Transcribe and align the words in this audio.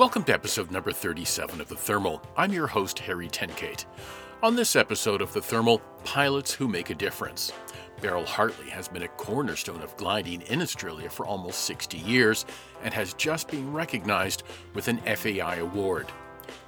Welcome 0.00 0.24
to 0.24 0.32
episode 0.32 0.70
number 0.70 0.92
37 0.92 1.60
of 1.60 1.68
The 1.68 1.76
Thermal. 1.76 2.22
I'm 2.34 2.54
your 2.54 2.66
host, 2.66 3.00
Harry 3.00 3.28
Tenkate. 3.28 3.84
On 4.42 4.56
this 4.56 4.74
episode 4.74 5.20
of 5.20 5.34
The 5.34 5.42
Thermal, 5.42 5.82
pilots 6.04 6.54
who 6.54 6.66
make 6.68 6.88
a 6.88 6.94
difference. 6.94 7.52
Beryl 8.00 8.24
Hartley 8.24 8.70
has 8.70 8.88
been 8.88 9.02
a 9.02 9.08
cornerstone 9.08 9.82
of 9.82 9.94
gliding 9.98 10.40
in 10.40 10.62
Australia 10.62 11.10
for 11.10 11.26
almost 11.26 11.66
60 11.66 11.98
years 11.98 12.46
and 12.82 12.94
has 12.94 13.12
just 13.12 13.48
been 13.48 13.74
recognized 13.74 14.42
with 14.72 14.88
an 14.88 15.00
FAI 15.00 15.56
award. 15.56 16.10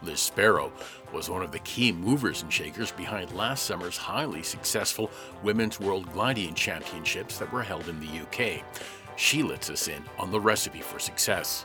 Liz 0.02 0.20
Sparrow 0.20 0.70
was 1.10 1.30
one 1.30 1.40
of 1.40 1.52
the 1.52 1.58
key 1.60 1.90
movers 1.90 2.42
and 2.42 2.52
shakers 2.52 2.92
behind 2.92 3.32
last 3.32 3.64
summer's 3.64 3.96
highly 3.96 4.42
successful 4.42 5.10
Women's 5.42 5.80
World 5.80 6.12
Gliding 6.12 6.52
Championships 6.52 7.38
that 7.38 7.50
were 7.50 7.62
held 7.62 7.88
in 7.88 7.98
the 7.98 8.20
UK. 8.24 8.62
She 9.16 9.42
lets 9.42 9.70
us 9.70 9.88
in 9.88 10.04
on 10.18 10.30
the 10.30 10.40
recipe 10.40 10.82
for 10.82 10.98
success 10.98 11.64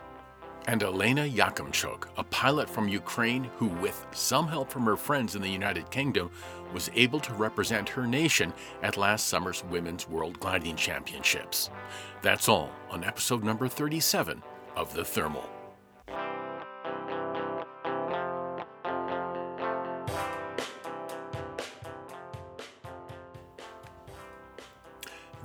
and 0.67 0.83
Elena 0.83 1.21
Yakimchuk, 1.21 2.07
a 2.17 2.23
pilot 2.25 2.69
from 2.69 2.87
Ukraine 2.87 3.45
who, 3.55 3.67
with 3.67 4.05
some 4.11 4.47
help 4.47 4.69
from 4.69 4.83
her 4.83 4.97
friends 4.97 5.35
in 5.35 5.41
the 5.41 5.49
United 5.49 5.89
Kingdom, 5.89 6.29
was 6.73 6.91
able 6.93 7.19
to 7.21 7.33
represent 7.33 7.87
her 7.89 8.05
nation 8.05 8.53
at 8.83 8.97
last 8.97 9.27
summer's 9.27 9.63
Women's 9.65 10.07
World 10.07 10.39
Gliding 10.39 10.75
Championships. 10.75 11.69
That's 12.21 12.49
all 12.49 12.69
on 12.91 13.03
episode 13.03 13.43
number 13.43 13.67
37 13.67 14.43
of 14.75 14.93
The 14.93 15.05
Thermal. 15.05 15.56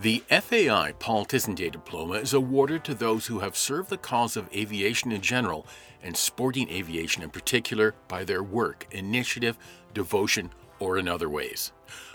The 0.03 0.25
FAI 0.29 0.95
Paul 0.99 1.27
Tissandier 1.27 1.71
Diploma 1.71 2.15
is 2.15 2.35
awarded 2.35 2.83
to 2.83 2.93
those 2.95 3.29
who 3.29 3.39
have 3.39 3.57
served 3.57 3.89
the 3.89 3.97
cause 3.97 4.37
of 4.37 4.53
aviation 4.53 5.13
in 5.13 5.21
general 5.21 5.65
and 6.03 6.17
sporting 6.17 6.69
aviation 6.71 7.23
in 7.23 7.31
particular 7.31 7.95
by 8.09 8.25
their 8.25 8.43
work, 8.43 8.89
initiative, 8.91 9.57
devotion, 9.95 10.51
or 10.81 10.99
in 10.99 11.07
other 11.07 11.29
ways. 11.29 11.71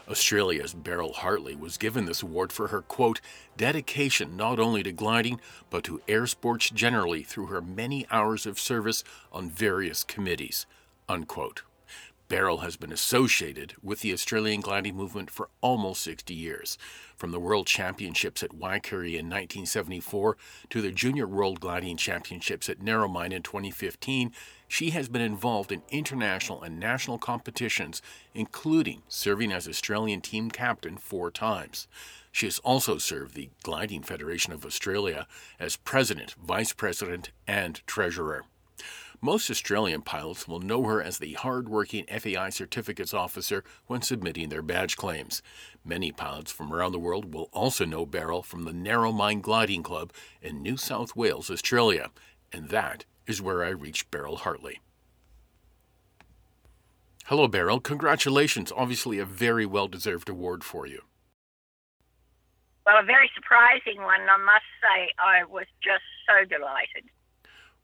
Australia's 0.10 0.74
Beryl 0.74 1.14
Hartley 1.14 1.56
was 1.56 1.78
given 1.78 2.04
this 2.04 2.22
award 2.22 2.52
for 2.52 2.68
her, 2.68 2.82
quote, 2.82 3.22
dedication 3.56 4.36
not 4.36 4.60
only 4.60 4.84
to 4.84 4.92
gliding, 4.92 5.40
but 5.70 5.86
to 5.86 6.02
air 6.10 6.28
sports 6.28 6.70
generally 6.70 7.24
through 7.24 7.46
her 7.46 7.62
many 7.62 8.06
hours 8.12 8.46
of 8.46 8.60
service 8.60 9.06
on 9.32 9.50
various 9.50 10.04
committees, 10.04 10.66
unquote. 11.08 11.62
Beryl 12.30 12.60
has 12.60 12.76
been 12.76 12.92
associated 12.92 13.74
with 13.82 14.02
the 14.02 14.12
Australian 14.12 14.62
gliding 14.62 14.96
movement 14.96 15.32
for 15.32 15.50
almost 15.62 16.02
60 16.02 16.34
years. 16.34 16.78
From 17.16 17.32
the 17.32 17.40
World 17.40 17.68
Championships 17.68 18.44
at 18.44 18.52
Waikerie 18.52 19.18
in 19.18 19.30
1974 19.30 20.38
to 20.70 20.82
the 20.82 20.92
Junior 20.92 21.26
World 21.26 21.60
Gliding 21.60 21.98
Championships 21.98 22.70
at 22.70 22.80
Narromine 22.80 23.32
in 23.32 23.44
2015, 23.44 24.32
she 24.68 24.90
has 24.90 25.08
been 25.08 25.22
involved 25.22 25.72
in 25.72 25.82
international 25.90 26.62
and 26.62 26.80
national 26.80 27.18
competitions, 27.18 28.02
including 28.34 29.04
serving 29.08 29.52
as 29.52 29.68
Australian 29.68 30.22
team 30.22 30.52
captain 30.52 30.98
four 30.98 31.32
times. 31.32 31.88
She 32.32 32.46
has 32.46 32.60
also 32.60 32.98
served 32.98 33.34
the 33.34 33.50
Gliding 33.64 34.04
Federation 34.04 34.52
of 34.54 34.66
Australia 34.66 35.28
as 35.60 35.78
president, 35.78 36.34
vice 36.34 36.74
president, 36.74 37.32
and 37.48 37.82
treasurer. 37.88 38.44
Most 39.22 39.50
Australian 39.50 40.04
pilots 40.04 40.48
will 40.48 40.60
know 40.60 40.84
her 40.84 41.02
as 41.02 41.18
the 41.18 41.34
hard-working 41.34 42.06
FAI 42.06 42.50
certificates 42.50 43.16
officer 43.16 43.64
when 43.88 44.04
submitting 44.04 44.50
their 44.50 44.62
badge 44.62 44.96
claims. 44.96 45.42
Many 45.84 46.12
pilots 46.12 46.52
from 46.52 46.72
around 46.72 46.92
the 46.92 47.00
world 47.00 47.34
will 47.34 47.50
also 47.52 47.84
know 47.84 48.06
Beryl 48.06 48.44
from 48.44 48.64
the 48.64 48.72
Narromine 48.72 49.42
Gliding 49.42 49.82
Club 49.82 50.14
in 50.40 50.62
New 50.62 50.78
South 50.78 51.16
Wales, 51.16 51.50
Australia, 51.50 52.12
and 52.54 52.70
that 52.70 53.06
is 53.26 53.42
where 53.42 53.64
I 53.64 53.70
reached 53.70 54.12
Beryl 54.12 54.38
Hartley. 54.38 54.82
Hello, 57.26 57.48
Beryl. 57.48 57.80
Congratulations. 57.80 58.72
Obviously, 58.76 59.18
a 59.18 59.26
very 59.26 59.66
well 59.66 59.88
deserved 59.88 60.30
award 60.30 60.64
for 60.64 60.86
you. 60.86 61.02
Well, 62.86 63.00
a 63.00 63.04
very 63.04 63.30
surprising 63.36 64.02
one, 64.02 64.22
I 64.22 64.38
must 64.38 64.64
say. 64.80 65.12
I 65.20 65.44
was 65.44 65.66
just 65.84 66.06
so 66.26 66.46
delighted. 66.46 67.10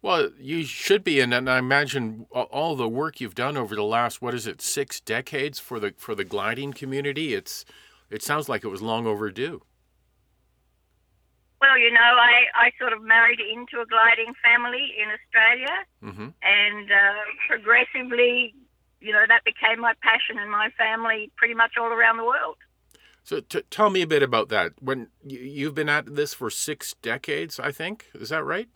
Well, 0.04 0.32
you 0.38 0.66
should 0.66 1.02
be, 1.06 1.22
and, 1.22 1.34
and 1.34 1.50
I 1.50 1.58
imagine 1.60 2.28
all 2.30 2.76
the 2.76 2.90
work 2.90 3.22
you've 3.22 3.36
done 3.36 3.56
over 3.56 3.74
the 3.74 3.86
last 3.86 4.22
what 4.22 4.34
is 4.34 4.46
it, 4.46 4.62
six 4.62 5.00
decades 5.00 5.60
for 5.60 5.80
the 5.80 5.94
for 5.98 6.14
the 6.14 6.26
gliding 6.26 6.74
community. 6.74 7.34
It's 7.34 7.64
it 8.10 8.22
sounds 8.22 8.50
like 8.50 8.66
it 8.66 8.68
was 8.68 8.82
long 8.82 9.08
overdue. 9.08 9.62
Well, 11.62 11.78
you 11.78 11.90
know, 11.90 12.02
I, 12.02 12.66
I 12.66 12.72
sort 12.78 12.92
of 12.92 13.02
married 13.02 13.40
into 13.40 13.82
a 13.82 13.86
gliding 13.86 14.34
family 14.44 14.94
in 15.02 15.08
Australia, 15.10 15.86
mm-hmm. 16.04 16.28
and 16.44 16.92
uh, 16.92 17.24
progressively, 17.48 18.54
you 19.00 19.14
know, 19.14 19.24
that 19.30 19.46
became 19.46 19.80
my 19.80 19.94
passion 20.04 20.38
and 20.38 20.52
my 20.52 20.70
family 20.78 21.32
pretty 21.38 21.54
much 21.54 21.76
all 21.80 21.94
around 21.94 22.18
the 22.18 22.26
world. 22.26 22.58
So, 23.24 23.40
t- 23.40 23.64
tell 23.70 23.90
me 23.90 24.02
a 24.02 24.08
bit 24.08 24.22
about 24.22 24.50
that. 24.50 24.74
When 24.82 25.08
you've 25.26 25.76
been 25.76 25.88
at 25.88 26.14
this 26.14 26.34
for 26.34 26.50
six 26.50 26.94
decades, 27.02 27.58
I 27.58 27.72
think, 27.72 28.08
is 28.14 28.28
that 28.28 28.44
right? 28.44 28.68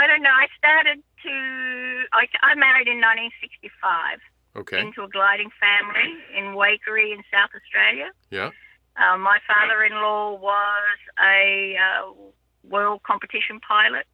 I 0.00 0.06
don't 0.06 0.22
know. 0.22 0.32
I 0.32 0.46
started 0.56 1.02
to. 1.24 1.34
I, 2.12 2.24
I 2.40 2.54
married 2.54 2.88
in 2.88 3.04
1965. 3.04 4.18
Okay. 4.56 4.80
Into 4.80 5.02
a 5.04 5.08
gliding 5.08 5.50
family 5.60 6.16
in 6.36 6.56
Waikerie 6.56 7.12
in 7.12 7.22
South 7.30 7.50
Australia. 7.54 8.10
Yeah. 8.30 8.50
Uh, 8.96 9.18
my 9.18 9.38
father-in-law 9.46 10.40
was 10.40 10.98
a 11.22 11.76
uh, 11.76 12.12
world 12.64 13.02
competition 13.02 13.60
pilot. 13.60 14.06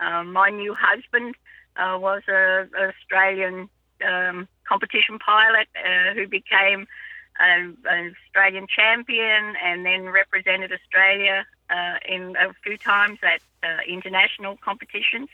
Uh, 0.00 0.24
my 0.24 0.48
new 0.48 0.74
husband 0.74 1.34
uh, 1.76 1.98
was 1.98 2.22
a, 2.28 2.66
an 2.74 2.90
Australian 2.90 3.68
um, 4.02 4.48
competition 4.66 5.18
pilot 5.18 5.68
uh, 5.76 6.14
who 6.14 6.26
became 6.26 6.86
an 7.38 7.76
Australian 8.26 8.66
champion 8.66 9.54
and 9.62 9.84
then 9.84 10.08
represented 10.08 10.72
Australia 10.72 11.46
uh, 11.70 11.96
in 12.08 12.36
a 12.36 12.52
few 12.64 12.76
times 12.76 13.18
at 13.22 13.40
uh, 13.62 13.80
international 13.88 14.56
competitions. 14.56 15.28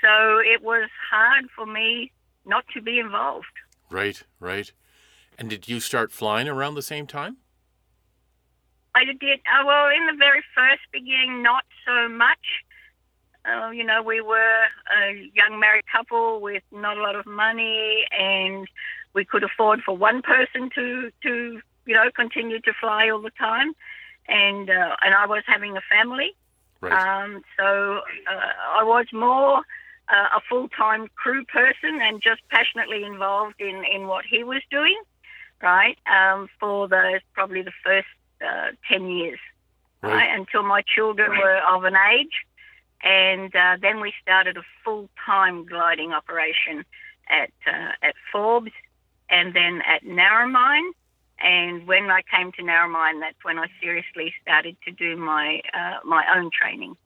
So 0.00 0.38
it 0.38 0.62
was 0.62 0.88
hard 1.10 1.46
for 1.54 1.66
me 1.66 2.12
not 2.44 2.64
to 2.74 2.82
be 2.82 2.98
involved. 2.98 3.46
Right, 3.90 4.22
right. 4.38 4.70
And 5.38 5.48
did 5.48 5.68
you 5.68 5.80
start 5.80 6.12
flying 6.12 6.48
around 6.48 6.74
the 6.74 6.82
same 6.82 7.06
time? 7.06 7.38
I 8.94 9.04
did. 9.04 9.40
Uh, 9.40 9.64
well, 9.66 9.88
in 9.88 10.06
the 10.06 10.16
very 10.16 10.42
first 10.54 10.82
beginning, 10.92 11.42
not 11.42 11.64
so 11.84 12.08
much. 12.08 12.64
Uh, 13.44 13.70
you 13.70 13.84
know, 13.84 14.02
we 14.02 14.20
were 14.20 14.62
a 14.96 15.30
young 15.34 15.58
married 15.58 15.84
couple 15.90 16.40
with 16.40 16.62
not 16.70 16.96
a 16.96 17.02
lot 17.02 17.16
of 17.16 17.26
money, 17.26 18.04
and 18.18 18.66
we 19.12 19.24
could 19.24 19.42
afford 19.42 19.82
for 19.82 19.96
one 19.96 20.22
person 20.22 20.70
to 20.74 21.10
to 21.22 21.60
you 21.86 21.94
know 21.94 22.10
continue 22.14 22.60
to 22.60 22.72
fly 22.80 23.10
all 23.10 23.20
the 23.20 23.30
time, 23.30 23.74
and 24.28 24.70
uh, 24.70 24.96
and 25.02 25.14
I 25.14 25.26
was 25.26 25.42
having 25.46 25.76
a 25.76 25.82
family, 25.90 26.34
right. 26.80 26.92
um, 26.92 27.42
so 27.58 28.00
uh, 28.30 28.80
I 28.80 28.84
was 28.84 29.06
more 29.12 29.58
uh, 30.08 30.28
a 30.36 30.40
full 30.48 30.68
time 30.68 31.08
crew 31.14 31.44
person 31.44 32.00
and 32.02 32.22
just 32.22 32.42
passionately 32.50 33.04
involved 33.04 33.60
in 33.60 33.84
in 33.84 34.06
what 34.06 34.24
he 34.24 34.44
was 34.44 34.62
doing, 34.70 35.00
right? 35.62 35.98
Um, 36.06 36.48
for 36.58 36.88
those 36.88 37.20
probably 37.32 37.62
the 37.62 37.72
first 37.84 38.08
uh, 38.40 38.70
ten 38.88 39.08
years, 39.08 39.38
right. 40.02 40.14
right, 40.14 40.38
until 40.38 40.62
my 40.62 40.82
children 40.82 41.30
were 41.30 41.60
of 41.68 41.84
an 41.84 41.96
age. 42.12 42.44
And 43.02 43.54
uh, 43.54 43.76
then 43.82 44.00
we 44.00 44.14
started 44.22 44.56
a 44.56 44.62
full 44.82 45.10
time 45.26 45.66
gliding 45.66 46.12
operation 46.12 46.86
at 47.28 47.50
uh, 47.66 47.92
at 48.02 48.14
Forbes 48.32 48.72
and 49.28 49.54
then 49.54 49.82
at 49.86 50.04
Narromine. 50.04 50.90
And 51.44 51.86
when 51.86 52.10
I 52.10 52.22
came 52.34 52.52
to 52.52 52.62
Narromine, 52.62 53.20
that's 53.20 53.36
when 53.42 53.58
I 53.58 53.66
seriously 53.80 54.32
started 54.40 54.76
to 54.86 54.90
do 54.90 55.16
my 55.16 55.60
uh, 55.74 55.98
my 56.02 56.24
own 56.34 56.50
training. 56.50 56.96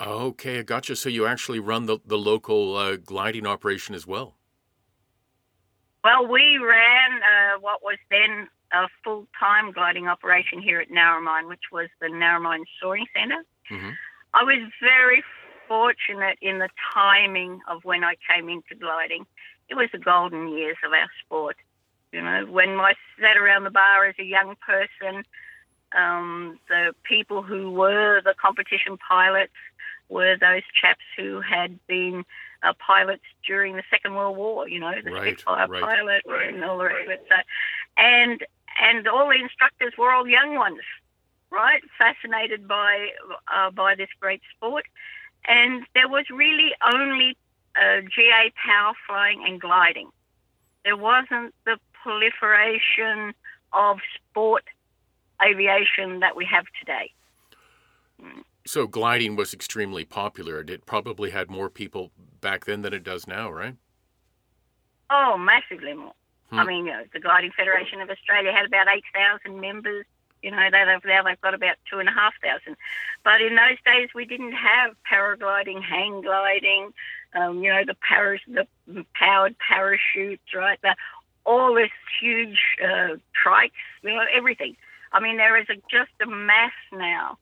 Okay, 0.00 0.60
I 0.60 0.62
gotcha. 0.62 0.94
So 0.94 1.08
you 1.08 1.26
actually 1.26 1.58
run 1.58 1.86
the, 1.86 1.98
the 2.06 2.18
local 2.18 2.76
uh, 2.76 2.96
gliding 2.96 3.46
operation 3.46 3.94
as 3.94 4.06
well? 4.06 4.36
Well, 6.04 6.28
we 6.28 6.58
ran 6.58 7.20
uh, 7.22 7.58
what 7.60 7.82
was 7.82 7.98
then 8.10 8.48
a 8.72 8.86
full 9.02 9.26
time 9.38 9.72
gliding 9.72 10.06
operation 10.06 10.62
here 10.62 10.80
at 10.80 10.90
Narromine, 10.90 11.48
which 11.48 11.72
was 11.72 11.88
the 12.00 12.06
Narromine 12.06 12.64
Soaring 12.80 13.06
center 13.18 13.42
mm-hmm. 13.70 13.90
I 14.34 14.44
was 14.44 14.70
very 14.80 15.24
fortunate 15.66 16.38
in 16.40 16.58
the 16.58 16.68
timing 16.94 17.60
of 17.68 17.84
when 17.84 18.04
I 18.04 18.14
came 18.28 18.48
into 18.48 18.76
gliding 18.78 19.26
it 19.68 19.74
was 19.74 19.88
the 19.92 19.98
golden 19.98 20.48
years 20.48 20.76
of 20.84 20.92
our 20.92 21.08
sport. 21.24 21.56
You 22.12 22.22
know, 22.22 22.46
when 22.46 22.70
I 22.70 22.94
sat 23.20 23.36
around 23.36 23.64
the 23.64 23.70
bar 23.70 24.06
as 24.06 24.14
a 24.18 24.24
young 24.24 24.56
person, 24.64 25.24
um, 25.96 26.58
the 26.68 26.94
people 27.02 27.42
who 27.42 27.70
were 27.70 28.20
the 28.22 28.34
competition 28.40 28.96
pilots 28.96 29.52
were 30.08 30.36
those 30.38 30.62
chaps 30.80 31.04
who 31.16 31.40
had 31.40 31.78
been 31.86 32.24
uh, 32.62 32.72
pilots 32.84 33.24
during 33.46 33.76
the 33.76 33.82
Second 33.90 34.14
World 34.14 34.36
War. 34.36 34.68
You 34.68 34.80
know, 34.80 34.92
the 35.04 35.10
right, 35.10 35.38
Spitfire 35.38 35.66
right. 35.68 35.82
pilot 35.82 36.22
and 36.26 36.64
all 36.64 36.78
the 36.78 36.84
rest 36.84 37.04
of 37.04 37.10
it. 37.10 37.26
So, 37.28 37.36
and 37.96 38.44
and 38.80 39.08
all 39.08 39.28
the 39.28 39.40
instructors 39.40 39.94
were 39.98 40.12
all 40.12 40.26
young 40.28 40.54
ones, 40.54 40.80
right? 41.50 41.82
Fascinated 41.98 42.68
by 42.68 43.08
uh, 43.54 43.70
by 43.70 43.94
this 43.94 44.08
great 44.20 44.42
sport, 44.56 44.84
and 45.48 45.84
there 45.94 46.08
was 46.08 46.24
really 46.30 46.72
only 46.94 47.36
uh, 47.76 48.00
GA 48.02 48.52
power 48.64 48.92
flying 49.06 49.44
and 49.46 49.60
gliding. 49.60 50.10
There 50.84 50.96
wasn't 50.96 51.54
the 51.64 51.78
proliferation 52.06 53.34
of 53.72 53.98
sport 54.14 54.62
aviation 55.44 56.20
that 56.20 56.36
we 56.36 56.46
have 56.46 56.64
today. 56.78 57.12
So 58.64 58.86
gliding 58.86 59.34
was 59.34 59.52
extremely 59.52 60.04
popular. 60.04 60.60
It 60.60 60.86
probably 60.86 61.30
had 61.30 61.50
more 61.50 61.68
people 61.68 62.12
back 62.40 62.64
then 62.64 62.82
than 62.82 62.94
it 62.94 63.02
does 63.02 63.26
now, 63.26 63.50
right? 63.50 63.74
Oh, 65.10 65.36
massively 65.36 65.94
more. 65.94 66.14
Hmm. 66.50 66.60
I 66.60 66.64
mean, 66.64 66.86
you 66.86 66.92
know, 66.92 67.02
the 67.12 67.20
Gliding 67.20 67.50
Federation 67.56 68.00
of 68.00 68.08
Australia 68.08 68.52
had 68.52 68.66
about 68.66 68.86
8,000 68.88 69.60
members. 69.60 70.06
You 70.42 70.52
know, 70.52 70.68
they, 70.70 70.78
have 70.78 71.04
now 71.04 71.24
they've 71.24 71.40
got 71.40 71.54
about 71.54 71.76
2,500. 71.90 72.76
But 73.24 73.40
in 73.40 73.56
those 73.56 73.78
days, 73.84 74.10
we 74.14 74.24
didn't 74.24 74.52
have 74.52 74.94
paragliding, 75.10 75.82
hang 75.82 76.20
gliding, 76.20 76.92
um, 77.34 77.62
you 77.62 77.72
know, 77.72 77.82
the, 77.84 77.96
paras, 78.08 78.40
the 78.46 78.66
powered 79.14 79.56
parachutes, 79.58 80.54
right? 80.54 80.78
The, 80.82 80.94
all 81.46 81.74
this 81.74 81.90
huge 82.20 82.58
uh, 82.82 83.16
trikes, 83.32 83.70
you 84.02 84.10
know, 84.10 84.24
everything. 84.36 84.76
I 85.12 85.20
mean, 85.20 85.36
there 85.36 85.56
is 85.56 85.66
a, 85.70 85.76
just 85.90 86.10
a 86.22 86.26
mass 86.26 86.72
now 86.92 87.38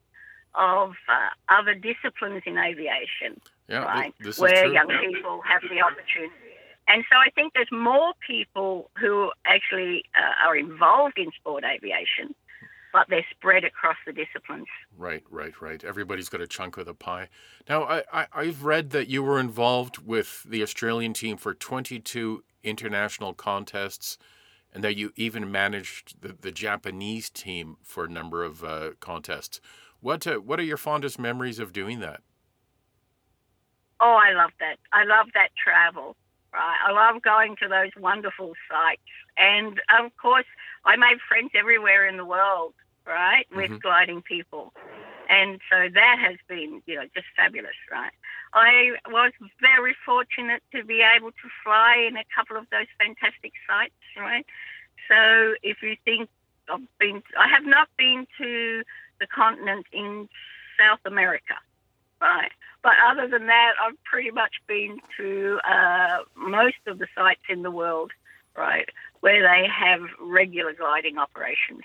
of 0.55 0.91
uh, 1.09 1.31
other 1.49 1.75
disciplines 1.75 2.43
in 2.47 2.59
aviation, 2.59 3.41
yeah, 3.69 3.79
right? 3.79 4.15
Where 4.37 4.67
young 4.67 4.87
people 4.87 5.41
have 5.43 5.63
the 5.63 5.81
opportunity. 5.81 6.33
And 6.87 7.03
so 7.11 7.17
I 7.17 7.31
think 7.35 7.55
there's 7.55 7.73
more 7.73 8.13
people 8.25 8.91
who 9.01 9.33
actually 9.47 10.05
uh, 10.15 10.47
are 10.47 10.55
involved 10.55 11.19
in 11.19 11.31
sport 11.33 11.65
aviation, 11.65 12.35
but 12.95 13.07
they're 13.11 13.27
spread 13.33 13.65
across 13.65 13.97
the 14.07 14.13
disciplines. 14.13 14.69
Right, 14.97 15.25
right, 15.29 15.61
right. 15.61 15.83
Everybody's 15.83 16.29
got 16.29 16.41
a 16.41 16.47
chunk 16.47 16.77
of 16.79 16.87
the 16.87 16.95
pie. 16.95 17.29
Now, 17.69 17.83
I, 17.83 18.05
I, 18.13 18.27
I've 18.33 18.65
read 18.65 18.91
that 18.91 19.09
you 19.09 19.23
were 19.23 19.41
involved 19.41 19.99
with 19.99 20.45
the 20.45 20.63
Australian 20.63 21.13
team 21.13 21.37
for 21.37 21.53
22 21.53 22.45
international 22.63 23.35
contests 23.35 24.17
and 24.73 24.85
that 24.85 24.97
you 24.97 25.13
even 25.17 25.51
managed 25.51 26.23
the, 26.23 26.37
the 26.41 26.53
Japanese 26.53 27.31
team 27.31 27.77
for 27.83 28.05
a 28.05 28.09
number 28.09 28.45
of 28.45 28.63
uh, 28.63 28.91
contests. 29.01 29.61
What 30.01 30.27
uh, 30.27 30.37
what 30.37 30.61
are 30.61 30.65
your 30.65 30.77
fondest 30.77 31.19
memories 31.19 31.59
of 31.59 31.73
doing 31.73 31.99
that? 32.01 32.21
Oh, 34.01 34.21
I 34.23 34.33
love 34.35 34.51
that. 34.61 34.77
I 34.93 35.05
love 35.05 35.27
that 35.35 35.49
travel. 35.57 36.17
Right, 36.53 36.79
I 36.87 36.93
love 36.93 37.23
going 37.23 37.57
to 37.63 37.69
those 37.69 37.91
wonderful 37.99 38.53
sites, 38.71 39.03
and 39.37 39.81
of 39.99 40.17
course, 40.17 40.47
I 40.85 40.95
made 40.97 41.19
friends 41.29 41.51
everywhere 41.57 42.07
in 42.07 42.17
the 42.17 42.25
world. 42.25 42.75
Right, 43.07 43.47
with 43.55 43.71
mm-hmm. 43.71 43.79
gliding 43.79 44.23
people, 44.23 44.73
and 45.29 45.61
so 45.71 45.89
that 45.93 46.17
has 46.19 46.37
been, 46.49 46.83
you 46.87 46.97
know, 46.97 47.05
just 47.15 47.27
fabulous. 47.37 47.77
Right, 47.93 48.13
I 48.55 48.93
was 49.09 49.33
very 49.61 49.95
fortunate 50.07 50.63
to 50.75 50.85
be 50.85 51.03
able 51.03 51.33
to 51.33 51.49
fly 51.63 52.07
in 52.09 52.17
a 52.17 52.25
couple 52.35 52.57
of 52.57 52.65
those 52.71 52.87
fantastic 52.99 53.53
sites, 53.69 53.93
right? 54.17 54.47
So 55.09 55.55
if 55.63 55.83
you 55.83 55.97
think 56.07 56.31
I've 56.73 56.81
been, 56.99 57.23
I 57.39 57.49
have 57.49 57.67
not 57.67 57.89
been 57.99 58.27
to 58.39 58.83
the 59.21 59.27
continent 59.27 59.87
in 59.93 60.29
South 60.79 61.01
America, 61.05 61.55
right? 62.21 62.53
But 62.83 62.95
other 63.07 63.29
than 63.29 63.47
that, 63.47 63.73
I've 63.83 64.03
pretty 64.05 64.31
much 64.31 64.55
been 64.67 64.99
to 65.19 65.59
uh, 65.69 66.19
most 66.37 66.81
of 66.87 66.99
the 66.99 67.07
sites 67.15 67.43
in 67.49 67.63
the 67.63 67.71
world, 67.71 68.13
right, 68.57 68.89
where 69.21 69.43
they 69.43 69.69
have 69.69 70.01
regular 70.21 70.73
gliding 70.73 71.19
operations. 71.19 71.83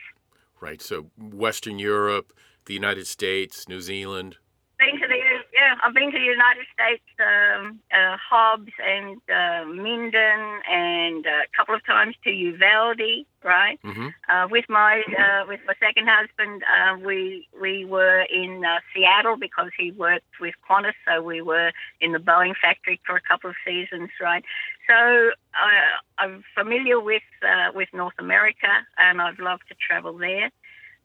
Right. 0.62 0.82
So 0.82 1.10
Western 1.18 1.80
Europe, 1.80 2.34
the 2.66 2.74
United 2.74 3.08
States, 3.08 3.68
New 3.68 3.82
Zealand. 3.82 4.38
Been 4.78 5.00
to 5.00 5.08
the 5.08 5.29
yeah, 5.60 5.76
I've 5.84 5.94
been 5.94 6.12
to 6.12 6.18
the 6.18 6.24
United 6.24 6.66
States, 6.74 7.04
um, 7.20 7.80
uh, 7.92 8.16
Hobbs 8.18 8.72
and 8.82 9.18
uh, 9.30 9.66
Minden, 9.66 10.62
and 10.70 11.26
uh, 11.28 11.44
a 11.44 11.58
couple 11.58 11.76
of 11.76 11.86
times 11.86 12.16
to 12.24 12.30
Uvalde, 12.30 13.26
right? 13.44 13.78
Mm-hmm. 13.84 14.08
Uh, 14.30 14.48
with 14.48 14.66
my 14.70 15.04
uh, 15.18 15.46
with 15.48 15.60
my 15.68 15.74
second 15.80 16.08
husband, 16.08 16.64
uh, 16.64 16.98
we 17.06 17.48
we 17.62 17.84
were 17.84 18.22
in 18.22 18.64
Seattle 18.94 19.36
because 19.36 19.72
he 19.78 19.92
worked 19.92 20.40
with 20.40 20.56
Qantas, 20.70 20.94
so 21.06 21.22
we 21.22 21.42
were 21.42 21.72
in 22.00 22.14
the 22.14 22.20
Boeing 22.20 22.56
factory 22.62 23.00
for 23.06 23.18
a 23.18 23.22
couple 23.22 23.50
of 23.50 23.56
seasons, 23.66 24.10
right? 24.22 24.46
So 24.88 25.32
I'm 26.18 26.44
familiar 26.56 27.02
with 27.02 27.24
with 27.76 27.90
North 27.94 28.18
America, 28.18 28.72
and 28.98 29.22
I'd 29.22 29.40
love 29.40 29.60
to 29.68 29.76
travel 29.76 30.18
there. 30.18 30.52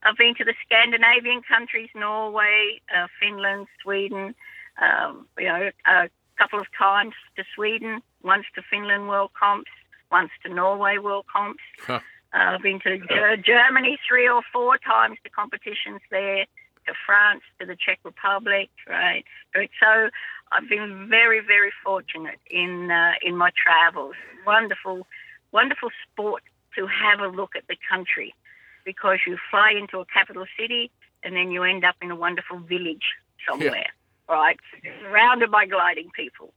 I've 0.05 0.17
been 0.17 0.35
to 0.37 0.45
the 0.45 0.55
Scandinavian 0.65 1.43
countries, 1.43 1.89
Norway, 1.95 2.81
uh, 2.95 3.06
Finland, 3.21 3.67
Sweden, 3.83 4.35
um, 4.81 5.27
you 5.39 5.47
know, 5.47 5.71
a 5.87 6.09
couple 6.37 6.61
of 6.61 6.67
times 6.77 7.15
to 7.37 7.45
Sweden, 7.55 8.03
once 8.23 8.45
to 8.55 8.62
Finland 8.62 9.09
World 9.09 9.31
Comps, 9.39 9.71
once 10.11 10.31
to 10.45 10.53
Norway 10.53 10.99
World 10.99 11.27
Comps. 11.33 11.62
Huh. 11.87 12.01
Uh, 12.33 12.56
I've 12.56 12.62
been 12.62 12.81
to 12.81 12.99
Germany 13.47 13.97
three 14.09 14.29
or 14.29 14.43
four 14.53 14.77
times 14.77 15.19
to 15.23 15.31
competitions 15.31 16.01
there, 16.11 16.47
to 16.85 16.93
France, 17.06 17.43
to 17.61 17.67
the 17.67 17.77
Czech 17.77 18.01
Republic, 18.03 18.71
right? 18.89 19.25
So 19.55 20.11
I've 20.51 20.69
been 20.69 21.06
very, 21.09 21.39
very 21.39 21.73
fortunate 21.85 22.41
in 22.51 22.91
uh, 22.91 23.12
in 23.23 23.37
my 23.37 23.51
travels. 23.55 24.17
Wonderful, 24.45 25.06
wonderful 25.53 25.91
sport 26.03 26.43
to 26.75 26.89
have 26.89 27.21
a 27.21 27.29
look 27.29 27.55
at 27.55 27.69
the 27.69 27.77
country 27.89 28.35
because 28.84 29.19
you 29.26 29.38
fly 29.50 29.72
into 29.78 29.98
a 29.98 30.04
capital 30.06 30.46
city 30.58 30.90
and 31.22 31.34
then 31.34 31.50
you 31.50 31.62
end 31.62 31.84
up 31.84 31.96
in 32.02 32.10
a 32.10 32.16
wonderful 32.16 32.58
village 32.58 33.14
somewhere, 33.48 33.86
yeah. 34.28 34.34
right? 34.34 34.58
Surrounded 35.02 35.50
by 35.50 35.66
gliding 35.66 36.10
people. 36.14 36.52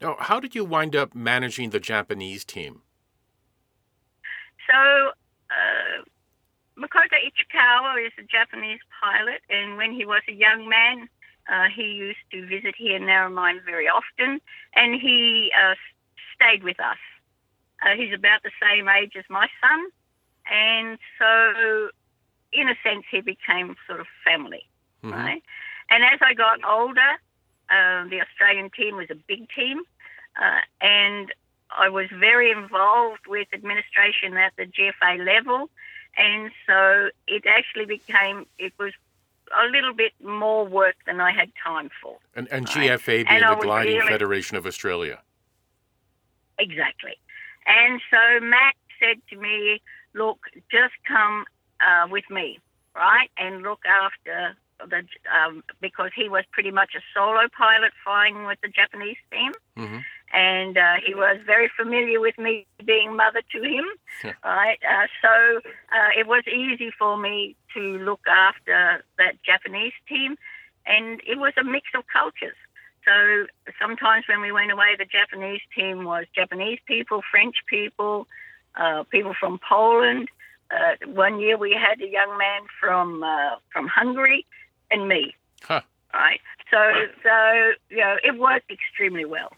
Now, 0.00 0.16
how 0.18 0.40
did 0.40 0.54
you 0.54 0.64
wind 0.64 0.94
up 0.94 1.14
managing 1.14 1.70
the 1.70 1.80
Japanese 1.80 2.44
team? 2.44 2.82
So, 4.70 4.76
uh, 5.50 6.04
Makoto 6.78 7.16
Ichikawa 7.18 8.06
is 8.06 8.12
a 8.18 8.22
Japanese 8.22 8.80
pilot, 9.02 9.40
and 9.50 9.76
when 9.76 9.92
he 9.92 10.04
was 10.04 10.22
a 10.28 10.32
young 10.32 10.68
man, 10.68 11.08
uh, 11.48 11.66
he 11.74 11.82
used 11.82 12.22
to 12.30 12.46
visit 12.46 12.74
here 12.76 12.96
in 12.96 13.04
Narromine 13.04 13.64
very 13.64 13.88
often, 13.88 14.40
and 14.74 15.00
he 15.00 15.50
uh, 15.56 15.74
stayed 16.34 16.62
with 16.62 16.78
us. 16.78 16.98
Uh, 17.82 17.96
he's 17.96 18.12
about 18.14 18.42
the 18.42 18.50
same 18.62 18.88
age 18.88 19.12
as 19.16 19.24
my 19.28 19.48
son, 19.60 19.90
and 20.50 20.98
so, 21.18 21.88
in 22.52 22.68
a 22.68 22.74
sense, 22.82 23.04
he 23.10 23.20
became 23.20 23.76
sort 23.86 24.00
of 24.00 24.06
family, 24.24 24.64
mm-hmm. 25.02 25.14
right? 25.14 25.42
And 25.90 26.04
as 26.04 26.18
I 26.22 26.34
got 26.34 26.58
older, 26.64 27.12
uh, 27.70 28.08
the 28.08 28.20
Australian 28.20 28.70
team 28.70 28.96
was 28.96 29.08
a 29.10 29.14
big 29.14 29.48
team, 29.50 29.82
uh, 30.40 30.60
and 30.80 31.32
I 31.76 31.88
was 31.88 32.06
very 32.18 32.50
involved 32.50 33.26
with 33.26 33.48
administration 33.52 34.36
at 34.36 34.52
the 34.56 34.64
GFA 34.64 35.24
level, 35.24 35.70
and 36.16 36.50
so 36.66 37.10
it 37.26 37.44
actually 37.46 37.84
became 37.84 38.46
it 38.58 38.72
was 38.78 38.92
a 39.62 39.66
little 39.70 39.94
bit 39.94 40.12
more 40.22 40.66
work 40.66 40.96
than 41.06 41.20
I 41.20 41.32
had 41.32 41.50
time 41.62 41.90
for. 42.02 42.18
And, 42.34 42.48
and 42.50 42.66
right? 42.68 42.90
GFA 42.90 43.06
being 43.06 43.26
and 43.28 43.58
the 43.58 43.62
Gliding 43.62 43.96
really, 43.96 44.08
Federation 44.08 44.56
of 44.56 44.66
Australia. 44.66 45.20
Exactly. 46.58 47.14
And 47.66 48.00
so 48.10 48.44
Matt 48.44 48.74
said 49.00 49.18
to 49.30 49.36
me, 49.36 49.80
look, 50.18 50.38
just 50.70 50.94
come 51.06 51.44
uh, 51.80 52.08
with 52.10 52.28
me, 52.30 52.58
right, 52.94 53.30
and 53.38 53.62
look 53.62 53.80
after 53.86 54.56
the 54.80 55.02
um, 55.34 55.64
because 55.80 56.10
he 56.14 56.28
was 56.28 56.44
pretty 56.52 56.70
much 56.70 56.90
a 56.96 57.02
solo 57.14 57.48
pilot 57.56 57.92
flying 58.04 58.46
with 58.46 58.58
the 58.62 58.68
Japanese 58.68 59.16
team, 59.32 59.52
mm-hmm. 59.76 59.98
and 60.32 60.76
uh, 60.76 60.96
he 61.04 61.14
was 61.14 61.38
very 61.46 61.70
familiar 61.76 62.20
with 62.20 62.38
me 62.38 62.66
being 62.84 63.16
mother 63.16 63.42
to 63.52 63.62
him, 63.62 63.84
right. 64.44 64.78
Uh, 64.88 65.06
so 65.22 65.58
uh, 65.92 66.10
it 66.18 66.26
was 66.26 66.44
easy 66.46 66.90
for 66.98 67.16
me 67.16 67.56
to 67.74 67.80
look 67.80 68.20
after 68.28 69.04
that 69.18 69.42
Japanese 69.44 69.94
team, 70.08 70.36
and 70.86 71.20
it 71.26 71.38
was 71.38 71.52
a 71.58 71.64
mix 71.64 71.88
of 71.96 72.04
cultures. 72.12 72.56
So 73.04 73.46
sometimes 73.80 74.24
when 74.28 74.42
we 74.42 74.52
went 74.52 74.70
away, 74.70 74.96
the 74.98 75.06
Japanese 75.06 75.62
team 75.74 76.04
was 76.04 76.26
Japanese 76.34 76.78
people, 76.86 77.22
French 77.30 77.56
people, 77.66 78.26
uh, 78.78 79.02
people 79.04 79.34
from 79.38 79.58
Poland. 79.68 80.28
Uh, 80.70 81.06
one 81.06 81.40
year 81.40 81.56
we 81.56 81.72
had 81.72 82.00
a 82.00 82.08
young 82.08 82.36
man 82.38 82.62
from 82.80 83.22
uh, 83.22 83.56
from 83.72 83.86
Hungary, 83.86 84.46
and 84.90 85.08
me. 85.08 85.34
Huh. 85.62 85.82
Right. 86.12 86.40
So 86.70 86.78
so 87.22 87.72
you 87.90 87.98
know 87.98 88.16
it 88.22 88.38
worked 88.38 88.70
extremely 88.70 89.24
well. 89.24 89.52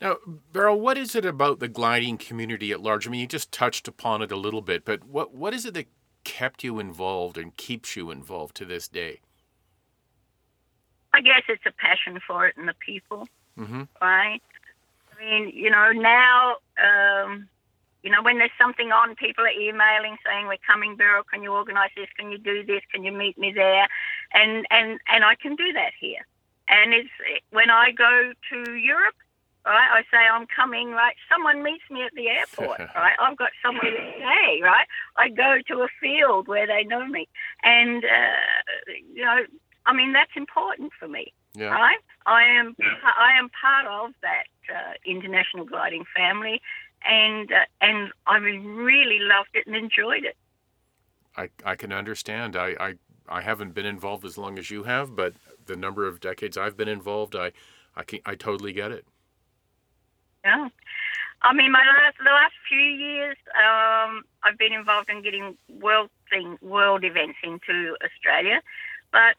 Now, 0.00 0.16
Beryl, 0.52 0.80
what 0.80 0.96
is 0.96 1.14
it 1.14 1.26
about 1.26 1.58
the 1.58 1.68
gliding 1.68 2.16
community 2.16 2.70
at 2.72 2.80
large? 2.80 3.06
I 3.06 3.10
mean, 3.10 3.20
you 3.20 3.26
just 3.26 3.52
touched 3.52 3.88
upon 3.88 4.22
it 4.22 4.30
a 4.30 4.36
little 4.36 4.62
bit, 4.62 4.84
but 4.84 5.04
what 5.04 5.34
what 5.34 5.52
is 5.52 5.66
it 5.66 5.74
that 5.74 5.88
kept 6.24 6.62
you 6.62 6.78
involved 6.78 7.36
and 7.36 7.56
keeps 7.56 7.96
you 7.96 8.10
involved 8.10 8.54
to 8.56 8.64
this 8.64 8.88
day? 8.88 9.20
I 11.12 11.20
guess 11.20 11.42
it's 11.48 11.66
a 11.66 11.72
passion 11.72 12.20
for 12.24 12.46
it 12.46 12.56
and 12.56 12.68
the 12.68 12.74
people, 12.74 13.26
mm-hmm. 13.58 13.82
right? 14.00 14.40
I 15.12 15.24
mean, 15.24 15.52
you 15.54 15.70
know, 15.70 15.90
now 15.90 16.56
um, 16.82 17.48
you 18.02 18.10
know, 18.10 18.22
when 18.22 18.38
there's 18.38 18.50
something 18.58 18.92
on, 18.92 19.14
people 19.14 19.44
are 19.44 19.50
emailing 19.50 20.16
saying, 20.24 20.46
"We're 20.46 20.64
coming, 20.66 20.96
Beryl. 20.96 21.22
Can 21.24 21.42
you 21.42 21.52
organise 21.52 21.90
this? 21.96 22.08
Can 22.18 22.30
you 22.30 22.38
do 22.38 22.64
this? 22.64 22.82
Can 22.92 23.04
you 23.04 23.12
meet 23.12 23.36
me 23.38 23.52
there?" 23.52 23.88
And 24.32 24.66
and 24.70 25.00
and 25.12 25.24
I 25.24 25.34
can 25.34 25.56
do 25.56 25.72
that 25.72 25.92
here. 25.98 26.26
And 26.68 26.94
it's 26.94 27.10
when 27.50 27.68
I 27.68 27.90
go 27.90 28.32
to 28.50 28.74
Europe, 28.74 29.16
right? 29.66 29.88
I 29.90 30.02
say 30.10 30.18
I'm 30.18 30.46
coming, 30.46 30.92
right? 30.92 31.14
Someone 31.28 31.62
meets 31.62 31.84
me 31.90 32.02
at 32.02 32.12
the 32.14 32.28
airport, 32.28 32.78
right? 32.94 33.16
I've 33.18 33.36
got 33.36 33.50
somewhere 33.62 33.90
to 33.90 34.12
stay, 34.16 34.60
right? 34.62 34.86
I 35.16 35.28
go 35.28 35.58
to 35.68 35.82
a 35.82 35.88
field 36.00 36.48
where 36.48 36.66
they 36.66 36.84
know 36.84 37.06
me, 37.06 37.28
and 37.62 38.04
uh, 38.04 38.92
you 39.14 39.24
know, 39.24 39.44
I 39.86 39.92
mean 39.92 40.12
that's 40.12 40.32
important 40.36 40.92
for 40.98 41.08
me, 41.08 41.32
yeah. 41.54 41.68
right? 41.68 41.98
I 42.26 42.44
am 42.44 42.76
I 42.80 43.38
am 43.38 43.50
part 43.50 43.86
of 43.86 44.14
that 44.22 44.46
uh, 44.74 44.92
international 45.04 45.64
gliding 45.64 46.04
family, 46.16 46.62
and 47.04 47.50
uh, 47.52 47.64
and 47.80 48.10
I 48.26 48.36
really 48.38 49.18
loved 49.20 49.50
it 49.54 49.66
and 49.66 49.76
enjoyed 49.76 50.24
it. 50.24 50.36
I, 51.36 51.48
I 51.64 51.74
can 51.76 51.92
understand. 51.92 52.56
I, 52.56 52.74
I 52.80 52.94
I 53.28 53.40
haven't 53.40 53.74
been 53.74 53.86
involved 53.86 54.24
as 54.24 54.36
long 54.36 54.58
as 54.58 54.70
you 54.70 54.82
have, 54.84 55.14
but 55.14 55.34
the 55.66 55.76
number 55.76 56.06
of 56.06 56.20
decades 56.20 56.56
I've 56.56 56.76
been 56.76 56.88
involved, 56.88 57.36
I 57.36 57.52
I 57.96 58.02
can 58.02 58.20
I 58.26 58.34
totally 58.34 58.72
get 58.72 58.92
it. 58.92 59.06
Yeah. 60.44 60.68
I 61.42 61.54
mean, 61.54 61.72
my 61.72 61.78
last 61.78 62.18
the 62.18 62.30
last 62.30 62.54
few 62.68 62.78
years, 62.78 63.36
um, 63.56 64.24
I've 64.42 64.58
been 64.58 64.72
involved 64.72 65.08
in 65.08 65.22
getting 65.22 65.56
world 65.80 66.10
thing, 66.28 66.58
world 66.60 67.04
events 67.04 67.38
into 67.42 67.96
Australia, 68.04 68.60
but 69.10 69.36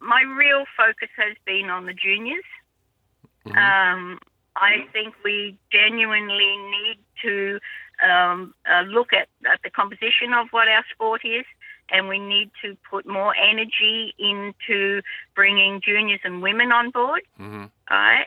my 0.00 0.22
real 0.22 0.64
focus 0.76 1.08
has 1.16 1.36
been 1.46 1.70
on 1.70 1.86
the 1.86 1.94
juniors. 1.94 2.44
Mm-hmm. 3.46 3.56
Um, 3.56 4.18
I 4.60 4.86
think 4.92 5.14
we 5.24 5.56
genuinely 5.72 6.56
need 6.56 6.98
to 7.22 7.58
um, 8.06 8.54
uh, 8.70 8.82
look 8.82 9.12
at, 9.12 9.28
at 9.50 9.60
the 9.62 9.70
composition 9.70 10.32
of 10.34 10.48
what 10.50 10.68
our 10.68 10.84
sport 10.92 11.22
is, 11.24 11.44
and 11.90 12.08
we 12.08 12.18
need 12.18 12.50
to 12.62 12.76
put 12.90 13.06
more 13.06 13.34
energy 13.36 14.14
into 14.18 15.00
bringing 15.34 15.80
juniors 15.84 16.20
and 16.24 16.42
women 16.42 16.72
on 16.72 16.90
board. 16.90 17.22
Mm-hmm. 17.40 17.64
Right? 17.90 18.26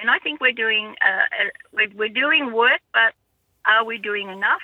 And 0.00 0.10
I 0.10 0.18
think 0.20 0.40
we're 0.40 0.52
doing 0.52 0.94
uh, 1.04 1.44
uh, 1.44 1.48
we're, 1.72 1.88
we're 1.96 2.08
doing 2.08 2.52
work, 2.52 2.80
but 2.92 3.14
are 3.66 3.84
we 3.84 3.98
doing 3.98 4.28
enough? 4.28 4.62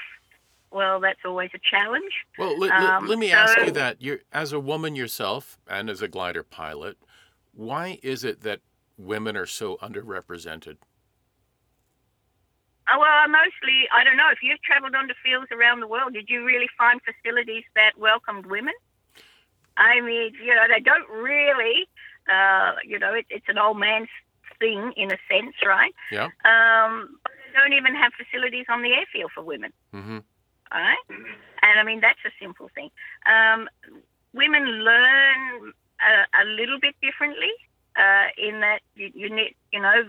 Well, 0.70 1.00
that's 1.00 1.20
always 1.24 1.50
a 1.54 1.58
challenge. 1.70 2.12
Well, 2.38 2.58
let, 2.58 2.70
um, 2.72 3.06
let 3.06 3.18
me 3.18 3.30
so, 3.30 3.36
ask 3.36 3.58
you 3.58 3.70
that: 3.72 4.00
You're, 4.00 4.20
as 4.32 4.52
a 4.52 4.60
woman 4.60 4.94
yourself 4.94 5.58
and 5.68 5.88
as 5.90 6.02
a 6.02 6.08
glider 6.08 6.42
pilot, 6.42 6.96
why 7.52 7.98
is 8.02 8.24
it 8.24 8.42
that 8.42 8.60
women 8.96 9.36
are 9.36 9.46
so 9.46 9.76
underrepresented? 9.76 10.76
Oh, 12.92 12.98
well, 12.98 13.28
mostly, 13.28 13.88
I 13.94 14.04
don't 14.04 14.16
know. 14.16 14.28
If 14.30 14.38
you've 14.42 14.60
travelled 14.60 14.94
onto 14.94 15.14
fields 15.24 15.48
around 15.50 15.80
the 15.80 15.88
world, 15.88 16.12
did 16.12 16.28
you 16.28 16.44
really 16.44 16.68
find 16.76 17.00
facilities 17.00 17.64
that 17.74 17.92
welcomed 17.96 18.46
women? 18.46 18.74
I 19.76 20.00
mean, 20.00 20.32
you 20.42 20.54
know, 20.54 20.66
they 20.68 20.80
don't 20.80 21.08
really, 21.08 21.88
uh, 22.30 22.72
you 22.84 22.98
know, 22.98 23.14
it, 23.14 23.26
it's 23.30 23.48
an 23.48 23.58
old 23.58 23.78
man's 23.78 24.08
thing 24.58 24.92
in 24.96 25.10
a 25.10 25.18
sense, 25.30 25.54
right? 25.66 25.94
Yeah. 26.12 26.28
Um, 26.44 27.18
they 27.24 27.58
don't 27.58 27.72
even 27.72 27.94
have 27.94 28.12
facilities 28.12 28.66
on 28.68 28.82
the 28.82 28.92
airfield 28.92 29.30
for 29.34 29.42
women. 29.42 29.72
Mm-hmm. 29.94 30.18
All 30.72 30.80
right? 30.80 31.04
And 31.08 31.80
I 31.80 31.82
mean, 31.84 32.00
that's 32.00 32.20
a 32.26 32.30
simple 32.40 32.70
thing. 32.74 32.90
Um, 33.26 33.68
women 34.32 34.62
learn 34.84 35.72
a, 36.02 36.42
a, 36.42 36.44
little 36.44 36.78
bit 36.80 36.94
differently 37.00 37.50
uh, 37.96 38.26
in 38.36 38.60
that 38.60 38.80
you, 38.94 39.10
you 39.14 39.34
need, 39.34 39.54
you 39.72 39.80
know, 39.80 40.04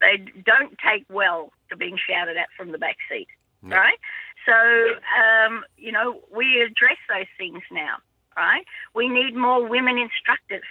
they 0.00 0.24
don't 0.44 0.76
take 0.78 1.04
well 1.10 1.52
to 1.70 1.76
being 1.76 1.98
shouted 2.08 2.36
at 2.36 2.48
from 2.56 2.72
the 2.72 2.78
back 2.78 2.96
seat, 3.10 3.28
no. 3.62 3.76
right? 3.76 3.98
So, 4.44 4.52
um, 4.52 5.64
you 5.76 5.92
know, 5.92 6.20
we 6.34 6.62
address 6.62 6.98
those 7.08 7.26
things 7.36 7.62
now, 7.70 7.96
right? 8.36 8.64
We 8.94 9.08
need 9.08 9.34
more 9.34 9.66
women 9.66 9.98
instructors, 9.98 10.66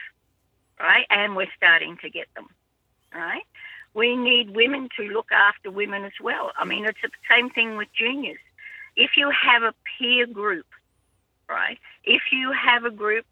right? 0.79 1.05
And 1.09 1.35
we're 1.35 1.51
starting 1.57 1.97
to 2.01 2.09
get 2.09 2.27
them, 2.35 2.47
right? 3.13 3.43
We 3.93 4.15
need 4.15 4.55
women 4.55 4.89
to 4.97 5.03
look 5.03 5.31
after 5.31 5.71
women 5.71 6.03
as 6.05 6.13
well. 6.21 6.51
I 6.57 6.65
mean, 6.65 6.85
it's 6.85 7.01
the 7.01 7.09
same 7.29 7.49
thing 7.49 7.77
with 7.77 7.87
juniors. 7.97 8.39
If 8.95 9.11
you 9.17 9.29
have 9.29 9.63
a 9.63 9.73
peer 9.97 10.25
group, 10.25 10.67
right? 11.49 11.77
If 12.03 12.23
you 12.31 12.51
have 12.51 12.85
a 12.85 12.91
group 12.91 13.25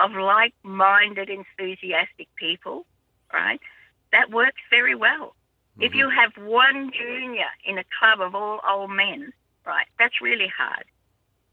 of 0.00 0.12
like 0.12 0.54
minded, 0.62 1.30
enthusiastic 1.30 2.28
people, 2.36 2.84
right? 3.32 3.60
that 4.12 4.30
works 4.30 4.60
very 4.70 4.94
well. 4.94 5.34
Mm-hmm. 5.74 5.82
If 5.82 5.94
you 5.94 6.10
have 6.10 6.32
one 6.36 6.90
junior 6.92 7.50
in 7.64 7.78
a 7.78 7.84
club 7.98 8.20
of 8.20 8.34
all 8.34 8.60
old 8.68 8.90
men, 8.90 9.32
right, 9.66 9.86
that's 9.98 10.20
really 10.20 10.50
hard. 10.56 10.84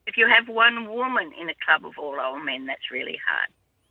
If 0.07 0.17
you 0.17 0.27
have 0.27 0.47
one 0.47 0.89
woman 0.89 1.31
in 1.39 1.49
a 1.49 1.55
club 1.65 1.85
of 1.85 1.97
all 1.97 2.19
old 2.19 2.45
men, 2.45 2.65
that's 2.67 2.91
really 2.91 3.19
hard, 3.27 3.49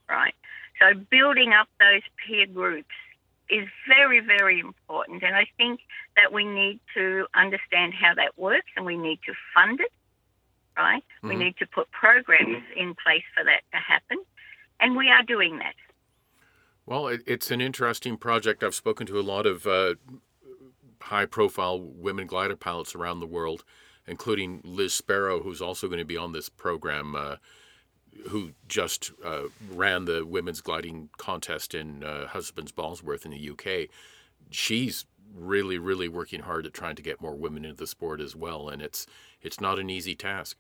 right? 0.09 0.35
So 0.81 0.99
building 1.11 1.53
up 1.53 1.69
those 1.79 2.03
peer 2.25 2.47
groups 2.47 2.95
is 3.51 3.69
very, 3.87 4.21
very 4.21 4.61
important. 4.61 5.23
And 5.23 5.37
I 5.37 5.47
think 5.57 5.81
that 6.17 6.33
we 6.33 6.45
need 6.45 6.81
to 6.95 7.27
understand 7.35 7.95
how 7.95 8.15
that 8.15 8.39
works 8.39 8.71
and 8.77 8.87
we 8.87 8.97
need 8.97 9.21
to 9.27 9.35
fund 9.55 9.81
it, 9.81 9.93
right? 10.77 11.03
Mm-hmm. 11.19 11.29
We 11.29 11.37
need 11.37 11.57
to 11.59 11.67
put 11.67 11.91
programs 11.91 12.65
in 12.77 12.95
place 12.95 13.25
for 13.35 13.45
that 13.45 13.63
to 13.73 13.79
happen. 13.79 14.19
And 14.85 14.97
we 14.97 15.09
are 15.09 15.23
doing 15.23 15.57
that. 15.61 15.73
Well, 16.85 17.09
it, 17.09 17.23
it's 17.27 17.51
an 17.51 17.63
interesting 17.63 18.19
project. 18.19 18.63
I've 18.63 18.75
spoken 18.75 19.07
to 19.07 19.19
a 19.19 19.23
lot 19.23 19.47
of 19.47 19.67
uh, 19.67 19.95
high 21.01 21.25
profile 21.25 21.81
women 21.81 22.27
glider 22.27 22.55
pilots 22.55 22.95
around 22.95 23.21
the 23.21 23.27
world, 23.27 23.65
including 24.07 24.61
Liz 24.63 24.93
Sparrow, 24.93 25.43
who's 25.43 25.63
also 25.63 25.87
going 25.87 26.01
to 26.01 26.05
be 26.05 26.19
on 26.19 26.33
this 26.33 26.51
program, 26.51 27.15
uh, 27.15 27.37
who 28.29 28.51
just 28.69 29.11
uh, 29.25 29.45
ran 29.71 30.05
the 30.05 30.27
women's 30.27 30.61
gliding 30.61 31.09
contest 31.17 31.75
in 31.75 32.05
uh, 32.05 32.27
Husbands 32.27 32.71
Bosworth 32.71 33.25
in 33.25 33.31
the 33.31 33.51
UK. 33.51 33.89
She's 34.51 35.07
really, 35.35 35.79
really 35.79 36.09
working 36.09 36.41
hard 36.41 36.67
at 36.67 36.75
trying 36.75 36.97
to 36.97 37.03
get 37.03 37.23
more 37.23 37.35
women 37.35 37.65
into 37.65 37.79
the 37.79 37.87
sport 37.87 38.21
as 38.21 38.37
well, 38.37 38.69
and 38.69 38.83
it's 38.83 39.07
it's 39.41 39.63
not 39.63 39.79
an 39.79 39.89
easy 39.89 40.15
task. 40.15 40.59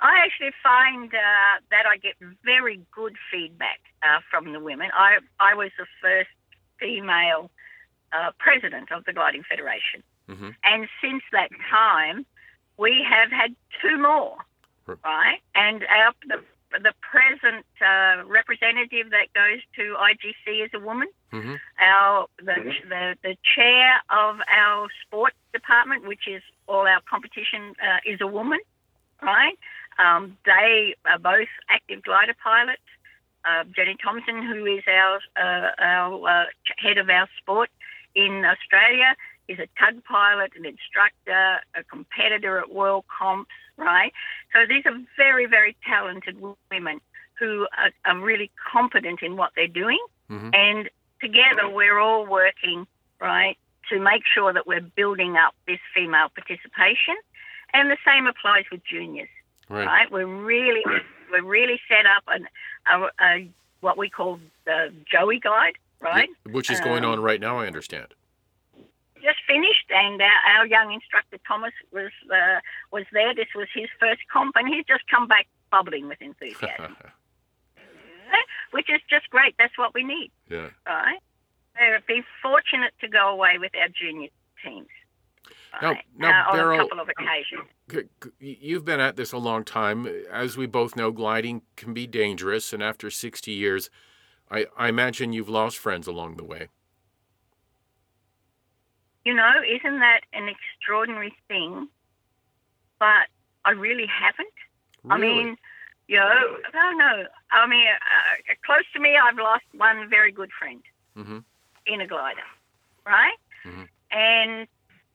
I 0.00 0.24
actually 0.24 0.52
find 0.62 1.12
uh, 1.12 1.60
that 1.70 1.86
I 1.90 1.96
get 1.96 2.14
very 2.44 2.80
good 2.92 3.16
feedback 3.30 3.80
uh, 4.02 4.20
from 4.30 4.52
the 4.52 4.60
women. 4.60 4.90
I 4.94 5.18
I 5.40 5.54
was 5.54 5.70
the 5.78 5.86
first 6.00 6.30
female 6.78 7.50
uh, 8.12 8.30
president 8.38 8.92
of 8.92 9.04
the 9.04 9.12
Gliding 9.12 9.42
Federation, 9.48 10.02
mm-hmm. 10.28 10.50
and 10.64 10.88
since 11.02 11.22
that 11.32 11.50
time, 11.70 12.24
we 12.76 13.04
have 13.08 13.30
had 13.30 13.54
two 13.82 13.98
more, 13.98 14.36
right? 14.86 15.40
And 15.54 15.84
our 15.84 16.12
the 16.26 16.42
the 16.72 16.92
present 17.00 17.64
uh, 17.80 18.24
representative 18.26 19.10
that 19.10 19.32
goes 19.34 19.60
to 19.76 19.96
IGC 19.96 20.64
is 20.64 20.70
a 20.74 20.80
woman. 20.80 21.08
Mm-hmm. 21.32 21.54
Our 21.80 22.26
the, 22.38 22.52
mm-hmm. 22.52 22.88
the 22.88 23.16
the 23.22 23.36
chair 23.42 24.00
of 24.10 24.36
our 24.48 24.88
sports 25.02 25.36
department, 25.52 26.06
which 26.06 26.28
is 26.28 26.42
all 26.66 26.86
our 26.86 27.00
competition, 27.08 27.74
uh, 27.82 27.98
is 28.06 28.20
a 28.20 28.26
woman, 28.26 28.60
right? 29.22 29.58
Um, 29.98 30.36
they 30.44 30.94
are 31.04 31.18
both 31.18 31.48
active 31.68 32.02
glider 32.02 32.34
pilots. 32.42 32.82
Uh, 33.44 33.64
Jenny 33.74 33.96
Thompson, 34.02 34.42
who 34.42 34.66
is 34.66 34.82
our, 34.86 35.20
uh, 35.36 35.70
our 35.78 36.28
uh, 36.28 36.44
head 36.76 36.98
of 36.98 37.08
our 37.08 37.28
sport 37.38 37.70
in 38.14 38.44
Australia, 38.44 39.14
is 39.48 39.58
a 39.58 39.68
tug 39.78 40.02
pilot, 40.04 40.52
an 40.56 40.66
instructor, 40.66 41.60
a 41.74 41.82
competitor 41.84 42.58
at 42.58 42.70
World 42.70 43.04
Comps, 43.08 43.50
right? 43.76 44.12
So 44.52 44.60
these 44.68 44.84
are 44.86 44.96
very, 45.16 45.46
very 45.46 45.76
talented 45.86 46.36
women 46.70 47.00
who 47.38 47.66
are, 47.76 47.90
are 48.04 48.20
really 48.20 48.50
competent 48.72 49.22
in 49.22 49.36
what 49.36 49.52
they're 49.56 49.66
doing. 49.66 50.04
Mm-hmm. 50.30 50.50
And 50.52 50.90
together 51.20 51.68
we're 51.68 51.98
all 51.98 52.26
working, 52.26 52.86
right, 53.20 53.56
to 53.90 53.98
make 53.98 54.22
sure 54.26 54.52
that 54.52 54.66
we're 54.66 54.80
building 54.80 55.36
up 55.36 55.54
this 55.66 55.80
female 55.94 56.28
participation. 56.34 57.16
And 57.72 57.90
the 57.90 57.96
same 58.06 58.26
applies 58.26 58.64
with 58.70 58.84
juniors. 58.84 59.28
Right. 59.68 59.86
right? 59.86 60.10
We're 60.10 60.26
really 60.26 60.82
we're 61.30 61.44
really 61.44 61.80
set 61.88 62.06
up 62.06 62.24
an, 62.28 62.48
a, 62.86 63.24
a, 63.24 63.50
what 63.80 63.98
we 63.98 64.08
call 64.08 64.40
the 64.64 64.92
Joey 65.10 65.40
Glide, 65.40 65.74
right? 66.00 66.28
Yeah, 66.46 66.52
which 66.52 66.70
is 66.70 66.80
going 66.80 67.04
um, 67.04 67.12
on 67.12 67.20
right 67.20 67.40
now, 67.40 67.58
I 67.58 67.66
understand. 67.66 68.08
Just 69.16 69.38
finished, 69.46 69.90
and 69.90 70.22
our, 70.22 70.58
our 70.58 70.66
young 70.66 70.92
instructor 70.92 71.38
Thomas 71.46 71.72
was 71.92 72.12
uh, 72.30 72.60
was 72.92 73.04
there. 73.12 73.34
This 73.34 73.48
was 73.54 73.68
his 73.74 73.88
first 74.00 74.20
comp, 74.32 74.56
and 74.56 74.68
he's 74.68 74.84
just 74.86 75.02
come 75.10 75.26
back 75.26 75.46
bubbling 75.70 76.08
with 76.08 76.22
enthusiasm. 76.22 76.96
which 78.70 78.90
is 78.90 79.00
just 79.08 79.28
great. 79.30 79.54
That's 79.58 79.76
what 79.78 79.94
we 79.94 80.04
need. 80.04 80.30
Yeah. 80.50 80.68
Right. 80.86 81.18
We'd 81.80 82.06
be 82.06 82.22
fortunate 82.42 82.92
to 83.00 83.08
go 83.08 83.28
away 83.28 83.58
with 83.58 83.72
our 83.76 83.88
junior 83.88 84.28
teams. 84.64 84.88
Now, 85.82 85.96
now 86.16 86.50
uh, 86.50 86.52
Beryl, 86.52 86.74
on 86.74 86.80
a 86.80 86.88
couple 86.88 87.00
of 87.00 87.08
occasions 87.08 87.68
you've 88.38 88.84
been 88.84 89.00
at 89.00 89.16
this 89.16 89.32
a 89.32 89.38
long 89.38 89.64
time. 89.64 90.08
As 90.30 90.56
we 90.56 90.66
both 90.66 90.96
know, 90.96 91.10
gliding 91.10 91.62
can 91.76 91.94
be 91.94 92.06
dangerous, 92.06 92.72
and 92.72 92.82
after 92.82 93.10
60 93.10 93.50
years, 93.50 93.90
I, 94.50 94.66
I 94.76 94.88
imagine 94.88 95.32
you've 95.32 95.48
lost 95.48 95.78
friends 95.78 96.06
along 96.06 96.36
the 96.36 96.44
way. 96.44 96.68
You 99.24 99.34
know, 99.34 99.50
isn't 99.66 100.00
that 100.00 100.20
an 100.32 100.48
extraordinary 100.48 101.34
thing? 101.48 101.88
But 102.98 103.28
I 103.64 103.70
really 103.72 104.06
haven't. 104.06 104.48
Really? 105.04 105.14
I 105.14 105.18
mean, 105.18 105.56
You 106.08 106.16
know, 106.16 106.26
I 106.26 106.70
don't. 106.72 107.28
I 107.50 107.66
mean, 107.66 107.86
uh, 107.86 108.54
close 108.64 108.84
to 108.94 109.00
me, 109.00 109.16
I've 109.16 109.36
lost 109.36 109.64
one 109.76 110.08
very 110.08 110.32
good 110.32 110.50
friend 110.58 110.82
mm-hmm. 111.16 111.38
in 111.86 112.00
a 112.00 112.06
glider, 112.06 112.40
right? 113.06 113.36
Mm-hmm. 113.66 113.82
And 114.10 114.68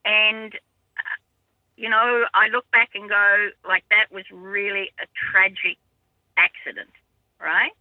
and 0.05 0.53
uh, 0.53 1.17
you 1.75 1.89
know, 1.89 2.25
I 2.33 2.49
look 2.49 2.69
back 2.71 2.91
and 2.95 3.09
go, 3.09 3.49
like 3.67 3.83
that 3.89 4.11
was 4.11 4.25
really 4.31 4.91
a 5.01 5.07
tragic 5.31 5.77
accident, 6.37 6.91
right? 7.41 7.71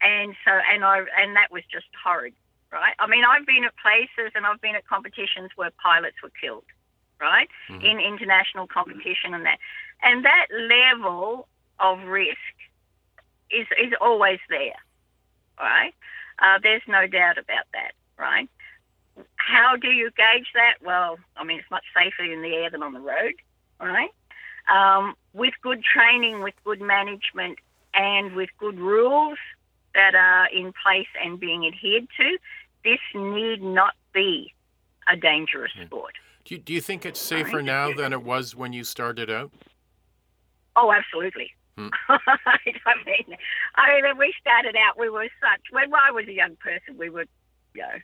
And 0.00 0.34
so, 0.44 0.52
and 0.72 0.84
I, 0.84 0.98
and 1.20 1.36
that 1.36 1.50
was 1.50 1.62
just 1.70 1.86
horrid, 2.02 2.34
right? 2.72 2.94
I 2.98 3.06
mean, 3.06 3.24
I've 3.24 3.46
been 3.46 3.64
at 3.64 3.74
places 3.76 4.32
and 4.34 4.46
I've 4.46 4.60
been 4.60 4.76
at 4.76 4.86
competitions 4.86 5.50
where 5.56 5.70
pilots 5.82 6.16
were 6.22 6.32
killed, 6.40 6.64
right, 7.20 7.48
mm-hmm. 7.68 7.84
in 7.84 7.98
international 8.00 8.66
competition 8.66 9.34
and 9.34 9.44
that, 9.44 9.58
and 10.02 10.24
that 10.24 10.46
level 10.50 11.48
of 11.80 11.98
risk 12.06 12.38
is 13.50 13.66
is 13.80 13.92
always 14.00 14.38
there, 14.48 14.78
right? 15.58 15.94
Uh, 16.38 16.58
there's 16.62 16.82
no 16.86 17.06
doubt 17.06 17.38
about 17.38 17.66
that, 17.72 17.92
right? 18.18 18.48
How 19.36 19.76
do 19.76 19.88
you 19.88 20.10
gauge 20.16 20.48
that? 20.54 20.74
Well, 20.84 21.18
I 21.36 21.44
mean, 21.44 21.58
it's 21.58 21.70
much 21.70 21.84
safer 21.96 22.24
in 22.24 22.42
the 22.42 22.54
air 22.54 22.70
than 22.70 22.82
on 22.82 22.92
the 22.92 23.00
road, 23.00 23.34
right? 23.80 24.10
Um, 24.72 25.14
with 25.32 25.54
good 25.62 25.82
training, 25.82 26.42
with 26.42 26.54
good 26.64 26.80
management, 26.80 27.58
and 27.94 28.34
with 28.34 28.50
good 28.58 28.78
rules 28.78 29.38
that 29.94 30.14
are 30.14 30.48
in 30.52 30.72
place 30.82 31.08
and 31.22 31.40
being 31.40 31.66
adhered 31.66 32.06
to, 32.18 32.38
this 32.84 33.00
need 33.14 33.62
not 33.62 33.94
be 34.12 34.54
a 35.10 35.16
dangerous 35.16 35.72
hmm. 35.76 35.86
sport. 35.86 36.14
Do 36.44 36.54
you, 36.54 36.60
do 36.60 36.72
you 36.72 36.80
think 36.80 37.04
it's 37.04 37.20
safer 37.20 37.62
now 37.62 37.92
than 37.92 38.12
it 38.12 38.22
was 38.22 38.54
when 38.54 38.72
you 38.72 38.84
started 38.84 39.30
out? 39.30 39.50
Oh, 40.76 40.92
absolutely. 40.92 41.50
Hmm. 41.76 41.88
I 42.08 42.94
mean, 43.04 43.36
I 43.74 43.94
mean, 43.94 44.02
when 44.04 44.18
we 44.18 44.34
started 44.40 44.76
out, 44.76 44.98
we 44.98 45.10
were 45.10 45.28
such. 45.40 45.60
When 45.70 45.92
I 45.92 46.10
was 46.10 46.26
a 46.26 46.32
young 46.32 46.56
person, 46.56 46.96
we 46.98 47.10
were, 47.10 47.26
you 47.74 47.82
know, 47.82 47.98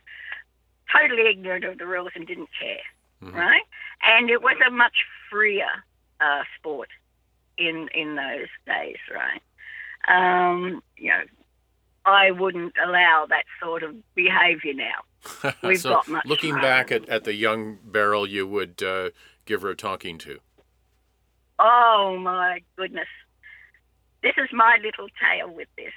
totally 0.91 1.29
ignorant 1.29 1.65
of 1.65 1.77
the 1.77 1.85
rules 1.85 2.11
and 2.15 2.27
didn't 2.27 2.49
care, 2.59 2.77
mm-hmm. 3.23 3.37
right? 3.37 3.63
And 4.03 4.29
it 4.29 4.41
was 4.41 4.55
a 4.65 4.71
much 4.71 5.05
freer 5.29 5.67
uh, 6.19 6.43
sport 6.57 6.89
in 7.57 7.89
in 7.93 8.15
those 8.15 8.47
days, 8.65 8.97
right? 9.13 9.41
Um, 10.07 10.83
you 10.97 11.09
know, 11.09 11.23
I 12.05 12.31
wouldn't 12.31 12.73
allow 12.83 13.25
that 13.29 13.45
sort 13.61 13.83
of 13.83 13.95
behaviour 14.13 14.73
now. 14.73 15.53
We've 15.63 15.79
so 15.79 15.89
got 15.89 16.07
much. 16.07 16.25
Looking 16.25 16.55
back 16.55 16.91
at, 16.91 17.09
at 17.09 17.23
the 17.23 17.33
young 17.33 17.79
Beryl, 17.83 18.27
you 18.27 18.47
would 18.47 18.81
uh, 18.83 19.09
give 19.45 19.63
her 19.63 19.69
a 19.69 19.75
talking 19.75 20.17
to. 20.19 20.39
Oh 21.57 22.17
my 22.19 22.61
goodness. 22.75 23.07
This 24.21 24.33
is 24.37 24.49
my 24.51 24.77
little 24.83 25.07
tale 25.21 25.49
with 25.49 25.67
this. 25.77 25.93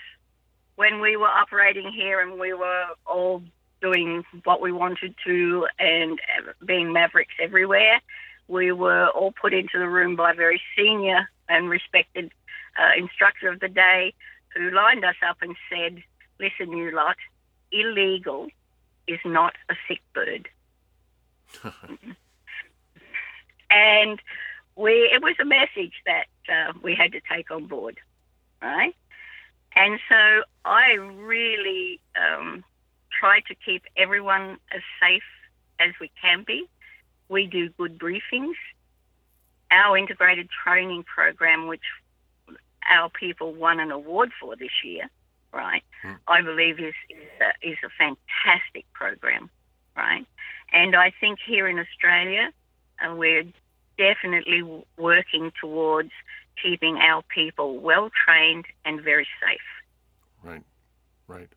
When 0.76 1.00
we 1.00 1.16
were 1.16 1.28
operating 1.28 1.90
here 1.92 2.20
and 2.20 2.38
we 2.38 2.52
were 2.52 2.84
all 3.04 3.42
doing 3.80 4.24
what 4.44 4.60
we 4.60 4.72
wanted 4.72 5.14
to 5.26 5.66
and 5.78 6.20
being 6.64 6.92
mavericks 6.92 7.34
everywhere, 7.40 8.00
we 8.48 8.72
were 8.72 9.08
all 9.08 9.32
put 9.32 9.52
into 9.54 9.78
the 9.78 9.88
room 9.88 10.16
by 10.16 10.32
a 10.32 10.34
very 10.34 10.60
senior 10.76 11.28
and 11.48 11.68
respected 11.68 12.32
uh, 12.78 12.90
instructor 12.96 13.48
of 13.48 13.60
the 13.60 13.68
day 13.68 14.14
who 14.54 14.70
lined 14.70 15.04
us 15.04 15.16
up 15.28 15.38
and 15.42 15.56
said, 15.70 16.02
Listen, 16.40 16.76
you 16.76 16.92
lot, 16.92 17.16
illegal 17.72 18.48
is 19.06 19.18
not 19.24 19.54
a 19.68 19.74
sick 19.88 20.00
bird. 20.14 20.48
and 23.70 24.20
we 24.76 24.92
it 25.12 25.22
was 25.22 25.34
a 25.40 25.44
message 25.44 25.94
that 26.06 26.26
uh, 26.48 26.72
we 26.82 26.94
had 26.94 27.12
to 27.12 27.20
take 27.30 27.50
on 27.50 27.66
board, 27.66 27.98
right? 28.62 28.94
And 29.74 29.98
so 30.08 30.42
I 30.64 30.92
really 30.92 32.00
um, 32.16 32.64
try 33.18 33.40
to 33.48 33.54
keep 33.54 33.82
everyone 33.96 34.58
as 34.74 34.82
safe 35.00 35.22
as 35.80 35.92
we 36.00 36.10
can 36.20 36.44
be. 36.46 36.68
We 37.28 37.46
do 37.46 37.68
good 37.70 37.98
briefings. 37.98 38.54
Our 39.70 39.98
integrated 39.98 40.48
training 40.64 41.04
program, 41.04 41.66
which 41.66 41.82
our 42.88 43.10
people 43.10 43.52
won 43.52 43.80
an 43.80 43.90
award 43.90 44.30
for 44.40 44.56
this 44.56 44.70
year, 44.82 45.10
right? 45.52 45.82
Mm. 46.04 46.16
I 46.26 46.42
believe 46.42 46.80
is 46.80 46.94
is 47.10 47.28
a, 47.40 47.68
is 47.68 47.76
a 47.84 47.90
fantastic 47.98 48.90
program, 48.92 49.50
right? 49.96 50.26
And 50.72 50.96
I 50.96 51.12
think 51.20 51.38
here 51.46 51.68
in 51.68 51.78
Australia, 51.78 52.50
uh, 53.04 53.14
we're 53.14 53.44
definitely 53.98 54.62
working 54.96 55.52
towards 55.60 56.10
keeping 56.62 56.96
our 56.96 57.22
people 57.22 57.78
well 57.78 58.10
trained 58.24 58.64
and 58.84 59.02
very 59.02 59.26
safe. 59.40 59.60
Right, 60.42 60.62
right. 61.26 61.48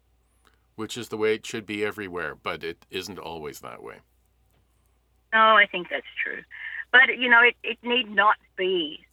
Which 0.81 0.97
is 0.97 1.09
the 1.09 1.17
way 1.17 1.35
it 1.35 1.45
should 1.45 1.67
be 1.67 1.85
everywhere, 1.85 2.33
but 2.33 2.63
it 2.63 2.87
isn't 2.89 3.19
always 3.19 3.59
that 3.59 3.83
way. 3.83 3.97
No, 5.31 5.39
I 5.39 5.67
think 5.71 5.89
that's 5.91 6.07
true. 6.23 6.41
But, 6.91 7.19
you 7.19 7.29
know, 7.29 7.39
it, 7.43 7.55
it 7.61 7.77
need 7.83 8.09
not 8.09 8.37
be 8.57 9.05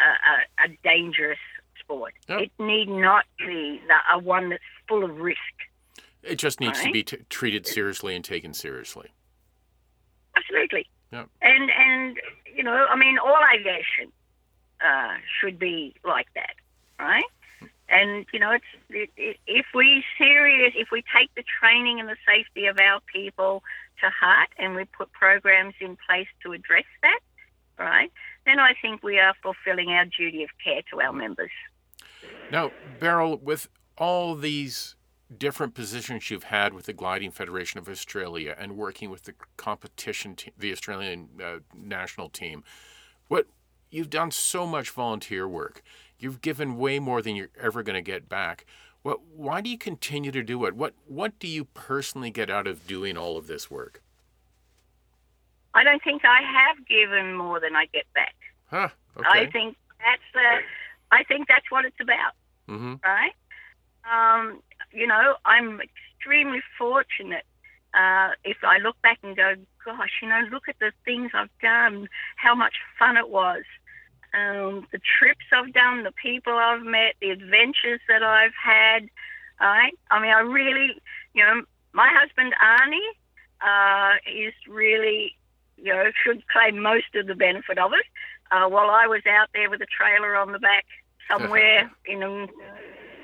a, 0.00 0.04
a, 0.04 0.66
a 0.66 0.78
dangerous 0.82 1.38
sport. 1.78 2.14
Yep. 2.28 2.40
It 2.40 2.50
need 2.58 2.88
not 2.88 3.24
be 3.38 3.80
the, 3.86 4.16
a 4.16 4.18
one 4.18 4.50
that's 4.50 4.64
full 4.88 5.04
of 5.04 5.16
risk. 5.18 5.38
It 6.24 6.40
just 6.40 6.58
needs 6.58 6.80
right? 6.80 6.86
to 6.86 6.92
be 6.92 7.04
t- 7.04 7.18
treated 7.30 7.68
seriously 7.68 8.16
and 8.16 8.24
taken 8.24 8.52
seriously. 8.52 9.12
Absolutely. 10.36 10.88
Yep. 11.12 11.28
And 11.40 11.70
and 11.70 12.16
you 12.52 12.64
know, 12.64 12.86
I 12.90 12.96
mean, 12.96 13.16
all 13.24 13.38
aviation 13.54 14.10
uh, 14.84 15.14
should 15.40 15.56
be 15.56 15.94
like 16.04 16.26
that, 16.34 16.56
right? 16.98 17.22
And 17.92 18.26
you 18.32 18.40
know, 18.40 18.52
it's 18.52 18.64
it, 19.16 19.36
if 19.46 19.66
we 19.74 20.02
serious, 20.16 20.72
if 20.74 20.88
we 20.90 21.04
take 21.16 21.32
the 21.36 21.44
training 21.60 22.00
and 22.00 22.08
the 22.08 22.16
safety 22.26 22.66
of 22.66 22.78
our 22.78 23.00
people 23.12 23.62
to 24.00 24.08
heart, 24.08 24.48
and 24.58 24.74
we 24.74 24.84
put 24.86 25.12
programs 25.12 25.74
in 25.80 25.96
place 26.08 26.28
to 26.42 26.52
address 26.52 26.84
that, 27.02 27.20
right? 27.78 28.10
Then 28.46 28.58
I 28.58 28.72
think 28.80 29.02
we 29.02 29.18
are 29.18 29.34
fulfilling 29.42 29.90
our 29.90 30.06
duty 30.06 30.42
of 30.42 30.50
care 30.64 30.82
to 30.90 31.00
our 31.00 31.12
members. 31.12 31.50
Now, 32.50 32.72
Beryl, 32.98 33.36
with 33.36 33.68
all 33.98 34.34
these 34.34 34.96
different 35.36 35.74
positions 35.74 36.30
you've 36.30 36.44
had 36.44 36.74
with 36.74 36.86
the 36.86 36.92
Gliding 36.92 37.30
Federation 37.30 37.78
of 37.78 37.88
Australia 37.88 38.54
and 38.58 38.76
working 38.76 39.10
with 39.10 39.24
the 39.24 39.34
competition, 39.56 40.36
te- 40.36 40.52
the 40.56 40.72
Australian 40.72 41.28
uh, 41.42 41.58
national 41.74 42.28
team, 42.28 42.64
what 43.28 43.46
you've 43.90 44.10
done 44.10 44.30
so 44.30 44.66
much 44.66 44.90
volunteer 44.90 45.48
work. 45.48 45.82
You've 46.22 46.40
given 46.40 46.76
way 46.76 47.00
more 47.00 47.20
than 47.20 47.34
you're 47.34 47.50
ever 47.60 47.82
going 47.82 47.94
to 47.94 48.02
get 48.02 48.28
back. 48.28 48.64
What? 49.02 49.18
Why 49.34 49.60
do 49.60 49.68
you 49.68 49.76
continue 49.76 50.30
to 50.30 50.42
do 50.42 50.64
it? 50.66 50.76
What? 50.76 50.94
What 51.06 51.38
do 51.40 51.48
you 51.48 51.64
personally 51.64 52.30
get 52.30 52.48
out 52.48 52.68
of 52.68 52.86
doing 52.86 53.16
all 53.16 53.36
of 53.36 53.48
this 53.48 53.68
work? 53.68 54.00
I 55.74 55.82
don't 55.82 56.02
think 56.04 56.22
I 56.24 56.40
have 56.42 56.86
given 56.86 57.34
more 57.34 57.58
than 57.58 57.74
I 57.74 57.86
get 57.86 58.04
back. 58.14 58.34
Huh. 58.66 58.88
Okay. 59.16 59.28
I 59.28 59.50
think 59.50 59.76
that's 59.98 60.22
the. 60.32 60.58
I 61.10 61.24
think 61.24 61.48
that's 61.48 61.70
what 61.70 61.84
it's 61.84 62.00
about, 62.00 62.34
mm-hmm. 62.68 62.94
right? 63.04 63.32
Um, 64.10 64.62
you 64.92 65.06
know, 65.06 65.34
I'm 65.44 65.80
extremely 65.80 66.60
fortunate. 66.78 67.44
Uh, 67.94 68.30
if 68.44 68.58
I 68.62 68.78
look 68.78 69.00
back 69.02 69.18
and 69.22 69.36
go, 69.36 69.54
gosh, 69.84 70.10
you 70.22 70.28
know, 70.28 70.42
look 70.50 70.68
at 70.68 70.76
the 70.78 70.92
things 71.04 71.32
I've 71.34 71.50
done, 71.60 72.08
how 72.36 72.54
much 72.54 72.74
fun 72.98 73.18
it 73.18 73.28
was, 73.28 73.64
um, 74.34 74.86
the 74.92 75.00
trips 75.18 75.44
I've 75.52 75.72
done, 75.72 76.04
the 76.04 76.12
people 76.12 76.54
I've 76.54 76.82
met, 76.82 77.14
the 77.20 77.30
adventures 77.30 78.00
that 78.08 78.22
I've 78.22 78.54
had. 78.54 79.08
Right? 79.60 79.92
I 80.10 80.20
mean, 80.20 80.32
I 80.32 80.40
really, 80.40 80.90
you 81.34 81.44
know, 81.44 81.62
my 81.92 82.08
husband 82.10 82.52
Arnie 82.60 83.12
uh, 83.60 84.16
is 84.26 84.54
really, 84.68 85.36
you 85.76 85.92
know, 85.92 86.10
should 86.24 86.42
claim 86.48 86.80
most 86.82 87.14
of 87.14 87.26
the 87.26 87.34
benefit 87.34 87.78
of 87.78 87.92
it. 87.92 88.06
Uh, 88.50 88.68
while 88.68 88.90
I 88.90 89.06
was 89.06 89.22
out 89.26 89.48
there 89.54 89.70
with 89.70 89.80
a 89.80 89.86
trailer 89.86 90.36
on 90.36 90.52
the 90.52 90.58
back 90.58 90.84
somewhere 91.30 91.90
in 92.06 92.48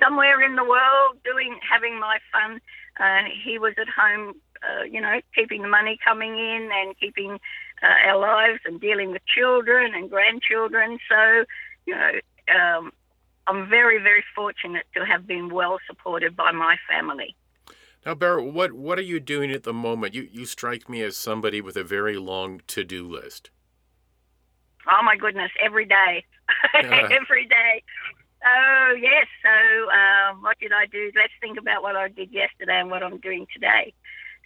somewhere 0.02 0.40
in 0.42 0.56
the 0.56 0.64
world 0.64 1.18
doing 1.24 1.58
having 1.68 1.98
my 1.98 2.18
fun. 2.32 2.60
Uh, 3.00 3.28
he 3.44 3.58
was 3.58 3.74
at 3.78 3.88
home, 3.88 4.34
uh, 4.62 4.84
you 4.84 5.00
know, 5.00 5.20
keeping 5.34 5.62
the 5.62 5.68
money 5.68 5.98
coming 6.04 6.32
in 6.32 6.70
and 6.72 6.98
keeping 6.98 7.38
uh, 7.82 8.08
our 8.08 8.18
lives 8.18 8.60
and 8.64 8.80
dealing 8.80 9.10
with 9.10 9.22
children 9.26 9.94
and 9.94 10.10
grandchildren. 10.10 10.98
So, 11.08 11.44
you 11.86 11.94
know, 11.94 12.10
um, 12.54 12.92
I'm 13.46 13.68
very, 13.68 13.98
very 13.98 14.24
fortunate 14.34 14.86
to 14.94 15.04
have 15.04 15.26
been 15.26 15.48
well 15.48 15.78
supported 15.86 16.36
by 16.36 16.52
my 16.52 16.76
family. 16.88 17.34
Now, 18.06 18.14
Beryl, 18.14 18.50
what 18.50 18.72
what 18.72 18.98
are 18.98 19.02
you 19.02 19.20
doing 19.20 19.50
at 19.50 19.64
the 19.64 19.72
moment? 19.72 20.14
You 20.14 20.28
you 20.30 20.46
strike 20.46 20.88
me 20.88 21.02
as 21.02 21.16
somebody 21.16 21.60
with 21.60 21.76
a 21.76 21.84
very 21.84 22.16
long 22.16 22.60
to 22.68 22.84
do 22.84 23.06
list. 23.06 23.50
Oh 24.90 25.02
my 25.02 25.16
goodness, 25.16 25.50
every 25.62 25.84
day, 25.84 26.24
every 26.74 27.46
day. 27.46 27.82
Oh 28.44 28.94
yes. 28.98 29.26
So 29.42 29.90
um, 29.90 30.42
what 30.42 30.58
did 30.58 30.72
I 30.72 30.86
do? 30.86 31.10
Let's 31.14 31.32
think 31.40 31.58
about 31.58 31.82
what 31.82 31.96
I 31.96 32.08
did 32.08 32.32
yesterday 32.32 32.80
and 32.80 32.90
what 32.90 33.02
I'm 33.02 33.18
doing 33.18 33.46
today. 33.52 33.92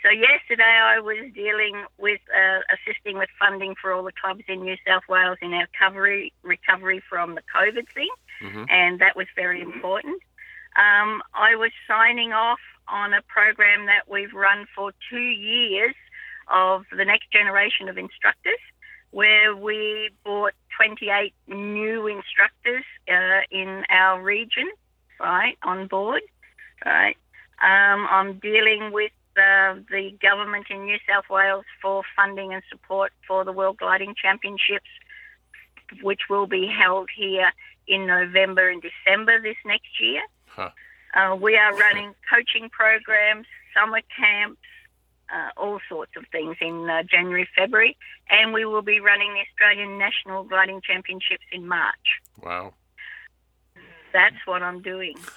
So 0.03 0.11
yesterday 0.11 0.65
I 0.65 0.99
was 0.99 1.31
dealing 1.33 1.85
with 1.97 2.21
uh, 2.35 2.61
assisting 2.75 3.19
with 3.19 3.29
funding 3.39 3.77
for 3.81 3.93
all 3.93 4.03
the 4.03 4.13
clubs 4.13 4.43
in 4.49 4.63
New 4.63 4.77
South 4.87 5.05
Wales 5.09 5.39
in 5.41 5.53
our 5.55 5.67
recovery 5.73 6.33
recovery 6.43 7.01
from 7.09 7.37
the 7.37 7.43
COVID 7.55 7.87
thing, 7.95 8.11
mm-hmm. 8.43 8.65
and 8.69 8.99
that 9.01 9.15
was 9.15 9.29
very 9.37 9.61
important. 9.61 10.21
Um, 10.75 11.23
I 11.35 11.55
was 11.55 11.71
signing 11.87 12.33
off 12.33 12.59
on 12.89 13.15
a 13.15 13.23
program 13.23 13.87
that 13.87 14.09
we've 14.11 14.33
run 14.33 14.67
for 14.75 14.93
two 15.09 15.19
years 15.19 15.95
of 16.49 16.85
the 16.97 17.05
next 17.05 17.31
generation 17.31 17.89
of 17.89 17.97
instructors, 17.97 18.59
where 19.13 19.55
we 19.55 20.11
brought 20.25 20.55
28 20.77 21.33
new 21.47 22.09
instructors 22.09 22.85
uh, 23.09 23.43
in 23.53 23.85
our 23.89 24.21
region, 24.21 24.69
right, 25.21 25.57
on 25.63 25.87
board, 25.87 26.23
right. 26.85 27.17
Um, 27.61 28.09
I'm 28.11 28.39
dealing 28.41 28.91
with 28.91 29.13
uh, 29.37 29.75
the 29.91 30.13
government 30.21 30.67
in 30.71 30.85
New 30.85 30.99
South 31.09 31.25
Wales 31.31 31.65
for 31.81 32.03
funding 32.17 32.53
and 32.53 32.63
support 32.71 33.13
for 33.27 33.45
the 33.45 33.53
World 33.53 33.79
Gliding 33.79 34.15
Championships, 34.21 34.89
which 36.03 36.23
will 36.29 36.47
be 36.47 36.67
held 36.67 37.09
here 37.15 37.53
in 37.87 38.07
November 38.07 38.69
and 38.69 38.83
December 38.83 39.41
this 39.41 39.57
next 39.65 40.01
year. 40.01 40.23
Huh. 40.47 40.71
Uh, 41.15 41.37
we 41.37 41.57
are 41.57 41.75
running 41.77 42.15
coaching 42.33 42.71
programs, 42.71 43.47
summer 43.75 44.01
camps, 44.17 44.61
uh, 45.33 45.49
all 45.57 45.81
sorts 45.89 46.13
of 46.17 46.25
things 46.31 46.57
in 46.61 46.89
uh, 46.89 47.03
January, 47.03 47.49
February, 47.57 47.97
and 48.31 48.53
we 48.53 48.65
will 48.65 48.83
be 48.83 49.01
running 49.01 49.33
the 49.35 49.41
Australian 49.41 49.99
National 49.99 50.45
Gliding 50.45 50.81
Championships 50.83 51.45
in 51.51 51.67
March. 51.67 52.21
Wow. 52.43 52.75
That's 54.13 54.37
what 54.45 54.63
I'm 54.63 54.83
doing. 54.83 55.17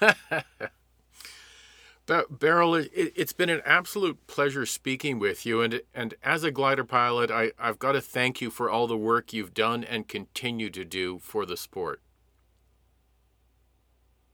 Beryl, 2.06 2.74
it, 2.76 3.18
has 3.18 3.32
been 3.32 3.48
an 3.48 3.62
absolute 3.64 4.26
pleasure 4.28 4.64
speaking 4.64 5.18
with 5.18 5.44
you, 5.44 5.60
and 5.60 5.80
and 5.92 6.14
as 6.22 6.44
a 6.44 6.52
glider 6.52 6.84
pilot, 6.84 7.30
I, 7.30 7.50
I've 7.58 7.78
got 7.78 7.92
to 7.92 8.00
thank 8.00 8.40
you 8.40 8.50
for 8.50 8.70
all 8.70 8.86
the 8.86 8.96
work 8.96 9.32
you've 9.32 9.54
done 9.54 9.82
and 9.82 10.06
continue 10.06 10.70
to 10.70 10.84
do 10.84 11.18
for 11.18 11.44
the 11.44 11.56
sport. 11.56 12.00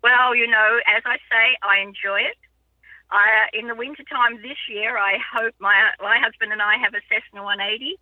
Well, 0.02 0.34
you 0.34 0.46
know, 0.46 0.80
as 0.86 1.02
I 1.06 1.16
say, 1.30 1.56
I 1.62 1.80
enjoy 1.80 2.20
it. 2.20 2.36
I, 3.10 3.48
in 3.52 3.68
the 3.68 3.74
wintertime 3.74 4.40
this 4.42 4.58
year, 4.68 4.98
I 4.98 5.18
hope 5.32 5.54
my 5.58 5.90
my 6.00 6.18
husband 6.18 6.52
and 6.52 6.60
I 6.60 6.76
have 6.76 6.92
a 6.92 7.00
Cessna 7.08 7.42
180, 7.42 7.98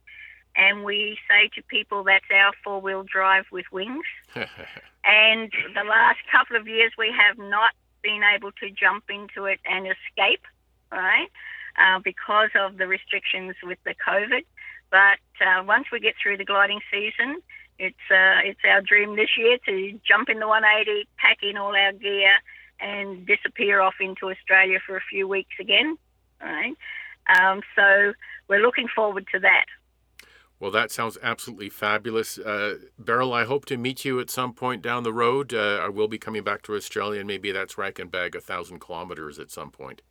and 0.57 0.85
we 0.85 1.17
say 1.29 1.49
to 1.55 1.63
people 1.63 2.03
that's 2.03 2.25
our 2.35 2.53
four 2.65 2.81
wheel 2.81 3.05
drive 3.05 3.45
with 3.53 3.67
wings. 3.71 4.07
and 4.35 5.53
the 5.75 5.85
last 5.89 6.19
couple 6.31 6.57
of 6.57 6.67
years, 6.67 6.93
we 6.99 7.15
have 7.17 7.39
not 7.39 7.73
been 8.03 8.23
able 8.35 8.53
to 8.53 8.71
jump 8.71 9.05
into 9.09 9.47
it 9.47 9.61
and 9.65 9.87
escape, 9.87 10.45
right? 10.91 11.29
Uh, 11.79 12.01
because 12.03 12.51
of 12.59 12.79
the 12.79 12.87
restrictions 12.87 13.55
with 13.63 13.79
the 13.85 13.95
COVID. 14.07 14.45
But 14.91 15.21
uh, 15.45 15.63
once 15.65 15.87
we 15.93 16.01
get 16.01 16.15
through 16.21 16.37
the 16.37 16.45
gliding 16.45 16.81
season, 16.91 17.41
it's 17.79 18.11
uh, 18.11 18.45
it's 18.45 18.61
our 18.69 18.83
dream 18.83 19.17
this 19.17 19.31
year 19.39 19.57
to 19.67 19.99
jump 20.07 20.29
in 20.29 20.39
the 20.39 20.49
180, 20.49 21.09
pack 21.17 21.39
in 21.43 21.57
all 21.57 21.75
our 21.75 21.93
gear, 21.93 22.33
and 22.81 23.27
disappear 23.27 23.81
off 23.81 23.95
into 24.01 24.31
Australia 24.31 24.79
for 24.85 24.97
a 24.97 25.03
few 25.09 25.27
weeks 25.29 25.55
again. 25.61 25.97
Right. 26.41 26.75
Um, 27.29 27.63
so 27.77 28.13
we're 28.49 28.61
looking 28.61 28.89
forward 28.95 29.27
to 29.33 29.39
that. 29.41 29.67
Well, 30.61 30.71
that 30.73 30.91
sounds 30.91 31.17
absolutely 31.23 31.71
fabulous. 31.71 32.37
Uh, 32.37 32.77
Beryl, 32.99 33.33
I 33.33 33.45
hope 33.45 33.65
to 33.67 33.79
meet 33.79 34.05
you 34.05 34.21
at 34.21 34.29
some 34.29 34.53
point 34.53 34.83
down 34.83 35.05
the 35.05 35.13
road. 35.13 35.55
Uh, 35.55 35.81
I 35.83 35.89
will 35.89 36.07
be 36.07 36.19
coming 36.19 36.45
back 36.45 36.61
to 36.63 36.75
Australia, 36.75 37.21
and 37.21 37.27
maybe 37.27 37.51
that's 37.51 37.79
where 37.79 37.87
I 37.87 37.91
can 37.93 38.09
bag 38.09 38.37
a 38.37 38.41
thousand 38.43 38.79
kilometers 38.79 39.39
at 39.39 39.51
some 39.51 39.71
point. 39.71 40.03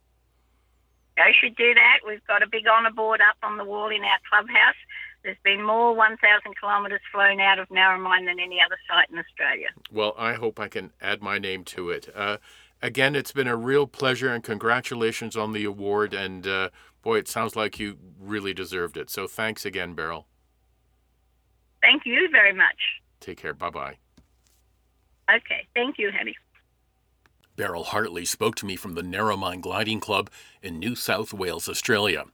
I 1.16 1.30
should 1.40 1.54
do 1.54 1.72
that. 1.74 1.98
We've 2.04 2.26
got 2.26 2.42
a 2.42 2.48
big 2.48 2.66
honour 2.66 2.90
board 2.90 3.20
up 3.20 3.36
on 3.44 3.58
the 3.58 3.64
wall 3.64 3.90
in 3.90 4.02
our 4.02 4.18
clubhouse. 4.28 4.74
There's 5.22 5.36
been 5.44 5.62
more 5.64 5.94
1,000 5.94 6.18
kilometres 6.58 7.00
flown 7.12 7.40
out 7.40 7.58
of 7.60 7.68
Narromine 7.68 8.26
than 8.26 8.40
any 8.40 8.58
other 8.64 8.78
site 8.88 9.10
in 9.10 9.18
Australia. 9.18 9.68
Well, 9.92 10.14
I 10.18 10.34
hope 10.34 10.58
I 10.58 10.68
can 10.68 10.92
add 11.00 11.22
my 11.22 11.38
name 11.38 11.62
to 11.66 11.90
it. 11.90 12.08
Uh, 12.12 12.38
again, 12.82 13.14
it's 13.14 13.32
been 13.32 13.46
a 13.46 13.56
real 13.56 13.86
pleasure, 13.86 14.32
and 14.32 14.42
congratulations 14.42 15.36
on 15.36 15.52
the 15.52 15.64
award. 15.64 16.14
And 16.14 16.46
uh, 16.46 16.70
boy, 17.02 17.18
it 17.18 17.28
sounds 17.28 17.54
like 17.54 17.78
you 17.78 17.98
really 18.18 18.54
deserved 18.54 18.96
it. 18.96 19.10
So 19.10 19.28
thanks 19.28 19.64
again, 19.64 19.94
Beryl. 19.94 20.26
Thank 21.82 22.02
you 22.04 22.28
very 22.30 22.52
much. 22.52 22.76
Take 23.20 23.40
care. 23.40 23.54
Bye 23.54 23.70
bye. 23.70 23.96
Okay. 25.30 25.66
Thank 25.74 25.98
you, 25.98 26.10
Henny. 26.10 26.36
Beryl 27.56 27.84
Hartley 27.84 28.24
spoke 28.24 28.54
to 28.56 28.66
me 28.66 28.76
from 28.76 28.94
the 28.94 29.02
Narromine 29.02 29.60
Gliding 29.60 30.00
Club 30.00 30.30
in 30.62 30.78
New 30.78 30.94
South 30.94 31.34
Wales, 31.34 31.68
Australia. 31.68 32.24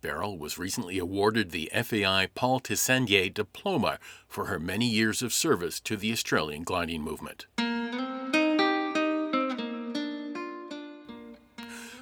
Beryl 0.00 0.38
was 0.38 0.58
recently 0.58 0.98
awarded 0.98 1.50
the 1.50 1.70
FAI 1.74 2.28
Paul 2.34 2.60
Tissandier 2.60 3.32
Diploma 3.32 3.98
for 4.28 4.44
her 4.44 4.60
many 4.60 4.86
years 4.86 5.22
of 5.22 5.32
service 5.32 5.80
to 5.80 5.96
the 5.96 6.12
Australian 6.12 6.62
gliding 6.62 7.02
movement. 7.02 7.46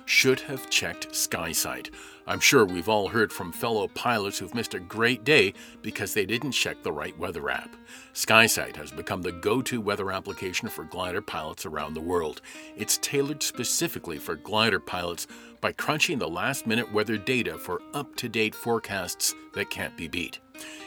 Should 0.05 0.41
have 0.41 0.71
checked 0.71 1.11
SkySight. 1.11 1.91
I'm 2.27 2.41
sure 2.41 2.65
we've 2.65 2.89
all 2.89 3.09
heard 3.09 3.33
from 3.33 3.53
fellow 3.53 3.89
pilots 3.89 4.39
who've 4.39 4.55
missed 4.55 4.73
a 4.73 4.81
great 4.81 5.25
day 5.25 5.53
because 5.83 6.15
they 6.15 6.25
didn't 6.25 6.53
check 6.53 6.83
the 6.83 6.93
right 6.93 7.17
weather 7.19 7.51
app. 7.51 7.77
SkySight 8.15 8.77
has 8.77 8.91
become 8.91 9.21
the 9.21 9.33
go 9.33 9.61
to 9.63 9.81
weather 9.81 10.11
application 10.11 10.69
for 10.69 10.85
glider 10.85 11.21
pilots 11.21 11.67
around 11.67 11.93
the 11.93 12.01
world. 12.01 12.41
It's 12.77 12.99
tailored 12.99 13.43
specifically 13.43 14.19
for 14.19 14.37
glider 14.37 14.81
pilots 14.81 15.27
by 15.61 15.73
crunching 15.73 16.19
the 16.19 16.29
last 16.29 16.67
minute 16.67 16.93
weather 16.93 17.19
data 17.19 17.59
for 17.59 17.83
up 17.93 18.17
to 18.17 18.29
date 18.29 18.55
forecasts 18.55 19.35
that 19.53 19.71
can't 19.71 19.97
be 19.97 20.09
beat. 20.09 20.39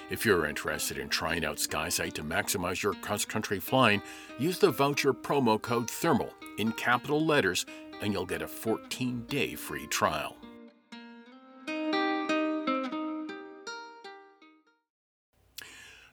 If 0.09 0.25
you're 0.25 0.45
interested 0.45 0.97
in 0.97 1.09
trying 1.09 1.43
out 1.43 1.57
SkySight 1.57 2.13
to 2.13 2.23
maximize 2.23 2.81
your 2.81 2.93
cross 2.93 3.25
country 3.25 3.59
flying, 3.59 4.01
use 4.39 4.57
the 4.57 4.71
voucher 4.71 5.13
promo 5.13 5.61
code 5.61 5.87
THERMAL 5.87 6.31
in 6.57 6.71
capital 6.71 7.25
letters 7.25 7.65
and 8.01 8.13
you'll 8.13 8.25
get 8.25 8.41
a 8.41 8.47
14 8.47 9.25
day 9.27 9.55
free 9.55 9.87
trial. 9.87 10.35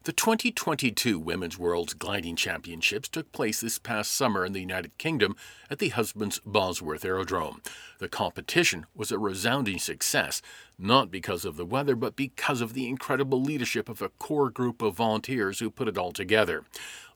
The 0.05 0.13
2022 0.13 1.17
Women's 1.17 1.57
World 1.57 1.97
Gliding 1.97 2.35
Championships 2.35 3.09
took 3.09 3.31
place 3.31 3.59
this 3.59 3.79
past 3.79 4.11
summer 4.11 4.45
in 4.45 4.53
the 4.53 4.59
United 4.59 4.95
Kingdom 4.99 5.35
at 5.67 5.79
the 5.79 5.89
Husbands 5.89 6.39
Bosworth 6.45 7.03
Aerodrome. 7.03 7.63
The 7.97 8.07
competition 8.07 8.85
was 8.93 9.11
a 9.11 9.17
resounding 9.17 9.79
success, 9.79 10.43
not 10.77 11.09
because 11.09 11.43
of 11.43 11.57
the 11.57 11.65
weather, 11.65 11.95
but 11.95 12.15
because 12.15 12.61
of 12.61 12.73
the 12.73 12.87
incredible 12.87 13.41
leadership 13.41 13.89
of 13.89 13.99
a 13.99 14.09
core 14.09 14.51
group 14.51 14.83
of 14.83 14.93
volunteers 14.93 15.57
who 15.57 15.71
put 15.71 15.87
it 15.87 15.97
all 15.97 16.11
together. 16.11 16.65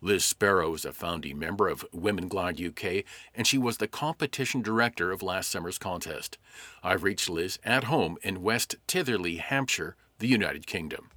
Liz 0.02 0.26
Sparrow 0.26 0.74
is 0.74 0.84
a 0.84 0.92
founding 0.92 1.38
member 1.38 1.68
of 1.68 1.86
Women 1.94 2.28
Glide 2.28 2.60
UK, 2.60 3.04
and 3.36 3.46
she 3.46 3.60
was 3.60 3.78
the 3.78 3.88
competition 3.88 4.64
director 4.64 5.12
of 5.12 5.22
last 5.22 5.52
summer's 5.52 5.78
contest. 5.78 6.40
I've 6.82 7.04
reached 7.04 7.30
Liz 7.30 7.60
at 7.64 7.84
home 7.84 8.18
in 8.24 8.42
West 8.42 8.78
Tytherley, 8.88 9.36
Hampshire, 9.36 9.96
the 10.18 10.28
United 10.28 10.66
Kingdom. 10.66 11.12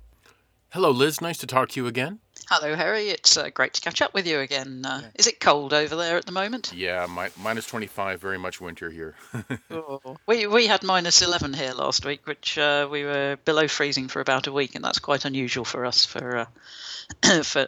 Hello, 0.72 0.90
Liz. 0.90 1.20
Nice 1.20 1.36
to 1.36 1.46
talk 1.46 1.68
to 1.68 1.80
you 1.80 1.86
again. 1.86 2.18
Hello, 2.48 2.74
Harry. 2.74 3.10
It's 3.10 3.36
uh, 3.36 3.50
great 3.50 3.74
to 3.74 3.82
catch 3.82 4.00
up 4.00 4.14
with 4.14 4.26
you 4.26 4.38
again. 4.38 4.86
Uh, 4.86 5.00
yeah. 5.02 5.08
Is 5.16 5.26
it 5.26 5.38
cold 5.38 5.74
over 5.74 5.94
there 5.94 6.16
at 6.16 6.24
the 6.24 6.32
moment? 6.32 6.72
Yeah, 6.74 7.06
mi- 7.14 7.28
minus 7.42 7.66
25, 7.66 8.18
very 8.18 8.38
much 8.38 8.58
winter 8.58 8.88
here. 8.88 9.14
oh. 9.70 10.16
We 10.26 10.46
we 10.46 10.66
had 10.66 10.82
minus 10.82 11.20
11 11.20 11.52
here 11.52 11.72
last 11.72 12.06
week, 12.06 12.26
which 12.26 12.56
uh, 12.56 12.88
we 12.90 13.04
were 13.04 13.36
below 13.44 13.68
freezing 13.68 14.08
for 14.08 14.20
about 14.20 14.46
a 14.46 14.52
week, 14.52 14.74
and 14.74 14.82
that's 14.82 14.98
quite 14.98 15.26
unusual 15.26 15.66
for 15.66 15.84
us 15.84 16.06
for 16.06 16.38
uh, 16.38 17.42
for 17.42 17.66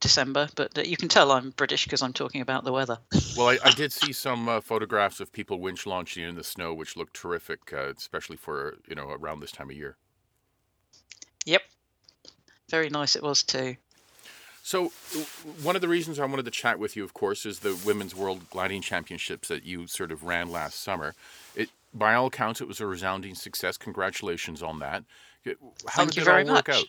December. 0.00 0.48
But 0.56 0.78
uh, 0.78 0.80
you 0.80 0.96
can 0.96 1.10
tell 1.10 1.32
I'm 1.32 1.50
British 1.50 1.84
because 1.84 2.00
I'm 2.00 2.14
talking 2.14 2.40
about 2.40 2.64
the 2.64 2.72
weather. 2.72 2.96
well, 3.36 3.48
I, 3.48 3.58
I, 3.64 3.72
did 3.72 3.92
see 3.92 4.14
some 4.14 4.48
uh, 4.48 4.62
photographs 4.62 5.20
of 5.20 5.30
people 5.30 5.60
winch 5.60 5.84
launching 5.84 6.24
in 6.24 6.36
the 6.36 6.44
snow, 6.44 6.72
which 6.72 6.96
looked 6.96 7.12
terrific, 7.12 7.70
especially 7.72 8.38
for 8.38 8.76
you 8.88 8.94
know 8.94 9.10
around 9.10 9.40
this 9.40 9.52
time 9.52 9.68
of 9.68 9.76
year. 9.76 9.98
Yep, 11.44 11.62
very 12.68 12.90
nice 12.90 13.16
it 13.16 13.22
was 13.22 13.42
too. 13.42 13.76
So, 14.62 14.88
one 15.62 15.76
of 15.76 15.80
the 15.80 15.86
reasons 15.86 16.18
I 16.18 16.24
wanted 16.24 16.44
to 16.46 16.50
chat 16.50 16.80
with 16.80 16.96
you, 16.96 17.04
of 17.04 17.14
course, 17.14 17.46
is 17.46 17.60
the 17.60 17.78
Women's 17.86 18.16
World 18.16 18.50
Gliding 18.50 18.82
Championships 18.82 19.46
that 19.46 19.64
you 19.64 19.86
sort 19.86 20.10
of 20.10 20.24
ran 20.24 20.50
last 20.50 20.82
summer. 20.82 21.14
It, 21.54 21.70
by 21.94 22.14
all 22.14 22.26
accounts, 22.26 22.60
it 22.60 22.66
was 22.66 22.80
a 22.80 22.86
resounding 22.86 23.36
success. 23.36 23.76
Congratulations 23.76 24.64
on 24.64 24.80
that. 24.80 25.04
How 25.46 25.52
Thank 25.88 26.10
did 26.10 26.16
you 26.16 26.24
very 26.24 26.44
much. 26.44 26.68
Out? 26.68 26.84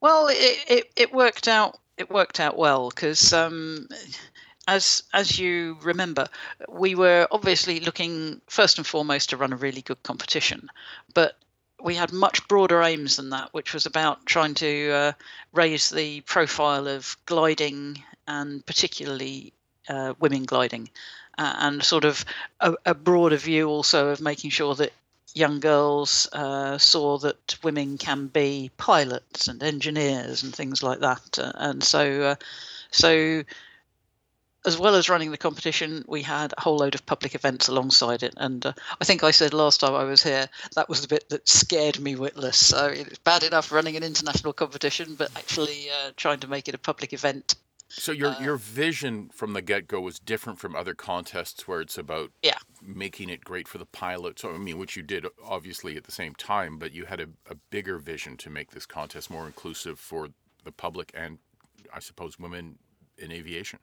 Well, 0.00 0.28
it, 0.28 0.64
it, 0.68 0.90
it 0.96 1.12
worked 1.12 1.48
out. 1.48 1.78
It 1.98 2.10
worked 2.10 2.40
out 2.40 2.56
well 2.56 2.88
because, 2.88 3.34
um, 3.34 3.86
as 4.66 5.02
as 5.12 5.38
you 5.38 5.76
remember, 5.82 6.28
we 6.66 6.94
were 6.94 7.28
obviously 7.30 7.80
looking 7.80 8.40
first 8.46 8.78
and 8.78 8.86
foremost 8.86 9.28
to 9.30 9.36
run 9.36 9.52
a 9.52 9.56
really 9.56 9.82
good 9.82 10.02
competition, 10.02 10.70
but 11.12 11.36
we 11.82 11.94
had 11.94 12.12
much 12.12 12.46
broader 12.48 12.82
aims 12.82 13.16
than 13.16 13.30
that, 13.30 13.52
which 13.52 13.74
was 13.74 13.86
about 13.86 14.26
trying 14.26 14.54
to 14.54 14.90
uh, 14.90 15.12
raise 15.52 15.90
the 15.90 16.20
profile 16.22 16.86
of 16.88 17.16
gliding 17.26 18.02
and 18.26 18.64
particularly 18.66 19.52
uh, 19.88 20.14
women 20.20 20.44
gliding, 20.44 20.88
uh, 21.38 21.54
and 21.58 21.82
sort 21.82 22.04
of 22.04 22.24
a, 22.60 22.74
a, 22.86 22.94
broader 22.94 23.36
view 23.36 23.68
also 23.68 24.08
of 24.08 24.20
making 24.20 24.50
sure 24.50 24.74
that 24.74 24.92
young 25.34 25.58
girls 25.58 26.28
uh, 26.32 26.78
saw 26.78 27.18
that 27.18 27.56
women 27.62 27.98
can 27.98 28.26
be 28.26 28.70
pilots 28.76 29.48
and 29.48 29.62
engineers 29.62 30.42
and 30.42 30.54
things 30.54 30.82
like 30.82 31.00
that, 31.00 31.38
uh, 31.38 31.52
and 31.56 31.82
so 31.82 32.22
uh, 32.22 32.34
so 32.90 33.42
as 34.66 34.78
well 34.78 34.94
as 34.94 35.08
running 35.08 35.30
the 35.30 35.38
competition, 35.38 36.04
we 36.06 36.22
had 36.22 36.52
a 36.56 36.60
whole 36.60 36.76
load 36.76 36.94
of 36.94 37.06
public 37.06 37.34
events 37.34 37.68
alongside 37.68 38.22
it. 38.22 38.34
And 38.36 38.64
uh, 38.64 38.72
I 39.00 39.04
think 39.04 39.24
I 39.24 39.30
said 39.30 39.54
last 39.54 39.80
time 39.80 39.94
I 39.94 40.04
was 40.04 40.22
here 40.22 40.48
that 40.74 40.88
was 40.88 41.02
the 41.02 41.08
bit 41.08 41.28
that 41.30 41.48
scared 41.48 41.98
me 42.00 42.16
witless. 42.16 42.66
So 42.66 42.86
it's 42.86 43.18
bad 43.18 43.42
enough 43.42 43.72
running 43.72 43.96
an 43.96 44.02
international 44.02 44.52
competition, 44.52 45.14
but 45.14 45.30
actually 45.36 45.88
uh, 45.90 46.10
trying 46.16 46.40
to 46.40 46.48
make 46.48 46.68
it 46.68 46.74
a 46.74 46.78
public 46.78 47.12
event. 47.12 47.54
So 47.88 48.12
your 48.12 48.30
uh, 48.30 48.40
your 48.40 48.56
vision 48.56 49.30
from 49.34 49.52
the 49.52 49.62
get 49.62 49.88
go 49.88 50.00
was 50.00 50.20
different 50.20 50.60
from 50.60 50.76
other 50.76 50.94
contests 50.94 51.66
where 51.66 51.80
it's 51.80 51.98
about 51.98 52.30
yeah. 52.40 52.58
making 52.80 53.30
it 53.30 53.42
great 53.42 53.66
for 53.66 53.78
the 53.78 53.86
pilots. 53.86 54.44
I 54.44 54.56
mean, 54.58 54.78
which 54.78 54.96
you 54.96 55.02
did 55.02 55.26
obviously 55.44 55.96
at 55.96 56.04
the 56.04 56.12
same 56.12 56.34
time, 56.36 56.78
but 56.78 56.92
you 56.92 57.06
had 57.06 57.20
a, 57.20 57.26
a 57.50 57.56
bigger 57.70 57.98
vision 57.98 58.36
to 58.38 58.50
make 58.50 58.70
this 58.70 58.86
contest 58.86 59.28
more 59.28 59.46
inclusive 59.46 59.98
for 59.98 60.28
the 60.64 60.70
public 60.70 61.10
and 61.14 61.38
I 61.92 61.98
suppose 61.98 62.38
women 62.38 62.78
in 63.18 63.32
aviation. 63.32 63.80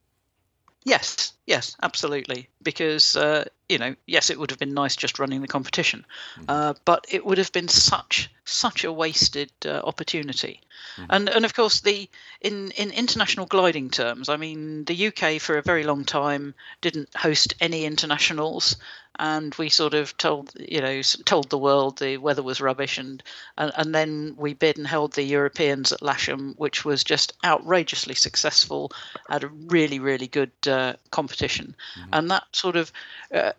Yes, 0.87 1.33
yes, 1.45 1.75
absolutely. 1.83 2.47
Because 2.63 3.17
uh, 3.17 3.43
you 3.67 3.77
know, 3.77 3.93
yes, 4.05 4.29
it 4.29 4.39
would 4.39 4.51
have 4.51 4.59
been 4.59 4.73
nice 4.73 4.95
just 4.95 5.19
running 5.19 5.41
the 5.41 5.47
competition, 5.47 6.05
mm-hmm. 6.35 6.45
uh, 6.47 6.75
but 6.85 7.05
it 7.09 7.25
would 7.25 7.37
have 7.39 7.51
been 7.51 7.67
such 7.67 8.31
such 8.45 8.85
a 8.85 8.93
wasted 8.93 9.51
uh, 9.65 9.81
opportunity. 9.83 10.61
Mm-hmm. 10.95 11.05
And 11.09 11.29
and 11.29 11.43
of 11.43 11.53
course, 11.53 11.81
the 11.81 12.09
in 12.39 12.71
in 12.71 12.91
international 12.91 13.47
gliding 13.47 13.89
terms, 13.89 14.29
I 14.29 14.37
mean, 14.37 14.85
the 14.85 15.07
UK 15.07 15.41
for 15.41 15.57
a 15.57 15.61
very 15.61 15.83
long 15.83 16.05
time 16.05 16.55
didn't 16.79 17.13
host 17.17 17.55
any 17.59 17.83
internationals, 17.83 18.77
and 19.19 19.53
we 19.55 19.69
sort 19.69 19.93
of 19.93 20.15
told 20.17 20.51
you 20.59 20.81
know 20.81 21.01
told 21.25 21.49
the 21.49 21.57
world 21.57 21.97
the 21.97 22.17
weather 22.17 22.43
was 22.43 22.61
rubbish, 22.61 22.97
and 22.97 23.21
and, 23.57 23.71
and 23.75 23.93
then 23.93 24.35
we 24.37 24.53
bid 24.53 24.77
and 24.77 24.87
held 24.87 25.13
the 25.13 25.23
Europeans 25.23 25.91
at 25.91 26.01
Lasham, 26.01 26.55
which 26.57 26.85
was 26.85 27.03
just 27.03 27.33
outrageously 27.43 28.15
successful, 28.15 28.91
had 29.29 29.43
a 29.43 29.47
really 29.47 29.99
really 29.99 30.27
good 30.27 30.51
uh, 30.67 30.93
competition, 31.11 31.75
mm-hmm. 31.99 32.09
and 32.13 32.31
that 32.31 32.43
sort 32.53 32.75
of 32.75 32.91
uh, 33.33 33.51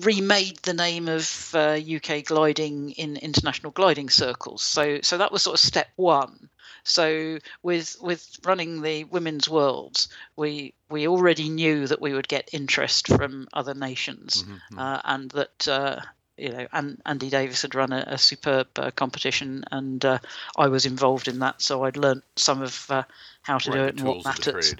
remade 0.00 0.58
the 0.58 0.74
name 0.74 1.08
of 1.08 1.50
uh, 1.54 1.78
UK 1.78 2.24
gliding 2.24 2.90
in 2.92 3.16
international 3.16 3.72
gliding 3.72 4.10
circles. 4.10 4.62
So 4.62 5.00
so 5.02 5.18
that 5.18 5.32
was 5.32 5.42
sort 5.42 5.54
of 5.54 5.60
step 5.60 5.88
one. 5.96 6.49
So 6.84 7.38
with 7.62 7.96
with 8.00 8.38
running 8.44 8.82
the 8.82 9.04
women's 9.04 9.48
worlds, 9.48 10.08
we 10.36 10.74
we 10.88 11.06
already 11.06 11.48
knew 11.48 11.86
that 11.86 12.00
we 12.00 12.12
would 12.12 12.28
get 12.28 12.50
interest 12.52 13.08
from 13.08 13.48
other 13.52 13.74
nations, 13.74 14.42
mm-hmm. 14.42 14.54
mm-hmm. 14.54 14.78
uh, 14.78 15.00
and 15.04 15.30
that. 15.32 15.68
Uh, 15.68 16.00
you 16.36 16.48
know, 16.48 16.66
and 16.72 17.02
Andy 17.04 17.28
Davis 17.28 17.60
had 17.60 17.74
run 17.74 17.92
a, 17.92 18.02
a 18.06 18.16
superb 18.16 18.66
uh, 18.76 18.90
competition, 18.92 19.62
and 19.70 20.02
uh, 20.02 20.18
I 20.56 20.68
was 20.68 20.86
involved 20.86 21.28
in 21.28 21.40
that, 21.40 21.60
so 21.60 21.84
I'd 21.84 21.98
learnt 21.98 22.24
some 22.36 22.62
of 22.62 22.90
uh, 22.90 23.02
how 23.42 23.58
to 23.58 23.70
right, 23.70 23.76
do 23.76 23.84
it 23.84 23.98
and 23.98 24.08
what 24.08 24.24
matters. 24.24 24.74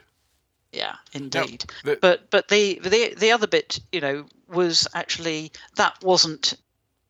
Yeah, 0.73 0.95
indeed. 1.13 1.65
Now, 1.85 1.93
the, 1.93 1.99
but 2.01 2.31
but 2.31 2.49
the 2.49 2.79
the 2.83 3.15
the 3.15 3.33
other 3.33 3.47
bit, 3.47 3.81
you 3.93 4.01
know, 4.01 4.25
was 4.49 4.87
actually 4.95 5.53
that 5.77 6.03
wasn't 6.03 6.55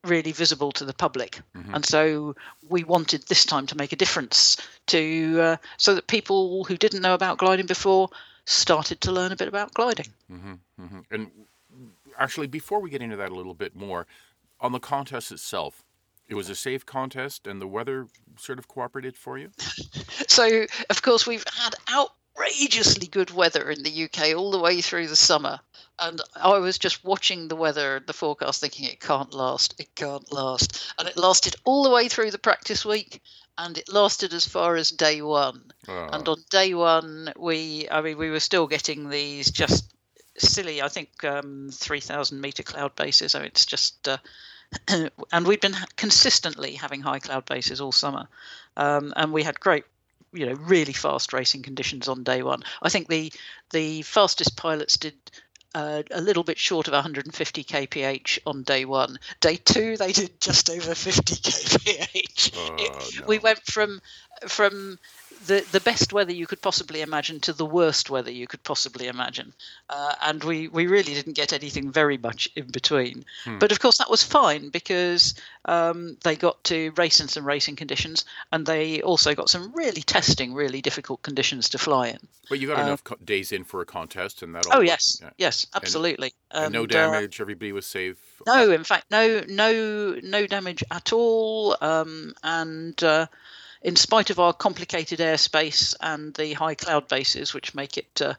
really 0.04 0.32
visible 0.32 0.72
to 0.72 0.84
the 0.84 0.94
public, 0.94 1.40
mm-hmm. 1.56 1.74
and 1.74 1.84
so 1.84 2.34
we 2.68 2.84
wanted 2.84 3.22
this 3.28 3.44
time 3.44 3.66
to 3.66 3.76
make 3.76 3.92
a 3.92 3.96
difference 3.96 4.56
to 4.86 5.40
uh, 5.40 5.56
so 5.76 5.94
that 5.94 6.06
people 6.06 6.64
who 6.64 6.76
didn't 6.76 7.02
know 7.02 7.14
about 7.14 7.38
gliding 7.38 7.66
before 7.66 8.08
started 8.46 9.00
to 9.02 9.12
learn 9.12 9.32
a 9.32 9.36
bit 9.36 9.48
about 9.48 9.74
gliding. 9.74 10.06
Mm-hmm, 10.30 10.54
mm-hmm. 10.80 11.00
And 11.10 11.30
actually, 12.18 12.46
before 12.46 12.80
we 12.80 12.90
get 12.90 13.02
into 13.02 13.16
that 13.16 13.30
a 13.30 13.34
little 13.34 13.54
bit 13.54 13.76
more, 13.76 14.06
on 14.60 14.72
the 14.72 14.80
contest 14.80 15.32
itself, 15.32 15.82
it 16.28 16.34
was 16.34 16.48
a 16.48 16.54
safe 16.54 16.86
contest, 16.86 17.46
and 17.46 17.60
the 17.60 17.66
weather 17.66 18.06
sort 18.36 18.58
of 18.58 18.68
cooperated 18.68 19.16
for 19.16 19.36
you. 19.36 19.50
so, 20.28 20.66
of 20.88 21.02
course, 21.02 21.26
we've 21.26 21.44
had 21.56 21.74
out 21.88 22.10
outrageously 22.40 23.06
good 23.06 23.30
weather 23.30 23.70
in 23.70 23.82
the 23.82 24.04
UK 24.04 24.36
all 24.36 24.50
the 24.50 24.58
way 24.58 24.80
through 24.80 25.08
the 25.08 25.16
summer. 25.16 25.60
And 26.00 26.20
I 26.34 26.58
was 26.58 26.78
just 26.78 27.04
watching 27.04 27.48
the 27.48 27.56
weather, 27.56 28.02
the 28.04 28.12
forecast, 28.12 28.60
thinking 28.60 28.86
it 28.86 29.00
can't 29.00 29.34
last, 29.34 29.74
it 29.78 29.94
can't 29.94 30.32
last. 30.32 30.94
And 30.98 31.06
it 31.06 31.16
lasted 31.16 31.56
all 31.64 31.82
the 31.82 31.90
way 31.90 32.08
through 32.08 32.30
the 32.30 32.38
practice 32.38 32.84
week 32.84 33.22
and 33.58 33.76
it 33.76 33.92
lasted 33.92 34.32
as 34.32 34.46
far 34.46 34.76
as 34.76 34.90
day 34.90 35.20
one. 35.20 35.72
Oh. 35.86 36.08
And 36.12 36.26
on 36.26 36.38
day 36.50 36.72
one, 36.72 37.32
we, 37.36 37.86
I 37.90 38.00
mean, 38.00 38.16
we 38.16 38.30
were 38.30 38.40
still 38.40 38.66
getting 38.66 39.10
these 39.10 39.50
just 39.50 39.92
silly, 40.38 40.80
I 40.80 40.88
think, 40.88 41.22
um, 41.24 41.68
3,000 41.70 42.40
meter 42.40 42.62
cloud 42.62 42.96
bases. 42.96 43.34
I 43.34 43.40
mean, 43.40 43.48
it's 43.48 43.66
just. 43.66 44.08
Uh, 44.08 44.18
and 45.32 45.46
we'd 45.46 45.60
been 45.60 45.76
consistently 45.96 46.74
having 46.74 47.00
high 47.00 47.18
cloud 47.18 47.44
bases 47.44 47.80
all 47.80 47.90
summer, 47.90 48.28
um, 48.76 49.12
and 49.16 49.32
we 49.32 49.42
had 49.42 49.58
great 49.58 49.84
you 50.32 50.46
know 50.46 50.52
really 50.52 50.92
fast 50.92 51.32
racing 51.32 51.62
conditions 51.62 52.06
on 52.06 52.22
day 52.22 52.42
one. 52.42 52.62
I 52.80 52.88
think 52.88 53.08
the 53.08 53.32
the 53.70 54.02
fastest 54.02 54.56
pilots 54.56 54.96
did 54.96 55.14
uh, 55.74 56.02
a 56.10 56.20
little 56.20 56.42
bit 56.42 56.58
short 56.58 56.88
of 56.88 56.92
150 56.92 57.64
kph 57.64 58.38
on 58.46 58.62
day 58.62 58.84
one. 58.84 59.18
Day 59.40 59.56
two, 59.56 59.96
they 59.96 60.12
did 60.12 60.40
just 60.40 60.70
over 60.70 60.94
50 60.94 61.34
kph. 61.34 62.52
Oh, 62.56 62.74
it, 62.78 63.20
no. 63.20 63.26
We 63.26 63.38
went 63.38 63.62
from 63.64 64.00
from 64.46 64.98
the 65.46 65.66
the 65.72 65.80
best 65.80 66.12
weather 66.12 66.32
you 66.32 66.46
could 66.46 66.60
possibly 66.60 67.00
imagine 67.00 67.40
to 67.40 67.52
the 67.52 67.64
worst 67.64 68.10
weather 68.10 68.30
you 68.30 68.46
could 68.46 68.62
possibly 68.62 69.06
imagine, 69.06 69.52
uh, 69.88 70.14
and 70.22 70.44
we 70.44 70.68
we 70.68 70.86
really 70.86 71.14
didn't 71.14 71.34
get 71.34 71.52
anything 71.52 71.90
very 71.90 72.18
much 72.18 72.48
in 72.56 72.66
between. 72.66 73.24
Hmm. 73.44 73.58
But 73.58 73.72
of 73.72 73.80
course 73.80 73.98
that 73.98 74.10
was 74.10 74.22
fine 74.22 74.68
because 74.68 75.34
um, 75.64 76.16
they 76.24 76.36
got 76.36 76.62
to 76.64 76.92
race 76.96 77.20
in 77.20 77.28
some 77.28 77.44
racing 77.44 77.76
conditions, 77.76 78.24
and 78.52 78.66
they 78.66 79.02
also 79.02 79.34
got 79.34 79.48
some 79.48 79.72
really 79.74 80.02
testing, 80.02 80.54
really 80.54 80.80
difficult 80.80 81.22
conditions 81.22 81.68
to 81.70 81.78
fly 81.78 82.08
in. 82.08 82.18
But 82.48 82.58
you 82.58 82.68
got 82.68 82.78
uh, 82.78 82.82
enough 82.82 83.02
days 83.24 83.52
in 83.52 83.64
for 83.64 83.80
a 83.80 83.86
contest, 83.86 84.42
and 84.42 84.54
that. 84.54 84.66
Oh 84.70 84.80
yes, 84.80 85.20
yeah. 85.22 85.30
yes, 85.38 85.66
absolutely. 85.74 86.32
And, 86.50 86.66
and 86.66 86.74
no 86.74 86.82
uh, 86.82 86.86
damage. 86.86 87.40
Uh, 87.40 87.44
everybody 87.44 87.72
was 87.72 87.86
safe. 87.86 88.18
No, 88.46 88.70
in 88.70 88.84
fact, 88.84 89.10
no, 89.10 89.42
no, 89.48 90.16
no 90.22 90.46
damage 90.46 90.82
at 90.90 91.12
all, 91.12 91.76
um, 91.80 92.34
and 92.42 93.02
uh, 93.04 93.26
in 93.82 93.96
spite 93.96 94.30
of 94.30 94.38
our 94.38 94.52
complicated 94.52 95.18
airspace 95.20 95.94
and 96.00 96.34
the 96.34 96.52
high 96.54 96.74
cloud 96.74 97.08
bases, 97.08 97.54
which 97.54 97.74
make 97.74 97.96
it 97.96 98.20
uh, 98.22 98.34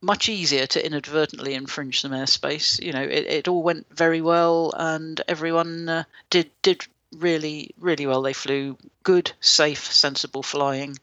much 0.00 0.28
easier 0.28 0.66
to 0.66 0.84
inadvertently 0.84 1.54
infringe 1.54 2.00
some 2.00 2.12
airspace, 2.12 2.82
you 2.82 2.92
know, 2.92 3.02
it, 3.02 3.26
it 3.26 3.48
all 3.48 3.62
went 3.62 3.86
very 3.94 4.20
well, 4.20 4.72
and 4.76 5.20
everyone 5.28 5.88
uh, 5.88 6.04
did 6.30 6.50
did 6.62 6.86
really 7.18 7.70
really 7.78 8.06
well. 8.06 8.22
They 8.22 8.32
flew 8.32 8.76
good, 9.02 9.32
safe, 9.40 9.92
sensible 9.92 10.42
flying. 10.42 10.98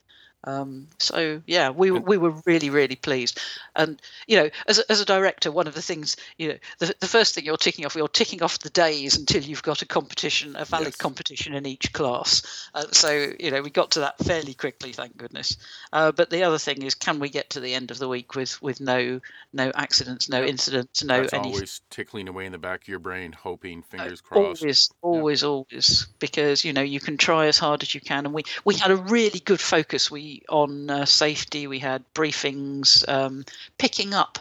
Um, 0.45 0.87
so 0.99 1.41
yeah, 1.47 1.69
we 1.69 1.91
we 1.91 2.17
were 2.17 2.33
really 2.45 2.69
really 2.69 2.95
pleased, 2.95 3.39
and 3.75 4.01
you 4.27 4.37
know, 4.37 4.49
as 4.67 4.79
a, 4.79 4.91
as 4.91 4.99
a 4.99 5.05
director, 5.05 5.51
one 5.51 5.67
of 5.67 5.73
the 5.73 5.81
things 5.81 6.17
you 6.37 6.49
know, 6.49 6.57
the, 6.79 6.93
the 6.99 7.07
first 7.07 7.35
thing 7.35 7.45
you're 7.45 7.57
ticking 7.57 7.85
off, 7.85 7.95
you're 7.95 8.07
ticking 8.07 8.43
off 8.43 8.59
the 8.59 8.69
days 8.69 9.17
until 9.17 9.41
you've 9.41 9.63
got 9.63 9.81
a 9.81 9.85
competition, 9.85 10.55
a 10.57 10.65
valid 10.65 10.87
yes. 10.87 10.95
competition 10.97 11.53
in 11.53 11.65
each 11.65 11.93
class. 11.93 12.69
Uh, 12.73 12.85
so 12.91 13.31
you 13.39 13.51
know, 13.51 13.61
we 13.61 13.69
got 13.69 13.91
to 13.91 14.01
that 14.01 14.17
fairly 14.19 14.53
quickly, 14.53 14.91
thank 14.91 15.15
goodness. 15.17 15.57
Uh, 15.93 16.11
but 16.11 16.29
the 16.29 16.43
other 16.43 16.57
thing 16.57 16.81
is, 16.81 16.95
can 16.95 17.19
we 17.19 17.29
get 17.29 17.49
to 17.51 17.59
the 17.59 17.73
end 17.73 17.91
of 17.91 17.99
the 17.99 18.07
week 18.07 18.35
with 18.35 18.61
with 18.61 18.81
no 18.81 19.21
no 19.53 19.71
accidents, 19.75 20.29
no 20.29 20.43
incidents, 20.43 21.03
no 21.03 21.21
That's 21.21 21.33
anything? 21.33 21.53
always 21.53 21.81
tickling 21.89 22.27
away 22.27 22.45
in 22.45 22.51
the 22.51 22.57
back 22.57 22.81
of 22.81 22.87
your 22.87 22.99
brain, 22.99 23.31
hoping, 23.31 23.81
fingers 23.83 24.19
uh, 24.19 24.27
crossed. 24.27 24.61
Always, 24.61 24.89
always, 25.01 25.41
yeah. 25.41 25.47
always, 25.47 26.07
because 26.19 26.65
you 26.65 26.73
know 26.73 26.81
you 26.81 26.99
can 26.99 27.17
try 27.17 27.47
as 27.47 27.57
hard 27.57 27.83
as 27.83 27.95
you 27.95 28.01
can, 28.01 28.25
and 28.25 28.33
we 28.33 28.43
we 28.65 28.75
had 28.75 28.91
a 28.91 28.95
really 28.95 29.39
good 29.39 29.59
focus. 29.59 30.11
We 30.11 30.32
on 30.49 30.89
uh, 30.89 31.05
safety. 31.05 31.67
We 31.67 31.79
had 31.79 32.03
briefings 32.13 33.07
um, 33.07 33.45
picking 33.77 34.13
up 34.13 34.39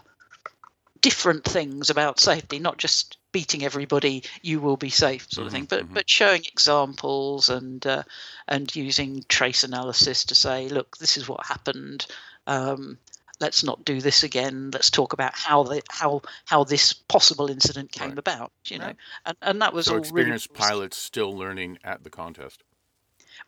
different 1.00 1.44
things 1.44 1.90
about 1.90 2.20
safety, 2.20 2.58
not 2.58 2.78
just 2.78 3.18
beating 3.32 3.64
everybody, 3.64 4.22
you 4.42 4.60
will 4.60 4.76
be 4.76 4.90
safe, 4.90 5.26
sort 5.30 5.46
of 5.46 5.52
mm-hmm, 5.52 5.62
thing, 5.62 5.66
but 5.68 5.84
mm-hmm. 5.84 5.94
but 5.94 6.08
showing 6.08 6.44
examples 6.44 7.48
and 7.48 7.84
uh, 7.86 8.02
and 8.46 8.74
using 8.76 9.24
trace 9.28 9.64
analysis 9.64 10.24
to 10.26 10.34
say, 10.34 10.68
look, 10.68 10.98
this 10.98 11.16
is 11.16 11.28
what 11.28 11.44
happened. 11.46 12.06
Um, 12.46 12.98
let's 13.40 13.64
not 13.64 13.84
do 13.84 14.00
this 14.00 14.22
again. 14.22 14.70
Let's 14.72 14.90
talk 14.90 15.12
about 15.12 15.34
how 15.34 15.64
the 15.64 15.82
how 15.90 16.22
how 16.44 16.64
this 16.64 16.92
possible 16.92 17.50
incident 17.50 17.90
came 17.90 18.10
right. 18.10 18.18
about. 18.18 18.52
You 18.66 18.78
know, 18.78 18.92
and 19.26 19.36
and 19.42 19.62
that 19.62 19.72
was 19.72 19.86
so 19.86 19.94
all 19.94 19.98
experienced 19.98 20.50
really, 20.50 20.68
pilots 20.68 20.96
still 20.96 21.36
learning 21.36 21.78
at 21.82 22.04
the 22.04 22.10
contest. 22.10 22.62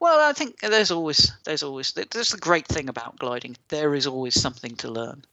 Well, 0.00 0.20
I 0.20 0.32
think 0.32 0.60
there's 0.60 0.90
always 0.90 1.32
there's 1.44 1.62
always 1.62 1.92
that's 1.92 2.32
the 2.32 2.38
great 2.38 2.66
thing 2.66 2.88
about 2.88 3.18
gliding. 3.18 3.56
There 3.68 3.94
is 3.94 4.06
always 4.06 4.40
something 4.40 4.76
to 4.76 4.90
learn. 4.90 5.24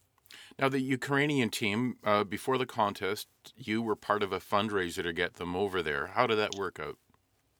Now, 0.59 0.69
the 0.69 0.79
Ukrainian 0.79 1.49
team, 1.49 1.97
uh, 2.03 2.23
before 2.23 2.57
the 2.57 2.67
contest, 2.67 3.27
you 3.55 3.81
were 3.81 3.95
part 3.95 4.21
of 4.21 4.31
a 4.31 4.39
fundraiser 4.39 5.01
to 5.03 5.13
get 5.13 5.35
them 5.35 5.55
over 5.55 5.81
there. 5.81 6.07
How 6.07 6.27
did 6.27 6.37
that 6.37 6.55
work 6.55 6.79
out? 6.79 6.97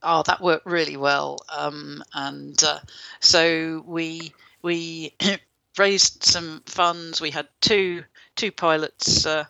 Oh, 0.04 0.24
that 0.24 0.42
worked 0.42 0.66
really 0.66 0.98
well. 0.98 1.40
Um, 1.50 2.04
and 2.14 2.62
uh, 2.64 2.80
so 3.20 3.84
we 3.88 4.34
we 4.62 5.16
raised 5.78 6.24
some 6.24 6.62
funds. 6.66 7.22
We 7.22 7.32
had 7.32 7.48
two 7.62 8.04
two 8.36 8.52
pilots 8.52 9.26
uh, 9.26 9.46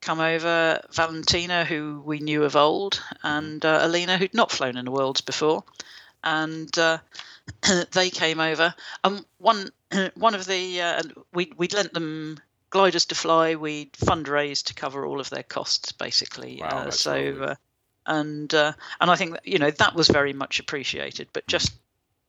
come 0.00 0.20
over, 0.20 0.80
Valentina, 0.92 1.64
who 1.64 2.02
we 2.04 2.20
knew 2.20 2.44
of 2.44 2.56
old, 2.56 3.02
and 3.22 3.64
uh, 3.64 3.80
Alina, 3.82 4.18
who'd 4.18 4.34
not 4.34 4.52
flown 4.52 4.76
in 4.76 4.84
the 4.84 4.90
worlds 4.90 5.20
before, 5.20 5.64
and 6.26 6.76
uh, 6.76 6.98
they 7.92 8.10
came 8.10 8.40
over. 8.40 8.74
And 9.02 9.24
one 9.38 9.70
one 10.14 10.34
of 10.34 10.44
the 10.44 10.82
uh, 10.82 11.02
we 11.32 11.52
we 11.56 11.68
lent 11.68 11.94
them 11.94 12.38
gliders 12.70 13.06
to 13.06 13.14
fly. 13.14 13.54
We'd 13.54 13.92
fundraised 13.92 14.64
to 14.64 14.74
cover 14.74 15.06
all 15.06 15.20
of 15.20 15.30
their 15.30 15.44
costs, 15.44 15.92
basically. 15.92 16.58
Wow, 16.60 16.68
uh, 16.68 16.90
so, 16.90 17.14
uh, 17.40 17.54
and 18.04 18.52
uh, 18.52 18.72
and 19.00 19.10
I 19.10 19.16
think 19.16 19.32
that, 19.32 19.46
you 19.46 19.58
know 19.58 19.70
that 19.70 19.94
was 19.94 20.08
very 20.08 20.32
much 20.32 20.58
appreciated. 20.58 21.28
But 21.32 21.46
just 21.46 21.72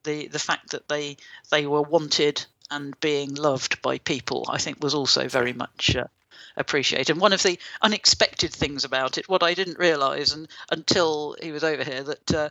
the 0.04 0.28
the 0.28 0.40
fact 0.40 0.72
that 0.72 0.88
they 0.88 1.18
they 1.50 1.66
were 1.66 1.82
wanted 1.82 2.46
and 2.70 2.98
being 3.00 3.34
loved 3.34 3.82
by 3.82 3.98
people, 3.98 4.46
I 4.50 4.60
think, 4.60 4.84
was 4.84 4.94
also 4.94 5.28
very 5.28 5.54
much 5.54 5.96
uh, 5.96 6.08
appreciated. 6.58 7.12
And 7.12 7.22
one 7.22 7.34
of 7.34 7.42
the 7.42 7.58
unexpected 7.82 8.52
things 8.52 8.84
about 8.84 9.18
it, 9.18 9.30
what 9.30 9.42
I 9.42 9.54
didn't 9.54 9.80
realise 9.80 10.34
and 10.34 10.50
until 10.70 11.38
he 11.42 11.54
was 11.54 11.64
over 11.64 11.84
here, 11.84 12.04
that 12.04 12.34
uh, 12.34 12.50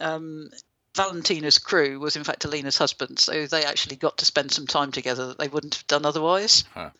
um, 0.00 0.50
Valentina's 0.96 1.58
crew 1.58 2.00
was 2.00 2.16
in 2.16 2.24
fact 2.24 2.44
Alina's 2.44 2.78
husband, 2.78 3.18
so 3.18 3.46
they 3.46 3.64
actually 3.64 3.96
got 3.96 4.16
to 4.18 4.24
spend 4.24 4.50
some 4.50 4.66
time 4.66 4.90
together 4.90 5.28
that 5.28 5.38
they 5.38 5.48
wouldn't 5.48 5.74
have 5.74 5.86
done 5.86 6.06
otherwise. 6.06 6.64
Huh. 6.72 6.90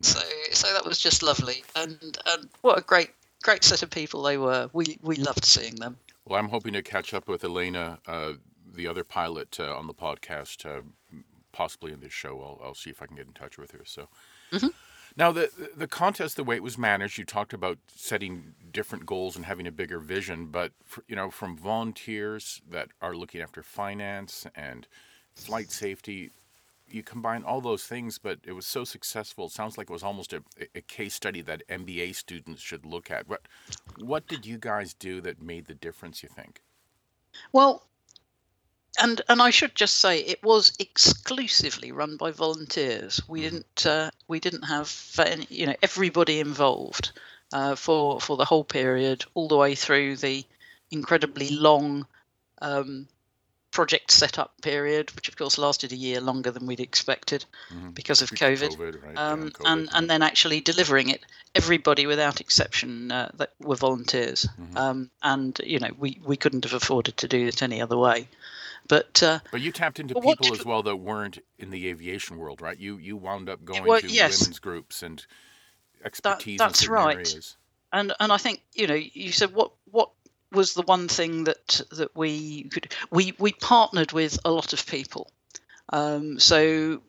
So, 0.00 0.20
so 0.52 0.72
that 0.72 0.84
was 0.84 0.98
just 0.98 1.22
lovely, 1.22 1.64
and 1.76 1.98
and 2.26 2.48
what 2.60 2.78
a 2.78 2.82
great 2.82 3.10
great 3.42 3.64
set 3.64 3.82
of 3.82 3.90
people 3.90 4.22
they 4.22 4.38
were. 4.38 4.70
We 4.72 4.98
we 5.02 5.16
loved 5.16 5.44
seeing 5.44 5.74
them. 5.74 5.98
Well, 6.24 6.38
I'm 6.38 6.48
hoping 6.48 6.72
to 6.74 6.82
catch 6.82 7.12
up 7.12 7.26
with 7.28 7.42
Elena, 7.42 7.98
uh, 8.06 8.34
the 8.72 8.86
other 8.86 9.02
pilot 9.02 9.58
uh, 9.58 9.76
on 9.76 9.88
the 9.88 9.94
podcast, 9.94 10.64
uh, 10.64 10.82
possibly 11.50 11.92
in 11.92 12.00
this 12.00 12.12
show. 12.12 12.40
I'll, 12.40 12.68
I'll 12.68 12.74
see 12.74 12.90
if 12.90 13.02
I 13.02 13.06
can 13.06 13.16
get 13.16 13.26
in 13.26 13.32
touch 13.32 13.58
with 13.58 13.72
her. 13.72 13.82
So. 13.84 14.08
Mm-hmm. 14.52 14.68
Now, 15.16 15.32
the 15.32 15.50
the 15.76 15.86
contest, 15.86 16.36
the 16.36 16.44
way 16.44 16.56
it 16.56 16.62
was 16.62 16.78
managed, 16.78 17.18
you 17.18 17.24
talked 17.24 17.52
about 17.52 17.78
setting 17.94 18.54
different 18.72 19.06
goals 19.06 19.36
and 19.36 19.44
having 19.44 19.66
a 19.66 19.72
bigger 19.72 19.98
vision. 19.98 20.46
But 20.46 20.72
for, 20.84 21.04
you 21.08 21.16
know, 21.16 21.30
from 21.30 21.56
volunteers 21.56 22.62
that 22.70 22.88
are 23.00 23.14
looking 23.14 23.40
after 23.40 23.62
finance 23.62 24.46
and 24.54 24.86
flight 25.34 25.70
safety, 25.70 26.30
you 26.88 27.02
combine 27.02 27.42
all 27.42 27.60
those 27.60 27.84
things. 27.84 28.18
But 28.18 28.38
it 28.44 28.52
was 28.52 28.66
so 28.66 28.84
successful. 28.84 29.46
It 29.46 29.52
sounds 29.52 29.76
like 29.76 29.90
it 29.90 29.92
was 29.92 30.02
almost 30.02 30.32
a, 30.32 30.42
a 30.74 30.80
case 30.80 31.14
study 31.14 31.42
that 31.42 31.66
MBA 31.68 32.14
students 32.14 32.62
should 32.62 32.86
look 32.86 33.10
at. 33.10 33.28
What 33.28 33.42
what 33.98 34.26
did 34.26 34.46
you 34.46 34.58
guys 34.58 34.94
do 34.94 35.20
that 35.20 35.42
made 35.42 35.66
the 35.66 35.74
difference? 35.74 36.22
You 36.22 36.28
think? 36.28 36.62
Well, 37.52 37.86
and 39.00 39.20
and 39.28 39.40
I 39.40 39.50
should 39.50 39.74
just 39.74 39.96
say 39.96 40.20
it 40.20 40.42
was 40.42 40.72
exclusively 40.78 41.92
run 41.92 42.16
by 42.16 42.30
volunteers. 42.30 43.20
We 43.28 43.40
mm-hmm. 43.40 43.48
didn't 43.48 43.86
uh, 43.86 44.10
we 44.28 44.40
didn't 44.40 44.62
have 44.62 44.92
any, 45.18 45.46
you 45.50 45.66
know 45.66 45.76
everybody 45.82 46.40
involved 46.40 47.12
uh, 47.52 47.74
for 47.74 48.20
for 48.20 48.36
the 48.36 48.44
whole 48.44 48.64
period, 48.64 49.24
all 49.34 49.48
the 49.48 49.56
way 49.56 49.74
through 49.74 50.16
the 50.16 50.44
incredibly 50.90 51.50
long 51.50 52.06
um, 52.60 53.08
project 53.70 54.10
setup 54.10 54.52
period, 54.60 55.10
which 55.16 55.28
of 55.28 55.36
course 55.36 55.56
lasted 55.56 55.92
a 55.92 55.96
year 55.96 56.20
longer 56.20 56.50
than 56.50 56.66
we'd 56.66 56.80
expected 56.80 57.44
mm-hmm. 57.72 57.90
because 57.90 58.20
of 58.20 58.30
COVID, 58.30 58.76
COVID, 58.76 59.02
right? 59.02 59.16
um, 59.16 59.44
yeah, 59.44 59.48
COVID 59.48 59.72
and 59.72 59.88
and 59.94 60.10
then 60.10 60.22
actually 60.22 60.60
delivering 60.60 61.08
it. 61.08 61.22
Everybody, 61.54 62.06
without 62.06 62.40
exception, 62.40 63.12
uh, 63.12 63.30
that 63.34 63.52
were 63.60 63.76
volunteers, 63.76 64.46
mm-hmm. 64.60 64.76
um, 64.76 65.10
and 65.22 65.58
you 65.64 65.78
know 65.78 65.90
we 65.98 66.20
we 66.24 66.36
couldn't 66.36 66.64
have 66.64 66.74
afforded 66.74 67.16
to 67.18 67.28
do 67.28 67.46
it 67.46 67.62
any 67.62 67.80
other 67.80 67.96
way. 67.96 68.28
But 68.88 69.22
uh, 69.22 69.40
but 69.50 69.60
you 69.60 69.72
tapped 69.72 70.00
into 70.00 70.14
people 70.14 70.52
as 70.52 70.64
well 70.64 70.82
that 70.82 70.96
weren't 70.96 71.38
in 71.58 71.70
the 71.70 71.88
aviation 71.88 72.38
world, 72.38 72.60
right? 72.60 72.78
You 72.78 72.96
you 72.96 73.16
wound 73.16 73.48
up 73.48 73.64
going 73.64 73.84
well, 73.84 74.00
to 74.00 74.08
yes. 74.08 74.40
women's 74.40 74.58
groups 74.58 75.02
and 75.02 75.24
expertise. 76.04 76.58
That, 76.58 76.68
that's 76.68 76.88
right. 76.88 77.16
Areas. 77.16 77.56
And 77.92 78.12
and 78.18 78.32
I 78.32 78.38
think 78.38 78.62
you 78.74 78.86
know 78.86 78.94
you 78.94 79.32
said 79.32 79.54
what 79.54 79.72
what 79.90 80.10
was 80.50 80.74
the 80.74 80.82
one 80.82 81.08
thing 81.08 81.44
that 81.44 81.80
that 81.92 82.14
we 82.16 82.64
could 82.64 82.92
we 83.10 83.34
we 83.38 83.52
partnered 83.52 84.12
with 84.12 84.38
a 84.44 84.50
lot 84.50 84.72
of 84.72 84.86
people. 84.86 85.30
Um, 85.92 86.38
so 86.38 87.02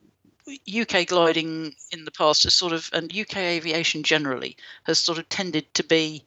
UK 0.47 1.07
gliding 1.07 1.73
in 1.91 2.05
the 2.05 2.11
past 2.11 2.43
has 2.43 2.53
sort 2.53 2.73
of, 2.73 2.89
and 2.93 3.15
UK 3.15 3.37
aviation 3.37 4.03
generally 4.03 4.57
has 4.83 4.99
sort 4.99 5.17
of 5.17 5.29
tended 5.29 5.73
to 5.73 5.83
be 5.83 6.25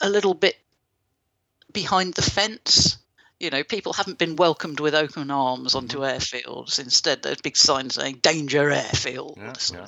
a 0.00 0.10
little 0.10 0.34
bit 0.34 0.56
behind 1.72 2.14
the 2.14 2.22
fence 2.22 2.98
you 3.38 3.50
know, 3.50 3.62
people 3.62 3.92
haven't 3.92 4.18
been 4.18 4.36
welcomed 4.36 4.80
with 4.80 4.94
open 4.94 5.30
arms 5.30 5.74
onto 5.74 5.98
mm-hmm. 5.98 6.16
airfields. 6.16 6.78
Instead, 6.78 7.22
there's 7.22 7.40
big 7.40 7.56
signs 7.56 7.94
saying 7.94 8.20
"Danger 8.22 8.70
Airfield." 8.70 9.36
Yeah, 9.36 9.54
yeah. 9.72 9.86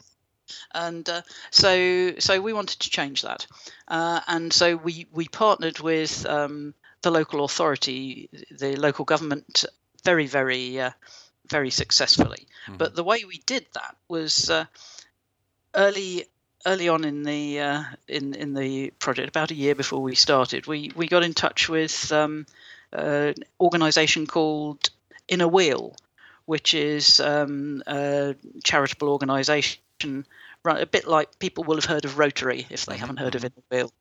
And 0.74 1.08
uh, 1.08 1.22
so, 1.50 2.18
so 2.18 2.40
we 2.40 2.52
wanted 2.52 2.80
to 2.80 2.90
change 2.90 3.22
that, 3.22 3.46
uh, 3.86 4.20
and 4.26 4.52
so 4.52 4.76
we 4.76 5.06
we 5.12 5.28
partnered 5.28 5.78
with 5.80 6.26
um, 6.26 6.74
the 7.02 7.10
local 7.10 7.44
authority, 7.44 8.28
the 8.50 8.76
local 8.76 9.04
government, 9.04 9.64
very 10.04 10.26
very 10.26 10.80
uh, 10.80 10.90
very 11.48 11.70
successfully. 11.70 12.46
Mm-hmm. 12.66 12.76
But 12.76 12.94
the 12.94 13.04
way 13.04 13.24
we 13.24 13.38
did 13.46 13.66
that 13.74 13.96
was 14.08 14.50
uh, 14.50 14.66
early 15.74 16.26
early 16.66 16.88
on 16.88 17.04
in 17.04 17.22
the 17.22 17.60
uh, 17.60 17.82
in 18.06 18.34
in 18.34 18.54
the 18.54 18.90
project, 18.98 19.28
about 19.28 19.50
a 19.50 19.54
year 19.54 19.74
before 19.74 20.02
we 20.02 20.14
started, 20.14 20.66
we 20.66 20.92
we 20.94 21.08
got 21.08 21.22
in 21.24 21.34
touch 21.34 21.68
with 21.68 22.12
um, 22.12 22.46
an 22.92 23.34
organisation 23.60 24.26
called 24.26 24.90
Inner 25.28 25.48
Wheel, 25.48 25.96
which 26.46 26.74
is 26.74 27.20
um, 27.20 27.82
a 27.86 28.34
charitable 28.64 29.08
organisation, 29.08 30.24
a 30.64 30.86
bit 30.86 31.06
like 31.06 31.38
people 31.38 31.64
will 31.64 31.76
have 31.76 31.84
heard 31.84 32.04
of 32.04 32.18
Rotary 32.18 32.66
if 32.70 32.86
they 32.86 32.94
mm-hmm. 32.94 33.00
haven't 33.00 33.18
heard 33.18 33.34
of 33.34 33.44
Inner 33.44 33.62
Wheel. 33.70 33.92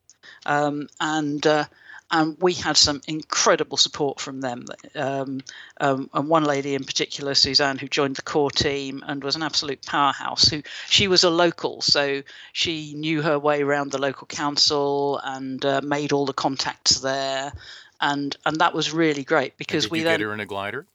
Um, 0.46 0.88
and 1.00 1.46
uh, 1.46 1.64
and 2.10 2.36
we 2.40 2.54
had 2.54 2.76
some 2.76 3.02
incredible 3.06 3.76
support 3.76 4.18
from 4.18 4.40
them. 4.40 4.64
Um, 4.94 5.42
um, 5.80 6.08
and 6.14 6.28
one 6.28 6.44
lady 6.44 6.74
in 6.74 6.84
particular, 6.84 7.34
Suzanne, 7.34 7.76
who 7.76 7.86
joined 7.86 8.16
the 8.16 8.22
core 8.22 8.50
team 8.50 9.04
and 9.06 9.22
was 9.22 9.36
an 9.36 9.42
absolute 9.42 9.84
powerhouse. 9.84 10.48
Who 10.48 10.62
she 10.88 11.06
was 11.06 11.24
a 11.24 11.30
local, 11.30 11.82
so 11.82 12.22
she 12.52 12.94
knew 12.94 13.20
her 13.22 13.38
way 13.38 13.62
around 13.62 13.90
the 13.90 14.00
local 14.00 14.26
council 14.26 15.20
and 15.22 15.62
uh, 15.64 15.80
made 15.82 16.12
all 16.12 16.24
the 16.24 16.32
contacts 16.32 17.00
there 17.00 17.52
and 18.00 18.36
and 18.44 18.60
that 18.60 18.74
was 18.74 18.92
really 18.92 19.24
great 19.24 19.56
because 19.56 19.84
did 19.84 19.92
we 19.92 19.98
you 19.98 20.04
then 20.04 20.18
get 20.18 20.24
her 20.24 20.32
in 20.32 20.40
a 20.40 20.46
glider. 20.46 20.86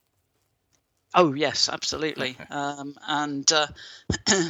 Oh 1.16 1.34
yes, 1.34 1.70
absolutely, 1.70 2.38
um, 2.50 2.96
and 3.08 3.52
uh, 3.52 3.68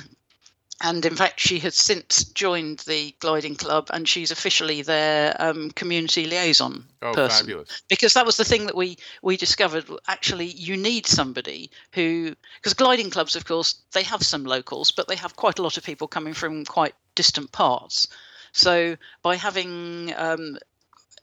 and 0.82 1.06
in 1.06 1.16
fact 1.16 1.40
she 1.40 1.60
has 1.60 1.76
since 1.76 2.24
joined 2.26 2.80
the 2.80 3.14
gliding 3.20 3.56
club 3.56 3.88
and 3.92 4.08
she's 4.08 4.32
officially 4.32 4.82
their 4.82 5.36
um, 5.40 5.72
community 5.72 6.26
liaison 6.26 6.86
oh, 7.02 7.14
person. 7.14 7.46
Fabulous. 7.46 7.84
Because 7.90 8.14
that 8.14 8.26
was 8.26 8.38
the 8.38 8.46
thing 8.46 8.66
that 8.68 8.76
we 8.76 8.98
we 9.22 9.36
discovered. 9.36 9.86
Actually, 10.08 10.48
you 10.48 10.78
need 10.78 11.06
somebody 11.06 11.70
who 11.94 12.36
because 12.58 12.74
gliding 12.74 13.10
clubs, 13.10 13.36
of 13.36 13.46
course, 13.46 13.76
they 13.92 14.04
have 14.04 14.24
some 14.24 14.46
locals, 14.46 14.92
but 14.92 15.08
they 15.08 15.16
have 15.16 15.36
quite 15.36 15.60
a 15.60 15.64
lot 15.64 15.78
of 15.78 15.84
people 15.84 16.08
coming 16.08 16.34
from 16.34 16.66
quite 16.66 16.96
distant 17.16 17.52
parts. 17.52 18.08
So 18.54 18.96
by 19.24 19.36
having 19.36 20.14
um, 20.16 20.58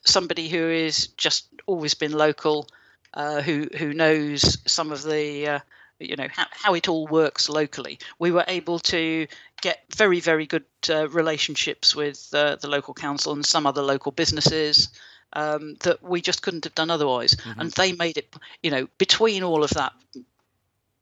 somebody 0.05 0.49
who 0.49 0.69
is 0.69 1.09
just 1.09 1.49
always 1.67 1.95
been 1.95 2.13
local, 2.13 2.69
uh, 3.15 3.41
who 3.43 3.69
who 3.77 3.93
knows 3.93 4.59
some 4.71 4.93
of 4.93 5.03
the 5.03 5.47
uh, 5.47 5.59
you 5.99 6.17
know 6.17 6.29
how, 6.31 6.47
how 6.51 6.75
it 6.75 6.89
all 6.89 7.07
works 7.07 7.49
locally. 7.49 7.99
We 8.19 8.31
were 8.31 8.45
able 8.49 8.79
to 8.81 9.27
get 9.63 9.85
very 9.95 10.21
very 10.21 10.47
good 10.47 10.65
uh, 10.89 11.09
relationships 11.09 11.95
with 11.95 12.29
uh, 12.33 12.57
the 12.57 12.69
local 12.69 12.95
council 12.95 13.33
and 13.33 13.45
some 13.45 13.67
other 13.67 13.83
local 13.83 14.13
businesses. 14.13 14.89
Um, 15.33 15.77
that 15.85 16.03
we 16.03 16.21
just 16.21 16.43
couldn't 16.43 16.65
have 16.65 16.75
done 16.75 16.91
otherwise, 16.91 17.37
mm-hmm. 17.37 17.61
and 17.61 17.71
they 17.71 17.93
made 17.93 18.19
it. 18.19 18.35
You 18.65 18.73
know, 18.73 18.89
between 18.99 19.45
all 19.45 19.63
of 19.63 19.71
that 19.71 19.93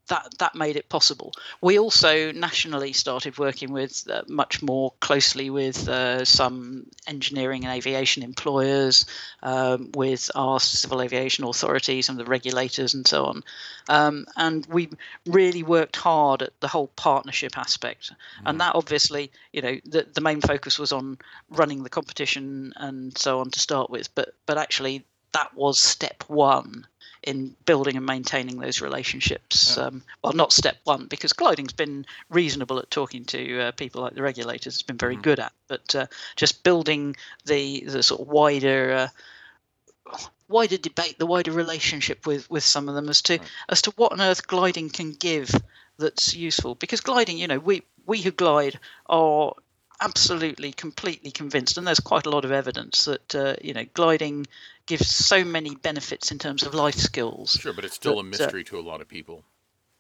that 0.09 0.35
that 0.39 0.55
made 0.55 0.77
it 0.77 0.89
possible. 0.89 1.33
We 1.61 1.79
also 1.79 2.33
nationally 2.33 2.93
started 2.93 3.39
working 3.39 3.73
with 3.73 4.09
uh, 4.11 4.23
much 4.29 4.63
more 4.63 4.93
closely 5.01 5.51
with 5.51 5.89
uh, 5.89 6.25
some 6.25 6.87
engineering 7.07 7.65
and 7.65 7.73
aviation 7.73 8.23
employers, 8.23 9.07
um, 9.43 9.91
with 9.95 10.31
our 10.35 10.61
civil 10.61 11.01
aviation 11.01 11.45
authorities 11.45 12.09
and 12.09 12.19
the 12.19 12.25
regulators 12.25 12.95
and 12.95 13.07
so 13.07 13.25
on. 13.25 13.45
Um, 13.89 14.27
and 14.37 14.67
we 14.67 14.91
really 15.27 15.63
worked 15.63 15.97
hard 15.97 16.43
at 16.43 16.59
the 16.61 16.69
whole 16.69 16.89
partnership 16.97 17.57
aspect. 17.57 18.11
Mm. 18.11 18.51
And 18.51 18.61
that 18.61 18.75
obviously, 18.75 19.31
you 19.53 19.63
know, 19.63 19.77
the, 19.85 20.07
the 20.13 20.21
main 20.21 20.41
focus 20.41 20.79
was 20.79 20.93
on 20.93 21.19
running 21.51 21.83
the 21.83 21.91
competition 21.91 22.73
and 22.77 23.17
so 23.17 23.41
on 23.41 23.51
to 23.51 23.61
start 23.61 23.91
with. 23.91 24.15
But 24.15 24.35
but 24.47 24.59
actually, 24.59 25.05
that 25.33 25.55
was 25.55 25.79
step 25.79 26.25
one 26.27 26.87
in 27.23 27.55
building 27.65 27.97
and 27.97 28.07
maintaining 28.07 28.59
those 28.59 28.81
relationships. 28.81 29.77
Yeah. 29.77 29.85
Um, 29.85 30.03
well, 30.23 30.33
not 30.33 30.53
step 30.53 30.77
one 30.85 31.07
because 31.07 31.33
gliding's 31.33 31.73
been 31.73 32.07
reasonable 32.31 32.79
at 32.79 32.91
talking 32.91 33.25
to 33.27 33.61
uh, 33.61 33.73
people 33.73 34.03
like 34.03 34.15
the 34.15 34.23
regulators. 34.23 34.75
It's 34.75 34.83
been 34.83 34.99
very 34.99 35.17
mm. 35.17 35.23
good 35.23 35.41
at, 35.41 35.53
but 35.67 35.95
uh, 35.95 36.07
just 36.37 36.63
building 36.63 37.17
the 37.45 37.85
the 37.87 38.03
sort 38.03 38.21
of 38.21 38.29
wider. 38.29 38.93
Uh, 38.93 40.19
wider 40.49 40.79
debate, 40.79 41.19
the 41.19 41.27
wider 41.27 41.53
relationship 41.53 42.27
with, 42.27 42.51
with 42.51 42.65
some 42.65 42.89
of 42.89 42.95
them 42.95 43.11
as 43.11 43.21
to 43.21 43.37
right. 43.37 43.51
as 43.69 43.83
to 43.83 43.91
what 43.97 44.13
on 44.13 44.21
earth 44.23 44.47
gliding 44.47 44.89
can 44.89 45.13
give 45.13 45.51
that's 45.99 46.35
useful. 46.35 46.75
Because 46.75 47.01
gliding, 47.01 47.39
you 47.39 47.47
know, 47.47 47.59
we 47.59 47.83
we 48.07 48.23
who 48.23 48.31
glide 48.31 48.79
are 49.07 49.53
absolutely, 50.01 50.73
completely 50.73 51.31
convinced, 51.31 51.77
and 51.77 51.87
there's 51.87 52.01
quite 52.01 52.27
a 52.27 52.31
lot 52.31 52.45
of 52.45 52.53
evidence 52.53 53.05
that 53.05 53.35
uh, 53.35 53.55
you 53.63 53.75
know 53.75 53.85
gliding 53.95 54.47
gives 54.89 55.07
so 55.07 55.45
many 55.45 55.77
benefits 55.77 56.33
in 56.33 56.39
terms 56.39 56.63
of 56.65 56.75
life 56.75 56.95
skills. 56.95 57.59
Sure, 57.61 57.75
but 57.75 57.85
it's 57.85 57.95
still 57.95 58.15
that, 58.15 58.23
a 58.23 58.27
uh, 58.27 58.31
mystery 58.31 58.63
uh, 58.63 58.71
to 58.71 58.79
a 58.79 58.81
lot 58.81 59.01
of 59.01 59.07
people. 59.07 59.45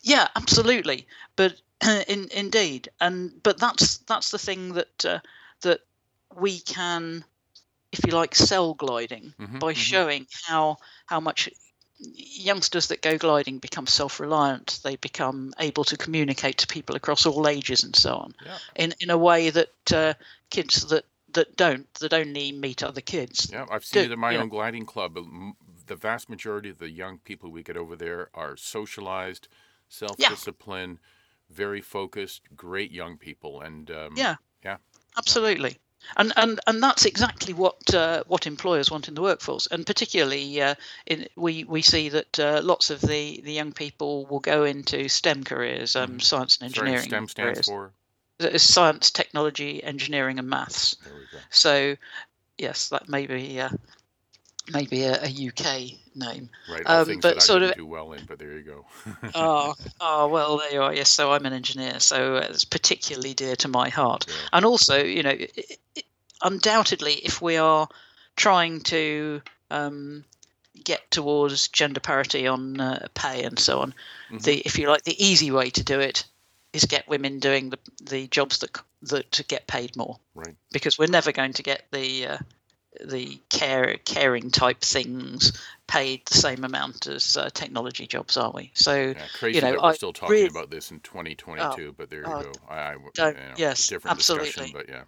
Yeah, 0.00 0.26
absolutely. 0.34 1.06
But 1.36 1.60
in, 2.08 2.28
indeed, 2.34 2.88
and 3.00 3.40
but 3.42 3.60
that's 3.60 3.98
that's 3.98 4.30
the 4.30 4.38
thing 4.38 4.72
that 4.72 5.04
uh, 5.04 5.20
that 5.60 5.80
we 6.34 6.58
can, 6.60 7.22
if 7.92 8.00
you 8.06 8.12
like, 8.12 8.34
sell 8.34 8.74
gliding 8.74 9.34
mm-hmm, 9.38 9.58
by 9.58 9.72
mm-hmm. 9.72 9.78
showing 9.78 10.26
how 10.46 10.78
how 11.06 11.20
much 11.20 11.50
youngsters 11.98 12.88
that 12.88 13.02
go 13.02 13.18
gliding 13.18 13.58
become 13.58 13.86
self-reliant. 13.86 14.80
They 14.82 14.96
become 14.96 15.52
able 15.58 15.84
to 15.84 15.98
communicate 15.98 16.58
to 16.58 16.66
people 16.66 16.96
across 16.96 17.26
all 17.26 17.46
ages 17.46 17.82
and 17.84 17.94
so 17.94 18.14
on, 18.14 18.34
yeah. 18.44 18.58
in 18.74 18.94
in 19.00 19.10
a 19.10 19.18
way 19.18 19.50
that 19.50 19.92
uh, 19.92 20.14
kids 20.48 20.86
that 20.86 21.04
that 21.38 21.56
don't 21.56 21.92
that 21.94 22.12
only 22.12 22.50
meet 22.50 22.82
other 22.82 23.00
kids. 23.00 23.48
Yeah, 23.52 23.66
I've 23.70 23.84
seen 23.84 24.02
do, 24.02 24.10
it 24.10 24.12
in 24.12 24.18
my 24.18 24.34
own 24.34 24.42
know. 24.42 24.48
gliding 24.48 24.86
club. 24.86 25.16
The 25.86 25.96
vast 25.96 26.28
majority 26.28 26.68
of 26.68 26.78
the 26.78 26.90
young 26.90 27.18
people 27.18 27.50
we 27.50 27.62
get 27.62 27.76
over 27.76 27.96
there 27.96 28.28
are 28.34 28.56
socialized, 28.56 29.48
self-disciplined, 29.88 30.98
yeah. 31.00 31.56
very 31.56 31.80
focused, 31.80 32.42
great 32.56 32.90
young 32.90 33.16
people, 33.16 33.60
and 33.60 33.90
um, 33.90 34.14
yeah, 34.16 34.34
yeah, 34.64 34.78
absolutely 35.16 35.78
and 36.16 36.32
and 36.36 36.60
and 36.66 36.82
that's 36.82 37.04
exactly 37.04 37.54
what 37.54 37.94
uh, 37.94 38.22
what 38.26 38.46
employers 38.46 38.90
want 38.90 39.08
in 39.08 39.14
the 39.14 39.22
workforce, 39.22 39.66
and 39.68 39.86
particularly 39.86 40.60
uh, 40.60 40.74
in, 41.06 41.26
we 41.36 41.64
we 41.64 41.82
see 41.82 42.08
that 42.08 42.38
uh, 42.38 42.60
lots 42.62 42.90
of 42.90 43.00
the 43.00 43.40
the 43.44 43.52
young 43.52 43.72
people 43.72 44.26
will 44.26 44.40
go 44.40 44.64
into 44.64 45.08
STEM 45.08 45.44
careers, 45.44 45.96
um, 45.96 46.10
mm-hmm. 46.10 46.18
science 46.18 46.58
and 46.58 46.66
engineering. 46.66 46.98
Sorry, 46.98 47.08
STEM 47.08 47.28
stands 47.28 47.50
careers. 47.52 47.66
for 47.66 47.92
science, 48.56 49.10
technology, 49.10 49.82
engineering, 49.82 50.38
and 50.38 50.48
maths. 50.48 50.96
So, 51.50 51.96
yes, 52.56 52.88
that 52.90 53.08
may 53.08 53.26
be 53.26 53.60
uh, 53.60 53.70
maybe 54.72 55.02
a, 55.02 55.22
a, 55.22 55.48
UK 55.48 55.98
name. 56.14 56.50
Right, 56.70 56.82
um, 56.86 57.18
but 57.20 57.42
sort 57.42 57.62
of 57.62 57.74
do 57.74 57.86
well 57.86 58.12
in. 58.12 58.24
But 58.26 58.38
there 58.38 58.52
you 58.52 58.62
go. 58.62 58.86
oh, 59.34 59.74
oh, 60.00 60.28
well, 60.28 60.58
there 60.58 60.72
you 60.72 60.82
are. 60.82 60.94
Yes, 60.94 61.08
so 61.08 61.32
I'm 61.32 61.46
an 61.46 61.52
engineer, 61.52 62.00
so 62.00 62.36
it's 62.36 62.64
particularly 62.64 63.34
dear 63.34 63.56
to 63.56 63.68
my 63.68 63.88
heart. 63.88 64.26
Yeah. 64.28 64.34
And 64.54 64.64
also, 64.64 65.02
you 65.02 65.22
know, 65.22 65.30
it, 65.30 65.78
it, 65.94 66.04
undoubtedly, 66.42 67.14
if 67.14 67.40
we 67.42 67.56
are 67.56 67.88
trying 68.36 68.80
to 68.82 69.42
um, 69.70 70.24
get 70.84 71.10
towards 71.10 71.68
gender 71.68 72.00
parity 72.00 72.46
on 72.46 72.80
uh, 72.80 73.06
pay 73.14 73.42
and 73.42 73.58
so 73.58 73.80
on, 73.80 73.94
mm-hmm. 74.30 74.38
the 74.38 74.58
if 74.60 74.78
you 74.78 74.88
like, 74.88 75.04
the 75.04 75.24
easy 75.24 75.50
way 75.50 75.70
to 75.70 75.82
do 75.82 76.00
it 76.00 76.24
is 76.72 76.84
get 76.84 77.08
women 77.08 77.38
doing 77.38 77.70
the 77.70 77.78
the 78.04 78.26
jobs 78.28 78.58
that 78.58 78.78
that 79.02 79.30
to 79.32 79.44
get 79.44 79.66
paid 79.66 79.96
more. 79.96 80.16
Right. 80.34 80.56
Because 80.72 80.98
we're 80.98 81.06
never 81.06 81.32
going 81.32 81.52
to 81.54 81.62
get 81.62 81.84
the 81.92 82.26
uh, 82.26 82.38
the 83.04 83.40
care 83.50 83.96
caring 84.04 84.50
type 84.50 84.80
things 84.80 85.52
paid 85.86 86.22
the 86.26 86.34
same 86.34 86.64
amount 86.64 87.06
as 87.06 87.36
uh, 87.36 87.50
technology 87.50 88.06
jobs, 88.06 88.36
are 88.36 88.50
we? 88.52 88.70
So 88.74 88.94
yeah, 88.94 89.22
crazy 89.38 89.56
you 89.56 89.62
know, 89.62 89.72
that 89.72 89.82
we're 89.82 89.88
I 89.88 89.94
still 89.94 90.12
talking 90.12 90.34
really, 90.34 90.48
about 90.48 90.70
this 90.70 90.90
in 90.90 91.00
2022, 91.00 91.64
oh, 91.64 91.94
but 91.96 92.10
there 92.10 92.20
you 92.20 92.26
oh, 92.26 92.42
go. 92.42 92.52
I, 92.68 92.76
I 92.76 92.92
you 92.94 93.10
know, 93.16 93.34
yes, 93.56 93.86
different 93.86 94.16
absolutely. 94.16 94.70
but 94.72 94.88
yeah. 94.88 95.02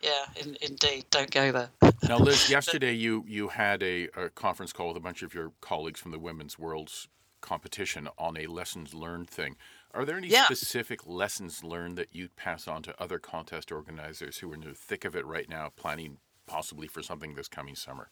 Yeah, 0.00 0.42
in, 0.42 0.56
indeed. 0.60 1.06
Don't 1.10 1.30
go 1.30 1.50
there. 1.50 1.70
now, 2.06 2.18
Liz, 2.18 2.50
yesterday 2.50 2.92
you 2.92 3.24
you 3.26 3.48
had 3.48 3.82
a, 3.82 4.08
a 4.16 4.28
conference 4.28 4.70
call 4.70 4.88
with 4.88 4.98
a 4.98 5.00
bunch 5.00 5.22
of 5.22 5.32
your 5.32 5.52
colleagues 5.62 5.98
from 5.98 6.10
the 6.10 6.18
Women's 6.18 6.58
Worlds 6.58 7.08
competition 7.44 8.08
on 8.18 8.36
a 8.36 8.46
lessons 8.46 8.94
learned 8.94 9.28
thing. 9.28 9.56
Are 9.92 10.04
there 10.04 10.16
any 10.16 10.28
yeah. 10.28 10.46
specific 10.46 11.06
lessons 11.06 11.62
learned 11.62 11.96
that 11.98 12.08
you'd 12.10 12.34
pass 12.34 12.66
on 12.66 12.82
to 12.82 13.00
other 13.00 13.18
contest 13.18 13.70
organizers 13.70 14.38
who 14.38 14.50
are 14.50 14.54
in 14.54 14.62
the 14.62 14.74
thick 14.74 15.04
of 15.04 15.14
it 15.14 15.26
right 15.26 15.48
now, 15.48 15.70
planning 15.76 16.16
possibly 16.46 16.88
for 16.88 17.02
something 17.02 17.34
this 17.34 17.48
coming 17.48 17.76
summer? 17.76 18.10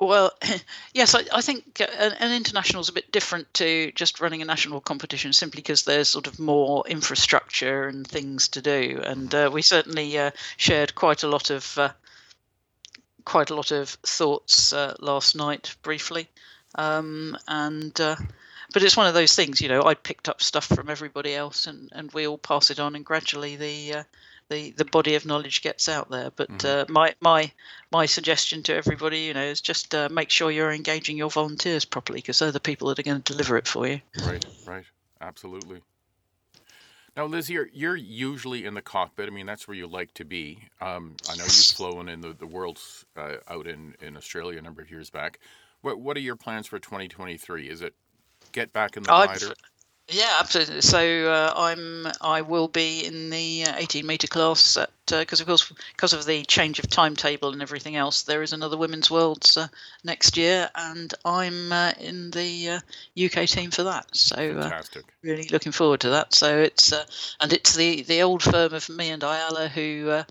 Well, 0.00 0.32
yes, 0.94 1.14
I, 1.14 1.24
I 1.32 1.40
think 1.40 1.80
an, 1.80 2.12
an, 2.12 2.32
international 2.32 2.82
is 2.82 2.88
a 2.88 2.92
bit 2.92 3.10
different 3.10 3.52
to 3.54 3.90
just 3.92 4.20
running 4.20 4.42
a 4.42 4.44
national 4.44 4.80
competition 4.80 5.32
simply 5.32 5.60
because 5.60 5.82
there's 5.82 6.08
sort 6.08 6.26
of 6.26 6.38
more 6.38 6.84
infrastructure 6.86 7.88
and 7.88 8.06
things 8.06 8.48
to 8.48 8.62
do. 8.62 9.00
And 9.04 9.34
uh, 9.34 9.50
we 9.52 9.62
certainly 9.62 10.18
uh, 10.18 10.30
shared 10.56 10.94
quite 10.94 11.22
a 11.22 11.28
lot 11.28 11.50
of 11.50 11.78
uh, 11.78 11.90
quite 13.24 13.50
a 13.50 13.54
lot 13.54 13.72
of 13.72 13.90
thoughts 14.04 14.72
uh, 14.72 14.94
last 15.00 15.36
night 15.36 15.74
briefly. 15.82 16.28
Um, 16.74 17.36
and 17.46 17.98
uh, 18.00 18.16
but 18.72 18.82
it's 18.82 18.96
one 18.96 19.06
of 19.06 19.14
those 19.14 19.34
things, 19.34 19.60
you 19.60 19.68
know, 19.68 19.84
I 19.84 19.94
picked 19.94 20.28
up 20.28 20.42
stuff 20.42 20.66
from 20.66 20.90
everybody 20.90 21.34
else, 21.34 21.66
and, 21.66 21.88
and 21.92 22.12
we 22.12 22.26
all 22.26 22.38
pass 22.38 22.70
it 22.70 22.78
on, 22.78 22.94
and 22.94 23.04
gradually 23.04 23.56
the 23.56 24.00
uh, 24.00 24.02
the, 24.50 24.70
the 24.72 24.84
body 24.84 25.14
of 25.14 25.26
knowledge 25.26 25.62
gets 25.62 25.88
out 25.88 26.10
there. 26.10 26.30
But 26.34 26.48
mm-hmm. 26.48 26.90
uh, 26.90 26.92
my 26.92 27.14
my 27.20 27.50
my 27.90 28.06
suggestion 28.06 28.62
to 28.64 28.74
everybody, 28.74 29.20
you 29.20 29.34
know, 29.34 29.44
is 29.44 29.60
just 29.60 29.94
uh, 29.94 30.08
make 30.10 30.30
sure 30.30 30.50
you're 30.50 30.72
engaging 30.72 31.16
your 31.16 31.30
volunteers 31.30 31.84
properly 31.84 32.18
because 32.18 32.38
they're 32.38 32.52
the 32.52 32.60
people 32.60 32.88
that 32.88 32.98
are 32.98 33.02
going 33.02 33.22
to 33.22 33.32
deliver 33.32 33.56
it 33.56 33.66
for 33.66 33.86
you. 33.86 34.00
Right, 34.24 34.44
right, 34.66 34.84
absolutely. 35.20 35.80
Now, 37.16 37.26
Liz, 37.26 37.50
you're, 37.50 37.68
you're 37.72 37.96
usually 37.96 38.64
in 38.64 38.74
the 38.74 38.82
cockpit. 38.82 39.26
I 39.26 39.30
mean, 39.30 39.44
that's 39.44 39.66
where 39.66 39.76
you 39.76 39.88
like 39.88 40.14
to 40.14 40.24
be. 40.24 40.68
Um, 40.80 41.16
I 41.28 41.34
know 41.34 41.42
you've 41.42 41.52
flown 41.52 42.08
in 42.08 42.20
the, 42.20 42.32
the 42.32 42.46
world's 42.46 43.06
uh, 43.16 43.38
out 43.48 43.66
in, 43.66 43.96
in 44.00 44.16
Australia 44.16 44.60
a 44.60 44.62
number 44.62 44.82
of 44.82 44.88
years 44.88 45.10
back. 45.10 45.40
What 45.82 46.00
what 46.00 46.16
are 46.16 46.20
your 46.20 46.36
plans 46.36 46.66
for 46.66 46.78
2023? 46.78 47.68
Is 47.68 47.82
it 47.82 47.94
get 48.52 48.72
back 48.72 48.96
in 48.96 49.02
the 49.02 49.08
glider? 49.08 49.54
Yeah, 50.10 50.38
absolutely. 50.40 50.80
So 50.80 51.30
uh, 51.30 51.52
I'm 51.54 52.06
I 52.22 52.40
will 52.40 52.68
be 52.68 53.04
in 53.04 53.28
the 53.28 53.64
uh, 53.64 53.74
18 53.76 54.06
meter 54.06 54.26
class 54.26 54.78
at 54.78 54.90
because 55.06 55.40
uh, 55.40 55.44
of 55.44 55.46
course 55.46 55.72
because 55.92 56.14
of 56.14 56.24
the 56.24 56.44
change 56.46 56.78
of 56.78 56.88
timetable 56.88 57.52
and 57.52 57.60
everything 57.60 57.94
else, 57.96 58.22
there 58.22 58.42
is 58.42 58.54
another 58.54 58.78
women's 58.78 59.10
worlds 59.10 59.58
uh, 59.58 59.68
next 60.04 60.38
year, 60.38 60.70
and 60.74 61.12
I'm 61.26 61.72
uh, 61.72 61.92
in 62.00 62.30
the 62.30 62.80
UK 63.22 63.46
team 63.46 63.70
for 63.70 63.82
that. 63.82 64.06
So 64.16 64.70
really 65.22 65.48
looking 65.48 65.72
forward 65.72 66.00
to 66.00 66.10
that. 66.10 66.32
So 66.32 66.58
it's 66.58 66.90
and 67.40 67.52
it's 67.52 67.76
the 67.76 68.02
the 68.02 68.22
old 68.22 68.42
firm 68.42 68.72
of 68.72 68.88
me 68.88 69.10
and 69.10 69.22
Ayala 69.22 69.68
who. 69.68 70.22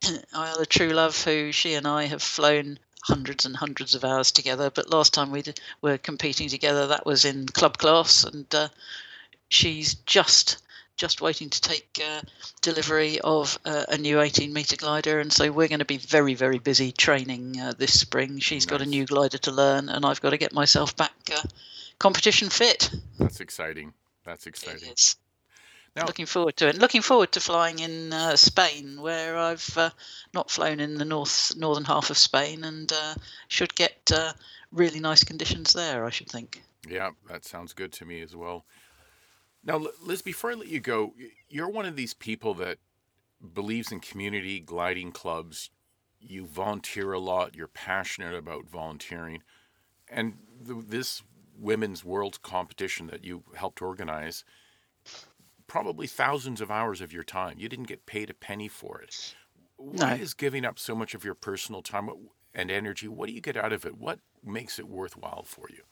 Ayala 0.32 0.64
Truelove, 0.64 1.24
who 1.24 1.50
she 1.50 1.74
and 1.74 1.84
I 1.84 2.04
have 2.04 2.22
flown 2.22 2.78
hundreds 3.08 3.46
and 3.46 3.56
hundreds 3.56 3.94
of 3.94 4.04
hours 4.04 4.30
together. 4.30 4.70
But 4.70 4.90
last 4.90 5.12
time 5.14 5.30
we 5.30 5.42
did, 5.42 5.60
were 5.82 5.98
competing 5.98 6.48
together, 6.48 6.86
that 6.86 7.06
was 7.06 7.24
in 7.24 7.46
club 7.46 7.78
class, 7.78 8.24
and 8.24 8.46
uh, 8.54 8.68
she's 9.48 9.94
just 9.94 10.58
just 10.96 11.20
waiting 11.20 11.48
to 11.48 11.60
take 11.60 11.88
uh, 12.04 12.20
delivery 12.60 13.20
of 13.20 13.56
uh, 13.64 13.84
a 13.88 13.96
new 13.96 14.20
18 14.20 14.52
meter 14.52 14.76
glider, 14.76 15.20
and 15.20 15.32
so 15.32 15.50
we're 15.50 15.68
going 15.68 15.78
to 15.78 15.84
be 15.84 15.96
very 15.96 16.34
very 16.34 16.58
busy 16.58 16.92
training 16.92 17.60
uh, 17.60 17.72
this 17.76 17.98
spring. 17.98 18.38
She's 18.38 18.66
nice. 18.66 18.70
got 18.78 18.82
a 18.82 18.86
new 18.86 19.06
glider 19.06 19.38
to 19.38 19.50
learn, 19.50 19.88
and 19.88 20.04
I've 20.04 20.20
got 20.20 20.30
to 20.30 20.38
get 20.38 20.52
myself 20.52 20.96
back 20.96 21.12
uh, 21.32 21.42
competition 21.98 22.50
fit. 22.50 22.90
That's 23.18 23.40
exciting. 23.40 23.94
That's 24.24 24.46
exciting. 24.46 24.94
Now, 25.98 26.06
looking 26.06 26.26
forward 26.26 26.56
to 26.58 26.68
it. 26.68 26.78
Looking 26.78 27.02
forward 27.02 27.32
to 27.32 27.40
flying 27.40 27.80
in 27.80 28.12
uh, 28.12 28.36
Spain, 28.36 29.00
where 29.00 29.36
I've 29.36 29.76
uh, 29.76 29.90
not 30.32 30.50
flown 30.50 30.80
in 30.80 30.94
the 30.94 31.04
north 31.04 31.54
northern 31.56 31.84
half 31.84 32.10
of 32.10 32.18
Spain, 32.18 32.64
and 32.64 32.92
uh, 32.92 33.14
should 33.48 33.74
get 33.74 34.10
uh, 34.14 34.32
really 34.70 35.00
nice 35.00 35.24
conditions 35.24 35.72
there. 35.72 36.04
I 36.04 36.10
should 36.10 36.28
think. 36.28 36.62
Yeah, 36.88 37.10
that 37.28 37.44
sounds 37.44 37.72
good 37.72 37.92
to 37.94 38.04
me 38.04 38.22
as 38.22 38.36
well. 38.36 38.64
Now, 39.64 39.84
Liz, 40.00 40.22
before 40.22 40.52
I 40.52 40.54
let 40.54 40.68
you 40.68 40.80
go, 40.80 41.14
you're 41.48 41.68
one 41.68 41.84
of 41.86 41.96
these 41.96 42.14
people 42.14 42.54
that 42.54 42.78
believes 43.54 43.90
in 43.90 44.00
community 44.00 44.60
gliding 44.60 45.10
clubs. 45.12 45.70
You 46.20 46.46
volunteer 46.46 47.12
a 47.12 47.18
lot. 47.18 47.56
You're 47.56 47.68
passionate 47.68 48.34
about 48.34 48.68
volunteering, 48.68 49.42
and 50.08 50.34
the, 50.60 50.74
this 50.74 51.22
women's 51.58 52.04
world 52.04 52.40
competition 52.42 53.08
that 53.08 53.24
you 53.24 53.42
helped 53.56 53.82
organize 53.82 54.44
probably 55.68 56.08
thousands 56.08 56.60
of 56.60 56.70
hours 56.70 57.00
of 57.00 57.12
your 57.12 57.22
time. 57.22 57.56
You 57.58 57.68
didn't 57.68 57.86
get 57.86 58.06
paid 58.06 58.30
a 58.30 58.34
penny 58.34 58.66
for 58.66 59.00
it. 59.00 59.34
Why 59.76 60.16
no. 60.16 60.22
is 60.22 60.34
giving 60.34 60.64
up 60.64 60.78
so 60.78 60.96
much 60.96 61.14
of 61.14 61.24
your 61.24 61.34
personal 61.34 61.82
time 61.82 62.10
and 62.52 62.70
energy? 62.70 63.06
What 63.06 63.28
do 63.28 63.32
you 63.32 63.40
get 63.40 63.56
out 63.56 63.72
of 63.72 63.86
it? 63.86 63.96
What 63.96 64.18
makes 64.44 64.80
it 64.80 64.88
worthwhile 64.88 65.44
for 65.44 65.68
you? 65.70 65.82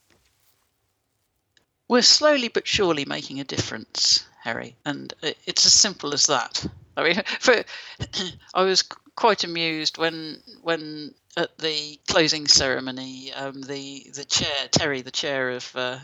We're 1.89 2.03
slowly 2.03 2.49
but 2.49 2.67
surely 2.67 3.05
making 3.05 3.39
a 3.39 3.45
difference, 3.45 4.27
Harry, 4.43 4.75
and 4.85 5.15
it's 5.23 5.67
as 5.67 5.73
simple 5.73 6.13
as 6.15 6.27
that. 6.27 6.67
I 6.97 7.05
mean, 7.05 7.23
for, 7.41 7.63
I 8.55 8.63
was 8.63 8.83
quite 9.15 9.45
amused 9.45 9.99
when 9.99 10.43
when 10.63 11.15
at 11.37 11.57
the 11.59 11.99
closing 12.09 12.47
ceremony, 12.49 13.33
um, 13.35 13.61
the 13.63 14.11
the 14.15 14.25
chair 14.25 14.69
Terry, 14.73 15.03
the 15.03 15.11
chair 15.13 15.51
of 15.51 15.71
uh, 15.77 15.99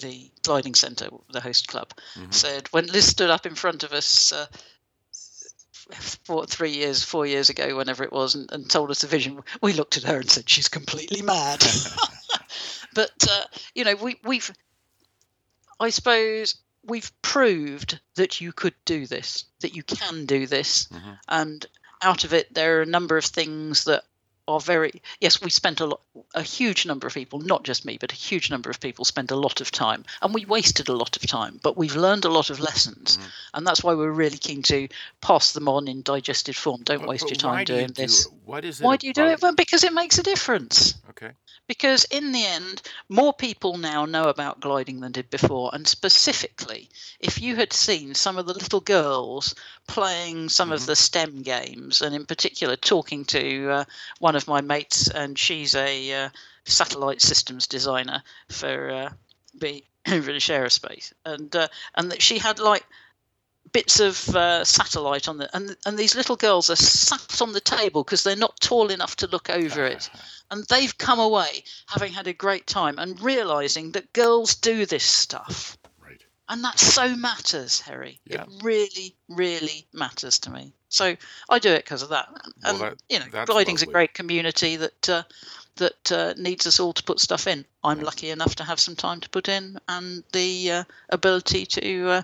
the 0.00 0.30
gliding 0.42 0.74
centre, 0.74 1.08
the 1.30 1.40
host 1.40 1.68
club, 1.68 1.92
mm-hmm. 2.14 2.30
said 2.30 2.68
when 2.68 2.86
Liz 2.86 3.06
stood 3.06 3.30
up 3.30 3.46
in 3.46 3.54
front 3.54 3.82
of 3.82 3.92
us. 3.92 4.32
Uh, 4.32 4.46
four, 6.24 6.46
three 6.46 6.70
years, 6.70 7.02
four 7.02 7.26
years 7.26 7.48
ago, 7.48 7.76
whenever 7.76 8.04
it 8.04 8.12
was, 8.12 8.36
and, 8.36 8.48
and, 8.52 8.70
told 8.70 8.92
us 8.92 9.00
the 9.00 9.08
vision, 9.08 9.40
we 9.60 9.72
looked 9.72 9.96
at 9.96 10.04
her 10.04 10.20
and 10.20 10.30
said, 10.30 10.48
"She's 10.48 10.68
completely 10.68 11.20
mad." 11.20 11.64
but 12.94 13.26
uh, 13.28 13.42
you 13.74 13.84
know, 13.84 13.96
we, 13.96 14.16
we've, 14.22 14.52
I 15.80 15.90
suppose, 15.90 16.54
we've 16.84 17.10
proved 17.22 17.98
that 18.14 18.40
you 18.40 18.52
could 18.52 18.74
do 18.84 19.06
this, 19.06 19.46
that 19.62 19.74
you 19.74 19.82
can 19.82 20.26
do 20.26 20.46
this, 20.46 20.86
mm-hmm. 20.86 21.12
and 21.28 21.66
out 22.02 22.24
of 22.24 22.32
it 22.32 22.52
there 22.54 22.78
are 22.78 22.82
a 22.82 22.86
number 22.86 23.16
of 23.16 23.24
things 23.24 23.84
that 23.84 24.04
are 24.50 24.60
very 24.60 25.02
yes 25.20 25.40
we 25.40 25.50
spent 25.50 25.80
a 25.80 25.86
lot 25.86 26.00
a 26.34 26.42
huge 26.42 26.84
number 26.86 27.06
of 27.06 27.14
people 27.14 27.38
not 27.38 27.62
just 27.62 27.84
me 27.84 27.96
but 27.98 28.12
a 28.12 28.16
huge 28.16 28.50
number 28.50 28.68
of 28.70 28.80
people 28.80 29.04
spent 29.04 29.30
a 29.30 29.36
lot 29.36 29.60
of 29.60 29.70
time 29.70 30.04
and 30.22 30.34
we 30.34 30.44
wasted 30.44 30.88
a 30.88 30.96
lot 30.96 31.16
of 31.16 31.26
time 31.26 31.58
but 31.62 31.76
we've 31.76 31.96
learned 31.96 32.24
a 32.24 32.30
lot 32.30 32.50
of 32.50 32.60
lessons 32.60 33.16
mm-hmm. 33.16 33.28
and 33.54 33.66
that's 33.66 33.82
why 33.82 33.94
we're 33.94 34.10
really 34.10 34.38
keen 34.38 34.62
to 34.62 34.88
pass 35.20 35.52
them 35.52 35.68
on 35.68 35.88
in 35.88 36.02
digested 36.02 36.56
form 36.56 36.82
don't 36.82 37.00
but, 37.00 37.08
waste 37.08 37.24
but 37.24 37.30
your 37.30 37.36
time 37.36 37.64
doing 37.64 37.86
do 37.86 37.92
this 37.94 38.26
do 38.26 38.34
what 38.44 38.64
is 38.64 38.80
it 38.80 38.84
why 38.84 38.96
do 38.96 39.06
you 39.06 39.12
do 39.12 39.24
it 39.24 39.40
well 39.40 39.54
because 39.54 39.84
it 39.84 39.92
makes 39.92 40.18
a 40.18 40.22
difference 40.22 40.94
okay 41.08 41.30
because 41.70 42.04
in 42.10 42.32
the 42.32 42.44
end, 42.44 42.82
more 43.08 43.32
people 43.32 43.78
now 43.78 44.04
know 44.04 44.28
about 44.28 44.58
gliding 44.58 44.98
than 44.98 45.12
did 45.12 45.30
before. 45.30 45.70
And 45.72 45.86
specifically, 45.86 46.88
if 47.20 47.40
you 47.40 47.54
had 47.54 47.72
seen 47.72 48.12
some 48.12 48.38
of 48.38 48.46
the 48.46 48.54
little 48.54 48.80
girls 48.80 49.54
playing 49.86 50.48
some 50.48 50.70
mm-hmm. 50.70 50.74
of 50.74 50.86
the 50.86 50.96
STEM 50.96 51.42
games, 51.42 52.02
and 52.02 52.12
in 52.12 52.26
particular 52.26 52.74
talking 52.74 53.24
to 53.26 53.70
uh, 53.70 53.84
one 54.18 54.34
of 54.34 54.39
my 54.48 54.60
mates, 54.60 55.08
and 55.08 55.38
she's 55.38 55.74
a 55.74 56.12
uh, 56.12 56.30
satellite 56.64 57.22
systems 57.22 57.66
designer 57.66 58.22
for 58.48 58.90
uh, 58.90 59.10
the 59.54 59.84
British 60.04 60.48
Aerospace, 60.48 61.12
and 61.24 61.54
uh, 61.54 61.68
and 61.94 62.10
that 62.10 62.22
she 62.22 62.38
had 62.38 62.58
like 62.58 62.84
bits 63.72 64.00
of 64.00 64.34
uh, 64.34 64.64
satellite 64.64 65.28
on 65.28 65.38
the 65.38 65.54
and 65.56 65.76
and 65.86 65.98
these 65.98 66.14
little 66.14 66.36
girls 66.36 66.70
are 66.70 66.76
sat 66.76 67.40
on 67.40 67.52
the 67.52 67.60
table 67.60 68.02
because 68.02 68.22
they're 68.22 68.36
not 68.36 68.60
tall 68.60 68.90
enough 68.90 69.16
to 69.16 69.26
look 69.26 69.50
over 69.50 69.84
it. 69.84 70.10
And 70.52 70.64
they've 70.64 70.98
come 70.98 71.20
away 71.20 71.62
having 71.86 72.12
had 72.12 72.26
a 72.26 72.32
great 72.32 72.66
time 72.66 72.98
and 72.98 73.20
realizing 73.20 73.92
that 73.92 74.12
girls 74.12 74.56
do 74.56 74.84
this 74.84 75.04
stuff. 75.04 75.78
Right. 76.02 76.20
And 76.48 76.64
that 76.64 76.76
so 76.76 77.14
matters 77.14 77.80
harry. 77.80 78.20
Yeah. 78.24 78.42
it 78.42 78.48
really 78.60 79.14
really 79.28 79.86
matters 79.92 80.40
to 80.40 80.50
me 80.50 80.74
so 80.90 81.16
i 81.48 81.58
do 81.58 81.70
it 81.70 81.84
because 81.84 82.02
of 82.02 82.10
that 82.10 82.28
and 82.64 82.78
well, 82.78 82.90
that, 82.90 83.02
you 83.08 83.18
know 83.18 83.44
gliding's 83.46 83.80
lovely. 83.80 83.90
a 83.90 83.94
great 83.94 84.14
community 84.14 84.76
that 84.76 85.08
uh, 85.08 85.22
that 85.76 86.12
uh, 86.12 86.34
needs 86.36 86.66
us 86.66 86.78
all 86.78 86.92
to 86.92 87.02
put 87.02 87.18
stuff 87.18 87.46
in 87.46 87.64
i'm 87.82 88.00
lucky 88.00 88.28
enough 88.28 88.54
to 88.54 88.64
have 88.64 88.78
some 88.78 88.94
time 88.94 89.18
to 89.20 89.30
put 89.30 89.48
in 89.48 89.78
and 89.88 90.22
the 90.32 90.70
uh, 90.70 90.84
ability 91.08 91.64
to 91.64 92.08
uh, 92.08 92.22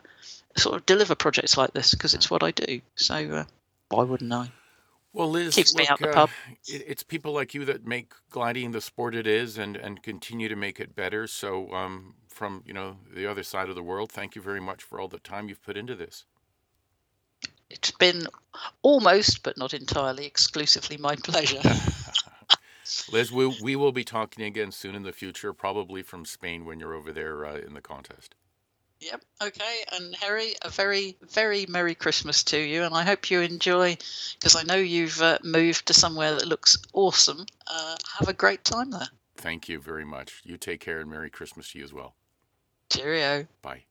sort 0.59 0.77
of 0.77 0.87
deliver 0.87 1.15
projects 1.15 1.57
like 1.57 1.73
this 1.73 1.93
because 1.93 2.15
it's 2.15 2.31
what 2.31 2.43
I 2.43 2.51
do. 2.51 2.81
So 2.97 3.15
uh, 3.15 3.45
why 3.89 4.05
wouldn't 4.05 4.33
I? 4.33 4.51
Well, 5.13 5.31
Liz, 5.31 5.55
keeps 5.55 5.75
look, 5.75 5.81
me 5.81 5.89
out 5.89 5.99
the 5.99 6.11
uh, 6.11 6.15
pub. 6.15 6.31
it's 6.67 7.03
people 7.03 7.33
like 7.33 7.55
you 7.55 7.65
that 7.65 7.87
make 7.87 8.13
gliding 8.31 8.73
the 8.73 8.83
sport 8.83 9.15
it 9.15 9.27
is, 9.27 9.57
and 9.57 9.77
and 9.77 10.03
continue 10.03 10.49
to 10.49 10.57
make 10.57 10.79
it 10.79 10.95
better. 10.95 11.27
So, 11.27 11.73
um, 11.73 12.15
from 12.29 12.63
you 12.67 12.75
know 12.75 12.99
the 13.15 13.27
other 13.27 13.43
side 13.43 13.71
of 13.71 13.77
the 13.77 13.83
world, 13.83 14.13
thank 14.13 14.37
you 14.37 14.43
very 14.43 14.61
much 14.61 14.83
for 14.83 15.01
all 15.01 15.09
the 15.09 15.19
time 15.19 15.49
you've 15.49 15.63
put 15.63 15.77
into 15.77 15.95
this. 15.95 16.25
It's 17.71 17.91
been 17.91 18.27
almost, 18.83 19.43
but 19.43 19.59
not 19.59 19.75
entirely, 19.75 20.27
exclusively 20.27 20.97
my 20.97 21.17
pleasure. 21.17 21.61
Liz, 23.13 23.33
we, 23.33 23.47
we 23.63 23.77
will 23.77 23.93
be 23.93 24.05
talking 24.05 24.45
again 24.45 24.71
soon 24.71 24.95
in 24.95 25.03
the 25.03 25.13
future, 25.13 25.53
probably 25.53 26.03
from 26.03 26.25
Spain 26.25 26.65
when 26.65 26.79
you're 26.79 26.95
over 26.95 27.13
there 27.13 27.45
uh, 27.45 27.57
in 27.57 27.75
the 27.75 27.81
contest. 27.81 28.35
Yep. 29.01 29.23
Okay. 29.43 29.85
And 29.93 30.15
Harry, 30.15 30.55
a 30.63 30.71
very, 30.71 31.17
very 31.33 31.67
Merry 31.69 31.95
Christmas 31.95 32.45
to 32.45 32.59
you. 32.59 32.85
And 32.85 32.95
I 32.95 33.03
hope 33.03 33.31
you 33.31 33.41
enjoy, 33.41 33.97
because 34.35 34.57
I 34.57 34.63
know 34.63 34.77
you've 34.77 35.21
uh, 35.21 35.39
moved 35.43 35.87
to 35.87 35.95
somewhere 35.95 36.35
that 36.35 36.47
looks 36.47 36.79
awesome. 36.93 37.45
Uh, 37.67 37.97
have 38.19 38.29
a 38.29 38.33
great 38.33 38.65
time 38.65 38.91
there. 38.91 39.09
Thank 39.37 39.69
you 39.69 39.81
very 39.81 40.05
much. 40.05 40.41
You 40.45 40.57
take 40.57 40.81
care 40.81 41.01
and 41.01 41.11
Merry 41.11 41.31
Christmas 41.31 41.73
to 41.73 41.79
you 41.79 41.85
as 41.85 41.93
well. 41.93 42.15
Cheerio. 42.91 43.47
Bye. 43.63 43.85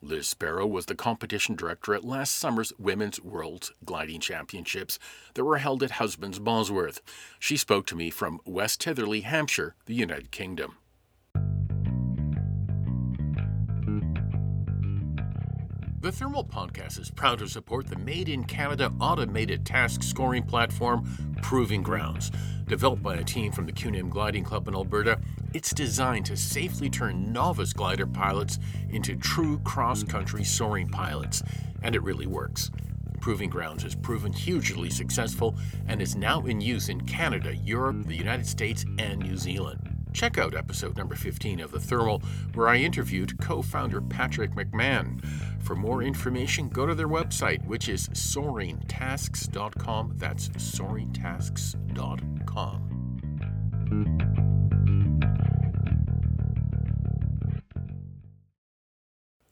Liz 0.00 0.28
Sparrow 0.28 0.66
was 0.66 0.86
the 0.86 0.94
competition 0.94 1.56
director 1.56 1.92
at 1.94 2.04
last 2.04 2.34
summer's 2.34 2.72
Women's 2.78 3.20
World 3.20 3.72
Gliding 3.84 4.20
Championships 4.20 4.98
that 5.34 5.44
were 5.44 5.58
held 5.58 5.82
at 5.82 5.92
Husbands 5.92 6.38
Bosworth. 6.38 7.00
She 7.40 7.56
spoke 7.56 7.86
to 7.86 7.96
me 7.96 8.10
from 8.10 8.40
West 8.44 8.80
Tytherley, 8.80 9.22
Hampshire, 9.22 9.74
the 9.86 9.94
United 9.94 10.30
Kingdom. 10.30 10.76
The 16.00 16.12
Thermal 16.12 16.44
Podcast 16.44 17.00
is 17.00 17.10
proud 17.10 17.40
to 17.40 17.48
support 17.48 17.88
the 17.88 17.98
Made 17.98 18.28
in 18.28 18.44
Canada 18.44 18.92
automated 19.00 19.66
task 19.66 20.04
scoring 20.04 20.44
platform, 20.44 21.34
Proving 21.42 21.82
Grounds. 21.82 22.30
Developed 22.68 23.02
by 23.02 23.16
a 23.16 23.24
team 23.24 23.50
from 23.50 23.66
the 23.66 23.72
Cu 23.72 23.90
Nim 23.90 24.08
Gliding 24.08 24.44
Club 24.44 24.68
in 24.68 24.76
Alberta, 24.76 25.18
it's 25.54 25.74
designed 25.74 26.24
to 26.26 26.36
safely 26.36 26.88
turn 26.88 27.32
novice 27.32 27.72
glider 27.72 28.06
pilots 28.06 28.60
into 28.90 29.16
true 29.16 29.58
cross 29.64 30.04
country 30.04 30.44
soaring 30.44 30.88
pilots. 30.88 31.42
And 31.82 31.96
it 31.96 32.02
really 32.04 32.28
works. 32.28 32.70
Proving 33.20 33.50
Grounds 33.50 33.82
has 33.82 33.96
proven 33.96 34.32
hugely 34.32 34.90
successful 34.90 35.56
and 35.88 36.00
is 36.00 36.14
now 36.14 36.46
in 36.46 36.60
use 36.60 36.90
in 36.90 37.00
Canada, 37.00 37.56
Europe, 37.56 38.06
the 38.06 38.14
United 38.14 38.46
States, 38.46 38.84
and 39.00 39.18
New 39.18 39.36
Zealand. 39.36 39.87
Check 40.12 40.38
out 40.38 40.54
episode 40.54 40.96
number 40.96 41.14
15 41.14 41.60
of 41.60 41.70
The 41.70 41.80
Thermal, 41.80 42.22
where 42.54 42.68
I 42.68 42.76
interviewed 42.76 43.38
co 43.40 43.60
founder 43.62 44.00
Patrick 44.00 44.52
McMahon. 44.52 45.22
For 45.60 45.76
more 45.76 46.02
information, 46.02 46.68
go 46.68 46.86
to 46.86 46.94
their 46.94 47.08
website, 47.08 47.66
which 47.66 47.88
is 47.88 48.08
soaringtasks.com. 48.08 50.14
That's 50.16 50.48
soaringtasks.com. 50.50 52.98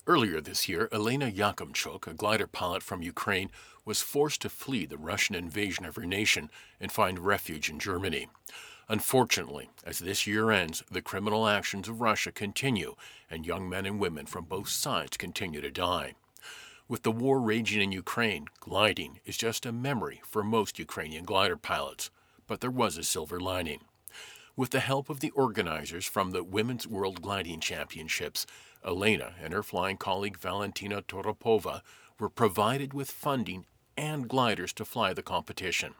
Earlier 0.09 0.39
this 0.39 0.69
year, 0.69 0.87
Elena 0.93 1.29
Yakimchuk, 1.29 2.07
a 2.07 2.13
glider 2.13 2.47
pilot 2.47 2.81
from 2.81 3.01
Ukraine, 3.01 3.51
was 3.83 4.01
forced 4.01 4.41
to 4.41 4.49
flee 4.49 4.85
the 4.85 4.97
Russian 4.97 5.35
invasion 5.35 5.85
of 5.85 5.97
her 5.97 6.05
nation 6.05 6.49
and 6.79 6.93
find 6.93 7.19
refuge 7.19 7.69
in 7.69 7.77
Germany. 7.77 8.29
Unfortunately, 8.89 9.69
as 9.83 9.99
this 9.99 10.25
year 10.25 10.49
ends, 10.49 10.81
the 10.89 11.01
criminal 11.01 11.47
actions 11.47 11.89
of 11.89 11.99
Russia 11.99 12.31
continue, 12.31 12.95
and 13.29 13.45
young 13.45 13.67
men 13.67 13.85
and 13.85 13.99
women 13.99 14.25
from 14.25 14.45
both 14.45 14.69
sides 14.69 15.17
continue 15.17 15.59
to 15.59 15.69
die. 15.69 16.13
With 16.87 17.03
the 17.03 17.11
war 17.11 17.41
raging 17.41 17.81
in 17.81 17.91
Ukraine, 17.91 18.45
gliding 18.61 19.19
is 19.25 19.35
just 19.35 19.65
a 19.65 19.73
memory 19.73 20.21
for 20.25 20.41
most 20.41 20.79
Ukrainian 20.79 21.25
glider 21.25 21.57
pilots, 21.57 22.09
but 22.47 22.61
there 22.61 22.71
was 22.71 22.97
a 22.97 23.03
silver 23.03 23.41
lining. 23.41 23.81
With 24.55 24.69
the 24.69 24.79
help 24.79 25.09
of 25.09 25.19
the 25.19 25.31
organizers 25.31 26.05
from 26.05 26.31
the 26.31 26.43
Women's 26.43 26.87
World 26.87 27.21
Gliding 27.21 27.59
Championships, 27.59 28.45
Elena 28.85 29.33
and 29.43 29.51
her 29.51 29.63
flying 29.63 29.97
colleague 29.97 30.37
Valentina 30.39 31.01
Toropova 31.01 31.81
were 32.19 32.29
provided 32.29 32.93
with 32.93 33.11
funding 33.11 33.65
and 33.97 34.29
gliders 34.29 34.71
to 34.73 34.85
fly 34.85 35.13
the 35.13 35.21
competition. 35.21 35.93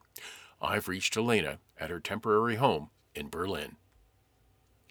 I've 0.61 0.87
reached 0.87 1.17
Elena 1.17 1.59
at 1.79 1.89
her 1.89 1.99
temporary 1.99 2.55
home 2.55 2.89
in 3.13 3.29
Berlin. 3.29 3.77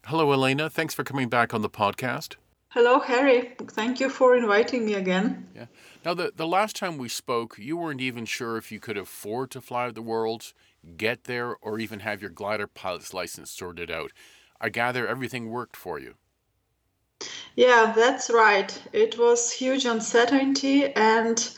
Hello, 0.06 0.32
Elena. 0.32 0.70
Thanks 0.70 0.94
for 0.94 1.04
coming 1.04 1.28
back 1.28 1.52
on 1.52 1.62
the 1.62 1.70
podcast. 1.70 2.36
Hello, 2.68 3.00
Harry. 3.00 3.54
Thank 3.70 4.00
you 4.00 4.10
for 4.10 4.36
inviting 4.36 4.84
me 4.84 4.94
again. 4.94 5.48
Yeah. 5.54 5.66
Now, 6.04 6.14
the, 6.14 6.32
the 6.36 6.46
last 6.46 6.76
time 6.76 6.98
we 6.98 7.08
spoke, 7.08 7.56
you 7.58 7.76
weren't 7.76 8.00
even 8.00 8.26
sure 8.26 8.56
if 8.56 8.70
you 8.70 8.78
could 8.78 8.98
afford 8.98 9.50
to 9.52 9.60
fly 9.60 9.90
the 9.90 10.02
world, 10.02 10.52
get 10.96 11.24
there, 11.24 11.56
or 11.62 11.78
even 11.78 12.00
have 12.00 12.20
your 12.20 12.30
glider 12.30 12.66
pilot's 12.66 13.14
license 13.14 13.50
sorted 13.50 13.90
out. 13.90 14.12
I 14.60 14.68
gather 14.68 15.08
everything 15.08 15.50
worked 15.50 15.76
for 15.76 15.98
you. 15.98 16.14
Yeah, 17.54 17.94
that's 17.96 18.30
right. 18.30 18.78
It 18.92 19.18
was 19.18 19.50
huge 19.50 19.86
uncertainty 19.86 20.92
and 20.92 21.50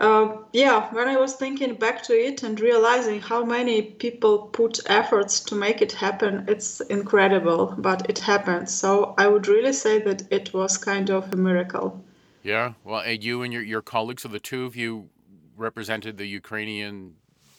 uh, 0.00 0.38
yeah, 0.54 0.92
when 0.94 1.08
I 1.08 1.18
was 1.18 1.34
thinking 1.34 1.74
back 1.74 2.02
to 2.04 2.14
it 2.14 2.42
and 2.42 2.58
realizing 2.58 3.20
how 3.20 3.44
many 3.44 3.82
people 3.82 4.38
put 4.38 4.80
efforts 4.86 5.40
to 5.40 5.54
make 5.54 5.82
it 5.82 5.92
happen, 5.92 6.46
it's 6.48 6.80
incredible, 6.80 7.74
but 7.76 8.08
it 8.08 8.18
happened. 8.18 8.70
So 8.70 9.14
I 9.18 9.28
would 9.28 9.46
really 9.46 9.74
say 9.74 10.00
that 10.00 10.22
it 10.32 10.54
was 10.54 10.78
kind 10.78 11.10
of 11.10 11.32
a 11.34 11.36
miracle. 11.36 12.02
Yeah, 12.42 12.72
well, 12.82 13.00
and 13.00 13.22
you 13.22 13.42
and 13.42 13.52
your, 13.52 13.62
your 13.62 13.82
colleagues, 13.82 14.22
so 14.22 14.28
the 14.28 14.40
two 14.40 14.64
of 14.64 14.74
you 14.74 15.10
represented 15.54 16.16
the 16.16 16.26
Ukrainian 16.26 17.16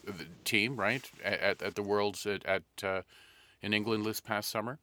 uh, 0.08 0.14
team, 0.44 0.78
right, 0.78 1.10
at, 1.24 1.62
at 1.62 1.76
the 1.76 1.84
Worlds 1.84 2.26
at, 2.26 2.44
at 2.46 2.64
uh, 2.84 3.02
in 3.62 3.72
England 3.72 4.04
this 4.04 4.20
past 4.20 4.50
summer? 4.50 4.80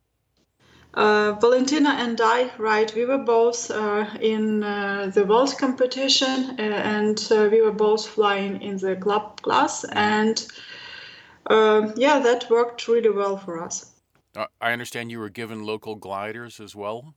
Uh, 0.94 1.32
Valentina 1.32 1.90
and 1.90 2.18
I, 2.20 2.50
right, 2.56 2.92
we 2.94 3.04
were 3.04 3.18
both 3.18 3.70
uh, 3.70 4.06
in 4.20 4.64
uh, 4.64 5.10
the 5.12 5.24
world 5.24 5.54
competition 5.58 6.56
uh, 6.58 6.62
and 6.62 7.28
uh, 7.30 7.48
we 7.50 7.60
were 7.60 7.72
both 7.72 8.06
flying 8.06 8.62
in 8.62 8.78
the 8.78 8.96
club 8.96 9.40
class. 9.42 9.84
And 9.84 10.44
um, 11.50 11.92
yeah, 11.96 12.20
that 12.20 12.50
worked 12.50 12.88
really 12.88 13.10
well 13.10 13.36
for 13.36 13.62
us. 13.62 13.92
Uh, 14.34 14.46
I 14.60 14.72
understand 14.72 15.10
you 15.10 15.18
were 15.18 15.28
given 15.28 15.64
local 15.64 15.94
gliders 15.94 16.58
as 16.58 16.74
well. 16.74 17.14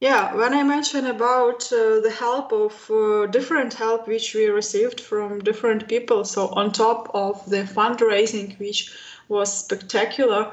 Yeah, 0.00 0.34
when 0.34 0.52
I 0.52 0.62
mentioned 0.62 1.06
about 1.06 1.60
the 1.70 2.14
help 2.18 2.52
of 2.52 3.30
different 3.30 3.72
help 3.72 4.06
which 4.06 4.34
we 4.34 4.46
received 4.46 5.00
from 5.00 5.38
different 5.38 5.88
people, 5.88 6.24
so 6.24 6.48
on 6.48 6.72
top 6.72 7.10
of 7.14 7.48
the 7.48 7.62
fundraising, 7.62 8.58
which 8.58 8.92
was 9.28 9.52
spectacular, 9.52 10.52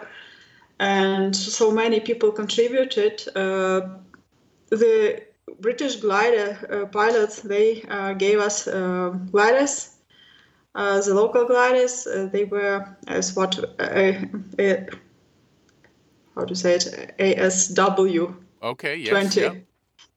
and 0.80 1.36
so 1.36 1.72
many 1.72 2.00
people 2.00 2.32
contributed. 2.32 3.24
Uh, 3.36 3.82
the 4.70 5.24
British 5.60 5.98
glider 5.98 6.58
uh, 6.72 6.86
pilots 6.88 7.42
they 7.42 7.84
uh, 7.84 8.14
gave 8.14 8.40
us 8.40 8.66
gliders. 8.66 9.90
Uh, 10.76 11.00
the 11.02 11.14
local 11.14 11.46
gliders 11.46 12.08
they 12.32 12.46
were 12.46 12.84
as 13.08 13.36
what 13.36 13.54
how 16.36 16.46
to 16.46 16.56
say 16.56 16.76
it 16.76 17.16
ASW. 17.20 18.36
Okay. 18.64 18.96
Yes. 18.96 19.10
Twenty. 19.10 19.42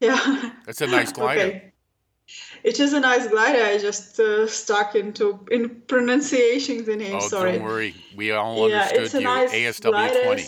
Yeah. 0.00 0.18
yeah. 0.24 0.50
That's 0.64 0.80
a 0.80 0.86
nice 0.86 1.12
glider. 1.18 1.40
okay. 1.40 1.72
It 2.66 2.80
is 2.80 2.92
a 2.94 2.98
nice 2.98 3.28
glider. 3.28 3.62
I 3.62 3.78
just 3.78 4.18
uh, 4.18 4.48
stuck 4.48 4.96
into 4.96 5.38
in 5.52 5.82
pronunciation 5.86 6.84
the 6.84 6.96
name. 6.96 7.14
Oh, 7.14 7.20
Sorry. 7.20 7.52
don't 7.52 7.62
worry. 7.62 7.94
We 8.16 8.32
all 8.32 8.68
yeah, 8.68 8.80
understood 8.80 9.02
it's 9.04 9.14
a 9.14 9.18
you. 9.20 9.24
Nice 9.24 9.52
ASW 9.52 9.82
glider. 9.82 10.22
twenty. 10.24 10.44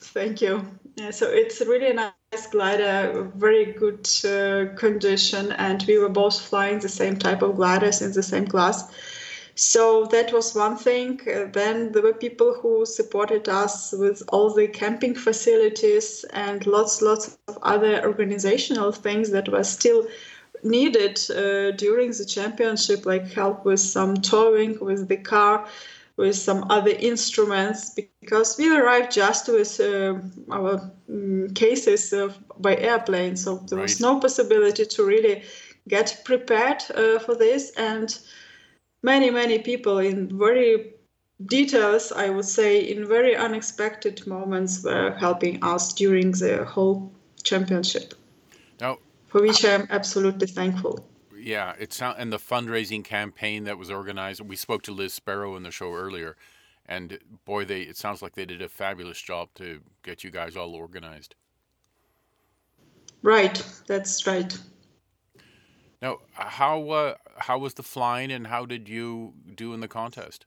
Thank 0.00 0.42
you. 0.42 0.66
Yeah, 0.96 1.12
so 1.12 1.30
it's 1.30 1.60
really 1.60 1.90
a 1.90 1.94
nice 1.94 2.46
glider, 2.50 3.30
very 3.36 3.66
good 3.66 4.08
uh, 4.24 4.74
condition, 4.74 5.52
and 5.52 5.84
we 5.86 5.98
were 5.98 6.08
both 6.08 6.40
flying 6.40 6.80
the 6.80 6.88
same 6.88 7.16
type 7.16 7.42
of 7.42 7.54
gliders 7.54 8.02
in 8.02 8.12
the 8.12 8.24
same 8.24 8.48
class. 8.48 8.90
So 9.54 10.06
that 10.06 10.32
was 10.32 10.56
one 10.56 10.76
thing. 10.76 11.20
Uh, 11.28 11.44
then 11.52 11.92
there 11.92 12.02
were 12.02 12.14
people 12.14 12.54
who 12.54 12.84
supported 12.86 13.48
us 13.48 13.92
with 13.92 14.22
all 14.32 14.52
the 14.52 14.66
camping 14.66 15.14
facilities 15.14 16.24
and 16.32 16.66
lots, 16.66 17.02
lots 17.02 17.38
of 17.46 17.58
other 17.62 18.04
organizational 18.04 18.90
things 18.90 19.30
that 19.30 19.48
were 19.48 19.64
still 19.64 20.08
needed 20.62 21.18
uh, 21.30 21.70
during 21.72 22.10
the 22.10 22.24
championship, 22.24 23.06
like 23.06 23.32
help 23.32 23.64
with 23.64 23.80
some 23.80 24.16
towing 24.16 24.78
with 24.80 25.08
the 25.08 25.16
car, 25.16 25.66
with 26.16 26.36
some 26.36 26.66
other 26.70 26.90
instruments, 26.90 27.90
because 28.20 28.56
we 28.58 28.76
arrived 28.76 29.12
just 29.12 29.48
with 29.48 29.80
uh, 29.80 30.18
our 30.50 30.92
um, 31.08 31.48
cases 31.54 32.14
by 32.58 32.76
airplane, 32.76 33.36
so 33.36 33.56
there 33.56 33.78
right. 33.78 33.82
was 33.84 34.00
no 34.00 34.20
possibility 34.20 34.84
to 34.84 35.04
really 35.04 35.42
get 35.88 36.20
prepared 36.24 36.82
uh, 36.94 37.18
for 37.18 37.34
this. 37.34 37.72
And 37.76 38.18
many, 39.02 39.30
many 39.30 39.58
people 39.58 39.98
in 39.98 40.38
very 40.38 40.92
details, 41.46 42.12
I 42.12 42.28
would 42.28 42.44
say, 42.44 42.80
in 42.80 43.08
very 43.08 43.34
unexpected 43.34 44.26
moments 44.26 44.84
were 44.84 45.16
helping 45.18 45.64
us 45.64 45.94
during 45.94 46.32
the 46.32 46.64
whole 46.64 47.12
championship. 47.42 48.14
For 49.30 49.40
which 49.40 49.64
I'm 49.64 49.86
absolutely 49.90 50.48
thankful. 50.48 51.08
Yeah, 51.36 51.74
it's 51.78 52.02
and 52.02 52.32
the 52.32 52.38
fundraising 52.38 53.04
campaign 53.04 53.64
that 53.64 53.78
was 53.78 53.90
organized. 53.90 54.40
We 54.40 54.56
spoke 54.56 54.82
to 54.82 54.92
Liz 54.92 55.14
Sparrow 55.14 55.56
in 55.56 55.62
the 55.62 55.70
show 55.70 55.94
earlier, 55.94 56.36
and 56.86 57.18
boy, 57.44 57.64
they 57.64 57.82
it 57.82 57.96
sounds 57.96 58.22
like 58.22 58.34
they 58.34 58.44
did 58.44 58.60
a 58.60 58.68
fabulous 58.68 59.20
job 59.20 59.48
to 59.54 59.80
get 60.02 60.24
you 60.24 60.30
guys 60.30 60.56
all 60.56 60.74
organized. 60.74 61.36
Right, 63.22 63.62
that's 63.86 64.26
right. 64.26 64.56
Now, 66.02 66.18
how 66.32 66.90
uh, 66.90 67.14
how 67.36 67.58
was 67.58 67.74
the 67.74 67.82
flying, 67.82 68.32
and 68.32 68.48
how 68.48 68.66
did 68.66 68.88
you 68.88 69.34
do 69.54 69.72
in 69.72 69.80
the 69.80 69.88
contest? 69.88 70.46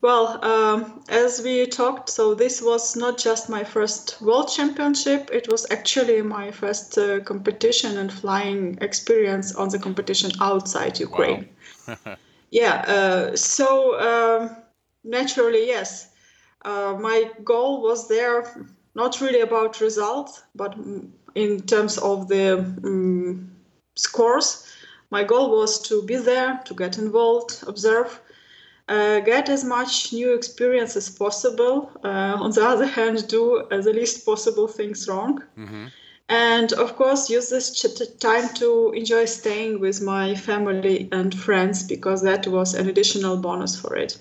Well, 0.00 0.44
um, 0.44 1.02
as 1.08 1.42
we 1.42 1.66
talked, 1.66 2.08
so 2.08 2.34
this 2.34 2.62
was 2.62 2.94
not 2.94 3.18
just 3.18 3.48
my 3.48 3.64
first 3.64 4.22
World 4.22 4.48
Championship, 4.48 5.30
it 5.32 5.50
was 5.50 5.66
actually 5.70 6.22
my 6.22 6.52
first 6.52 6.96
uh, 6.96 7.20
competition 7.20 7.98
and 7.98 8.12
flying 8.12 8.78
experience 8.80 9.56
on 9.56 9.70
the 9.70 9.78
competition 9.78 10.30
outside 10.40 11.00
Ukraine. 11.00 11.48
Wow. 11.88 12.16
yeah, 12.50 12.84
uh, 12.86 13.36
so 13.36 13.98
um, 13.98 14.56
naturally, 15.02 15.66
yes. 15.66 16.10
Uh, 16.64 16.96
my 17.00 17.30
goal 17.42 17.82
was 17.82 18.08
there 18.08 18.66
not 18.94 19.20
really 19.20 19.40
about 19.40 19.80
results, 19.80 20.42
but 20.54 20.76
in 21.34 21.60
terms 21.62 21.98
of 21.98 22.28
the 22.28 22.58
um, 22.84 23.50
scores. 23.96 24.64
My 25.10 25.24
goal 25.24 25.50
was 25.50 25.80
to 25.88 26.02
be 26.02 26.16
there, 26.16 26.60
to 26.66 26.74
get 26.74 26.98
involved, 26.98 27.64
observe 27.66 28.20
uh, 28.88 29.20
get 29.20 29.48
as 29.48 29.64
much 29.64 30.12
new 30.12 30.32
experience 30.32 30.96
as 30.96 31.08
possible. 31.08 31.90
Uh, 32.02 32.36
on 32.38 32.50
the 32.52 32.64
other 32.64 32.86
hand, 32.86 33.28
do 33.28 33.58
uh, 33.58 33.80
the 33.80 33.92
least 33.92 34.24
possible 34.24 34.66
things 34.66 35.06
wrong. 35.08 35.42
Mm-hmm. 35.56 35.86
And 36.30 36.72
of 36.74 36.96
course, 36.96 37.30
use 37.30 37.48
this 37.48 37.70
ch- 37.74 38.18
time 38.18 38.48
to 38.54 38.92
enjoy 38.92 39.24
staying 39.24 39.80
with 39.80 40.02
my 40.02 40.34
family 40.34 41.08
and 41.12 41.34
friends 41.34 41.82
because 41.82 42.22
that 42.22 42.46
was 42.46 42.74
an 42.74 42.88
additional 42.88 43.36
bonus 43.38 43.78
for 43.80 43.96
it. 43.96 44.18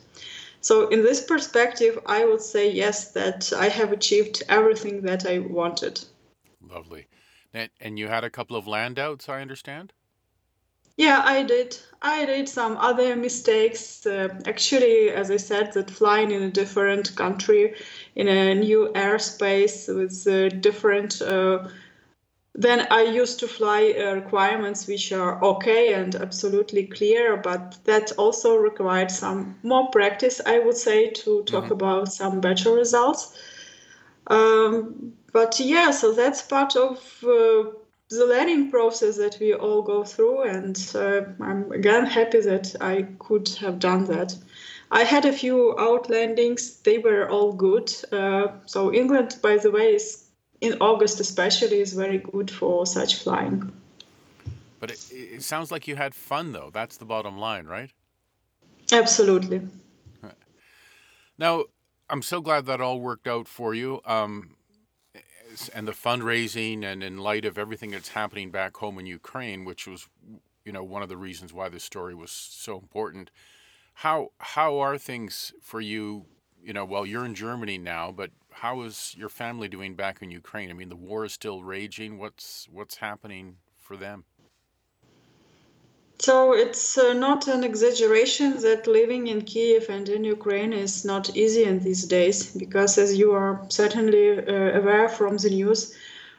So, 0.61 0.87
in 0.87 1.03
this 1.03 1.21
perspective, 1.21 1.99
I 2.05 2.25
would 2.25 2.41
say 2.41 2.71
yes, 2.71 3.11
that 3.11 3.51
I 3.53 3.69
have 3.69 3.91
achieved 3.91 4.43
everything 4.49 5.01
that 5.01 5.25
I 5.25 5.39
wanted. 5.39 6.03
Lovely. 6.61 7.07
And 7.53 7.97
you 7.97 8.07
had 8.07 8.23
a 8.23 8.29
couple 8.29 8.55
of 8.55 8.65
landouts, 8.65 9.29
I 9.29 9.41
understand? 9.41 9.93
Yeah, 10.97 11.21
I 11.23 11.43
did. 11.43 11.77
I 12.01 12.25
did 12.25 12.49
some 12.49 12.77
other 12.77 13.15
mistakes. 13.15 14.05
Uh, 14.05 14.29
actually, 14.45 15.09
as 15.11 15.29
I 15.31 15.37
said, 15.37 15.73
that 15.73 15.91
flying 15.91 16.31
in 16.31 16.41
a 16.43 16.51
different 16.51 17.15
country, 17.15 17.75
in 18.15 18.27
a 18.27 18.55
new 18.55 18.91
airspace 18.95 19.87
with 19.95 20.27
uh, 20.27 20.49
different. 20.59 21.21
Uh, 21.21 21.69
then 22.55 22.87
I 22.89 23.03
used 23.03 23.39
to 23.41 23.47
fly 23.47 23.93
uh, 23.93 24.15
requirements 24.15 24.87
which 24.87 25.11
are 25.11 25.43
okay 25.43 25.93
and 25.93 26.15
absolutely 26.15 26.87
clear, 26.87 27.37
but 27.37 27.77
that 27.83 28.11
also 28.17 28.55
required 28.55 29.11
some 29.11 29.55
more 29.61 29.89
practice, 29.91 30.41
I 30.43 30.57
would 30.57 30.77
say, 30.77 31.11
to 31.11 31.43
talk 31.43 31.65
mm-hmm. 31.65 31.73
about 31.73 32.11
some 32.11 32.41
better 32.41 32.71
results. 32.71 33.37
Um, 34.25 35.13
but 35.31 35.59
yeah, 35.59 35.91
so 35.91 36.13
that's 36.13 36.41
part 36.41 36.75
of 36.75 37.23
uh, 37.23 37.69
the 38.09 38.25
learning 38.25 38.71
process 38.71 39.17
that 39.17 39.37
we 39.39 39.53
all 39.53 39.81
go 39.81 40.03
through, 40.03 40.43
and 40.43 40.91
uh, 40.95 41.21
I'm 41.41 41.71
again 41.71 42.05
happy 42.05 42.41
that 42.41 42.75
I 42.79 43.03
could 43.19 43.49
have 43.59 43.79
done 43.79 44.05
that. 44.05 44.35
I 44.91 45.03
had 45.03 45.25
a 45.25 45.33
few 45.33 45.77
outlandings; 45.77 46.77
they 46.81 46.97
were 46.99 47.29
all 47.29 47.53
good. 47.53 47.93
Uh, 48.11 48.47
so 48.65 48.93
England, 48.93 49.37
by 49.41 49.57
the 49.57 49.71
way, 49.71 49.95
is 49.95 50.27
in 50.61 50.77
August 50.79 51.19
especially 51.19 51.81
is 51.81 51.93
very 51.93 52.17
good 52.17 52.49
for 52.49 52.85
such 52.85 53.15
flying. 53.15 53.71
But 54.79 54.91
it, 54.91 55.05
it 55.11 55.43
sounds 55.43 55.71
like 55.71 55.87
you 55.87 55.95
had 55.95 56.15
fun, 56.15 56.51
though. 56.51 56.69
That's 56.71 56.97
the 56.97 57.05
bottom 57.05 57.37
line, 57.37 57.65
right? 57.65 57.91
Absolutely. 58.91 59.61
Now, 61.37 61.65
I'm 62.09 62.21
so 62.21 62.41
glad 62.41 62.65
that 62.65 62.81
all 62.81 62.99
worked 62.99 63.27
out 63.27 63.47
for 63.47 63.73
you. 63.73 64.01
Um, 64.05 64.55
and 65.73 65.87
the 65.87 65.91
fundraising 65.91 66.83
and 66.83 67.03
in 67.03 67.17
light 67.17 67.45
of 67.45 67.57
everything 67.57 67.91
that's 67.91 68.09
happening 68.09 68.51
back 68.51 68.77
home 68.77 68.97
in 68.99 69.05
Ukraine, 69.05 69.65
which 69.65 69.87
was, 69.87 70.07
you 70.65 70.71
know, 70.71 70.83
one 70.83 71.03
of 71.03 71.09
the 71.09 71.17
reasons 71.17 71.53
why 71.53 71.69
this 71.69 71.83
story 71.83 72.15
was 72.15 72.31
so 72.31 72.77
important. 72.77 73.31
How 73.95 74.29
how 74.39 74.79
are 74.79 74.97
things 74.97 75.53
for 75.61 75.81
you? 75.81 76.25
You 76.63 76.73
know, 76.73 76.85
well, 76.85 77.05
you're 77.05 77.25
in 77.25 77.35
Germany 77.35 77.77
now, 77.77 78.11
but 78.11 78.31
how 78.51 78.81
is 78.81 79.15
your 79.17 79.29
family 79.29 79.67
doing 79.67 79.95
back 79.95 80.21
in 80.21 80.31
Ukraine? 80.31 80.69
I 80.69 80.73
mean, 80.73 80.89
the 80.89 80.95
war 80.95 81.25
is 81.25 81.33
still 81.33 81.63
raging. 81.63 82.17
What's 82.17 82.67
what's 82.71 82.97
happening 82.97 83.57
for 83.77 83.95
them? 83.95 84.25
So 86.19 86.53
it's 86.53 86.97
uh, 86.97 87.13
not 87.13 87.47
an 87.47 87.63
exaggeration 87.63 88.57
that 88.61 88.87
living 88.87 89.27
in 89.27 89.41
Kiev 89.43 89.87
and 89.89 90.09
in 90.09 90.23
Ukraine 90.23 90.73
is 90.73 91.05
not 91.05 91.35
easy 91.37 91.63
in 91.63 91.79
these 91.79 92.05
days 92.05 92.51
because, 92.51 92.97
as 92.97 93.15
you 93.15 93.33
are 93.33 93.61
certainly 93.69 94.39
uh, 94.39 94.79
aware 94.79 95.09
from 95.09 95.37
the 95.37 95.51
news, 95.51 95.95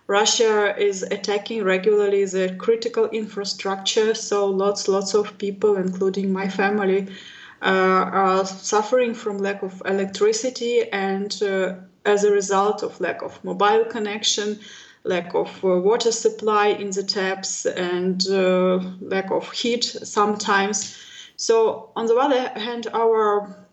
Russia 0.09 0.77
is 0.77 1.03
attacking 1.03 1.63
regularly 1.63 2.25
the 2.25 2.57
critical 2.59 3.09
infrastructure. 3.11 4.15
So 4.15 4.47
lots, 4.47 4.89
lots 4.89 5.15
of 5.15 5.39
people, 5.39 5.77
including 5.77 6.33
my 6.33 6.49
family, 6.49 7.07
uh, 7.63 8.05
are 8.13 8.47
suffering 8.47 9.15
from 9.15 9.39
lack 9.39 9.63
of 9.63 9.81
electricity 9.85 10.91
and 10.91 11.41
uh, 11.43 11.75
as 12.05 12.25
a 12.25 12.33
result 12.33 12.83
of 12.83 13.01
lack 13.01 13.23
of 13.23 13.43
mobile 13.45 13.85
connection 13.85 14.59
lack 15.05 15.35
of 15.35 15.65
uh, 15.65 15.79
water 15.79 16.13
supply 16.13 16.69
in 16.69 16.91
the 16.91 17.03
taps 17.03 17.67
and 17.67 18.27
uh, 18.29 18.79
lack 19.01 19.31
of 19.31 19.51
heat 19.53 19.85
sometimes. 19.85 20.97
So 21.37 21.91
on 21.95 22.07
the 22.07 22.17
other 22.17 22.49
hand, 22.59 22.89
our 22.93 23.69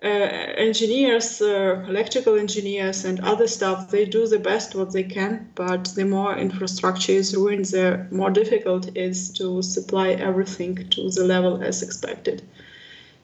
uh, 0.00 0.06
engineers, 0.06 1.42
uh, 1.42 1.84
electrical 1.88 2.38
engineers, 2.38 3.04
and 3.04 3.18
other 3.20 3.48
stuff, 3.48 3.90
they 3.90 4.04
do 4.04 4.28
the 4.28 4.38
best 4.38 4.74
what 4.76 4.92
they 4.92 5.02
can. 5.02 5.50
But 5.56 5.86
the 5.96 6.04
more 6.04 6.36
infrastructure 6.36 7.12
is 7.12 7.34
ruined, 7.34 7.64
the 7.64 8.06
more 8.10 8.30
difficult 8.30 8.86
it 8.86 8.96
is 8.96 9.32
to 9.32 9.60
supply 9.62 10.10
everything 10.10 10.88
to 10.90 11.10
the 11.10 11.24
level 11.24 11.62
as 11.62 11.82
expected. 11.82 12.42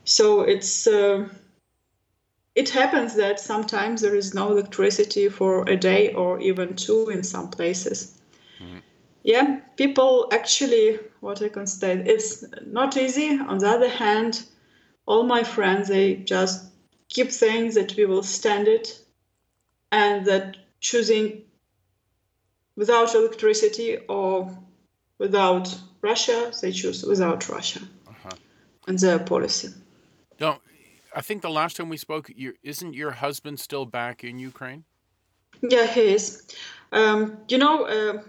So 0.05 0.41
it's 0.41 0.87
uh, 0.87 1.29
it 2.55 2.71
happens 2.71 3.15
that 3.17 3.41
sometimes 3.41 4.01
there 4.01 4.15
is 4.15 4.35
no 4.35 4.53
electricity 4.53 5.29
for 5.29 5.69
a 5.69 5.77
day 5.77 6.13
or 6.15 6.41
even 6.41 6.77
two 6.77 7.09
in 7.09 7.23
some 7.23 7.51
places. 7.51 8.21
Mm-hmm. 8.61 8.79
Yeah, 9.25 9.61
people 9.77 10.29
actually, 10.33 11.01
what 11.21 11.43
I 11.43 11.49
can 11.49 11.67
say, 11.67 11.97
it's 11.99 12.45
not 12.65 12.97
easy. 12.97 13.39
On 13.39 13.59
the 13.59 13.69
other 13.69 13.89
hand, 13.89 14.45
all 15.07 15.25
my 15.25 15.43
friends, 15.43 15.89
they 15.89 16.17
just 16.17 16.67
keep 17.09 17.33
saying 17.33 17.73
that 17.75 17.97
we 17.97 18.07
will 18.07 18.23
stand 18.23 18.69
it 18.69 19.01
and 19.91 20.27
that 20.27 20.57
choosing 20.81 21.43
without 22.77 23.15
electricity 23.15 23.99
or 24.09 24.57
without 25.19 25.75
Russia, 26.03 26.53
they 26.61 26.71
choose 26.71 27.03
without 27.05 27.49
Russia 27.49 27.81
uh-huh. 28.07 28.31
and 28.87 28.99
their 28.99 29.19
policy. 29.19 29.69
No, 30.41 30.59
I 31.15 31.21
think 31.21 31.43
the 31.43 31.51
last 31.51 31.77
time 31.77 31.89
we 31.89 31.97
spoke, 31.97 32.31
you, 32.35 32.55
isn't 32.63 32.95
your 32.95 33.13
husband 33.13 33.61
still 33.61 33.87
back 33.87 34.25
in 34.25 34.39
Ukraine? 34.39 34.85
Yeah, 35.63 35.87
he 35.87 36.15
is. 36.15 36.43
Um, 36.91 37.39
you 37.49 37.59
know, 37.59 37.85
uh, 37.85 38.23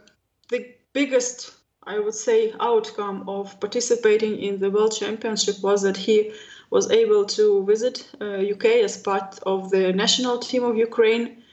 the 0.49 0.75
biggest, 0.93 1.55
I 1.83 1.97
would 1.97 2.13
say, 2.13 2.53
outcome 2.59 3.27
of 3.27 3.59
participating 3.59 4.37
in 4.37 4.59
the 4.59 4.69
World 4.69 4.95
Championship 4.95 5.61
was 5.63 5.81
that 5.81 5.97
he 5.97 6.33
was 6.69 6.91
able 6.91 7.25
to 7.25 7.65
visit 7.65 8.07
uh, 8.21 8.37
UK 8.53 8.65
as 8.83 8.97
part 8.97 9.39
of 9.45 9.71
the 9.71 9.91
national 9.91 10.37
team 10.39 10.63
of 10.63 10.77
Ukraine, 10.77 11.43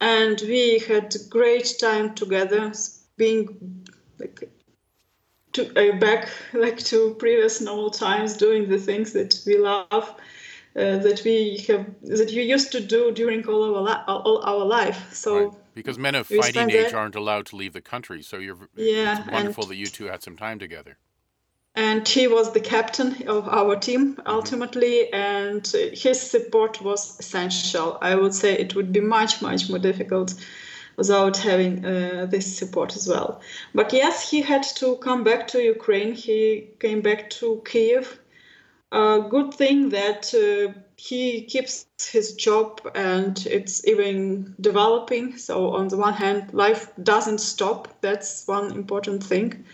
and 0.00 0.40
we 0.42 0.78
had 0.78 1.14
great 1.28 1.74
time 1.80 2.14
together, 2.14 2.72
being 3.16 3.84
like 4.18 4.48
to, 5.54 5.62
uh, 5.76 5.98
back 5.98 6.28
like 6.52 6.78
to 6.84 7.14
previous 7.18 7.60
normal 7.60 7.90
times, 7.90 8.36
doing 8.36 8.68
the 8.68 8.78
things 8.78 9.12
that 9.12 9.40
we 9.46 9.58
love. 9.58 10.14
Uh, 10.78 10.98
that 10.98 11.22
we 11.24 11.58
have 11.66 11.84
that 12.02 12.30
you 12.30 12.42
used 12.42 12.70
to 12.70 12.80
do 12.80 13.10
during 13.10 13.44
all 13.48 13.62
our 13.74 13.82
li- 13.82 14.04
all 14.06 14.40
our 14.44 14.64
life. 14.64 15.12
So 15.12 15.30
right. 15.34 15.52
because 15.74 15.98
men 15.98 16.14
of 16.14 16.26
fighting 16.26 16.70
age 16.70 16.92
aren't 16.92 17.16
allowed 17.16 17.46
to 17.46 17.56
leave 17.56 17.72
the 17.72 17.80
country, 17.80 18.22
so 18.22 18.36
you're 18.38 18.68
yeah, 18.76 19.18
it's 19.20 19.30
wonderful 19.30 19.64
that 19.66 19.76
you 19.76 19.86
two 19.86 20.04
had 20.04 20.22
some 20.22 20.36
time 20.36 20.58
together 20.58 20.96
and 21.78 22.08
he 22.08 22.26
was 22.26 22.52
the 22.52 22.60
captain 22.60 23.28
of 23.28 23.48
our 23.48 23.76
team 23.76 24.14
mm-hmm. 24.14 24.26
ultimately 24.26 25.12
and 25.12 25.66
his 25.92 26.20
support 26.20 26.82
was 26.82 27.18
essential 27.20 27.98
i 28.02 28.14
would 28.14 28.34
say 28.34 28.52
it 28.58 28.74
would 28.74 28.92
be 28.92 29.00
much 29.00 29.40
much 29.40 29.70
more 29.70 29.78
difficult 29.78 30.34
without 30.96 31.36
having 31.36 31.84
uh, 31.84 32.26
this 32.28 32.58
support 32.58 32.96
as 32.96 33.06
well 33.06 33.40
but 33.74 33.92
yes 33.92 34.28
he 34.28 34.42
had 34.42 34.62
to 34.62 34.96
come 34.96 35.22
back 35.22 35.46
to 35.46 35.62
ukraine 35.62 36.12
he 36.12 36.68
came 36.80 37.00
back 37.00 37.30
to 37.30 37.62
kiev 37.64 38.18
a 38.90 39.26
good 39.28 39.52
thing 39.52 39.90
that 39.90 40.32
uh, 40.34 40.72
he 40.96 41.42
keeps 41.42 41.86
his 42.10 42.34
job 42.34 42.80
and 42.94 43.46
it's 43.46 43.86
even 43.86 44.54
developing 44.60 45.36
so 45.36 45.70
on 45.74 45.88
the 45.88 45.96
one 45.96 46.14
hand 46.14 46.52
life 46.54 46.90
doesn't 47.02 47.38
stop 47.38 48.00
that's 48.00 48.46
one 48.46 48.72
important 48.72 49.22
thing 49.22 49.64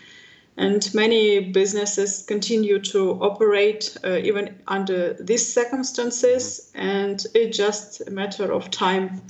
and 0.57 0.93
many 0.93 1.51
businesses 1.51 2.23
continue 2.23 2.79
to 2.79 3.11
operate 3.21 3.97
uh, 4.03 4.17
even 4.17 4.57
under 4.67 5.13
these 5.13 5.53
circumstances, 5.53 6.71
and 6.75 7.25
it's 7.33 7.57
just 7.57 8.01
a 8.07 8.11
matter 8.11 8.51
of 8.51 8.71
time. 8.71 9.21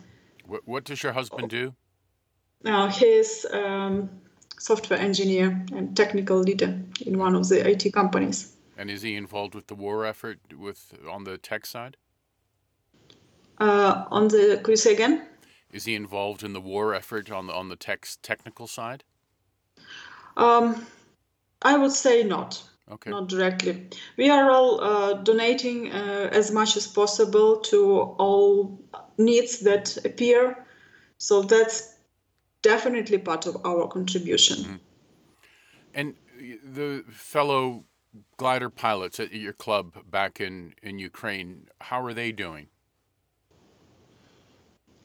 What, 0.45 0.67
what 0.67 0.83
does 0.83 1.01
your 1.01 1.13
husband 1.13 1.49
do? 1.49 1.73
Now, 2.63 2.87
he's 2.89 3.45
um, 3.51 4.09
software 4.59 4.99
engineer 4.99 5.65
and 5.73 5.95
technical 5.97 6.39
leader 6.39 6.79
in 7.05 7.17
one 7.17 7.35
of 7.35 7.49
the 7.49 7.67
IT 7.67 7.91
companies. 7.93 8.54
And 8.77 8.89
is 8.89 9.01
he 9.01 9.15
involved 9.15 9.55
with 9.55 9.67
the 9.67 9.75
war 9.75 10.05
effort 10.05 10.39
with 10.57 10.93
on 11.09 11.23
the 11.23 11.37
tech 11.37 11.65
side? 11.65 11.97
Uh, 13.57 14.03
on 14.11 14.27
the, 14.27 14.59
could 14.63 14.71
you 14.71 14.77
say 14.77 14.93
again? 14.93 15.25
Is 15.71 15.85
he 15.85 15.95
involved 15.95 16.43
in 16.43 16.53
the 16.53 16.61
war 16.61 16.93
effort 16.93 17.31
on 17.31 17.47
the 17.47 17.53
on 17.53 17.69
the 17.69 17.75
tech 17.75 18.07
technical 18.21 18.67
side? 18.67 19.03
Um, 20.37 20.85
I 21.61 21.77
would 21.77 21.91
say 21.91 22.23
not. 22.23 22.63
Okay. 22.91 23.09
Not 23.09 23.29
directly. 23.29 23.89
We 24.15 24.29
are 24.29 24.51
all 24.51 24.79
uh, 24.79 25.13
donating 25.13 25.91
uh, 25.91 26.29
as 26.31 26.51
much 26.51 26.77
as 26.77 26.85
possible 26.85 27.57
to 27.61 27.99
all 28.19 28.79
needs 29.17 29.59
that 29.61 29.97
appear. 30.05 30.65
So 31.17 31.41
that's 31.41 31.95
definitely 32.61 33.17
part 33.17 33.47
of 33.47 33.57
our 33.65 33.87
contribution. 33.87 34.57
Mm-hmm. 34.57 34.75
And 35.95 36.15
the 36.63 37.03
fellow 37.09 37.85
glider 38.37 38.69
pilots 38.69 39.19
at 39.19 39.33
your 39.33 39.53
club 39.53 39.93
back 40.09 40.41
in, 40.41 40.73
in 40.81 40.99
Ukraine, 40.99 41.67
how 41.81 42.03
are 42.03 42.13
they 42.13 42.31
doing? 42.31 42.67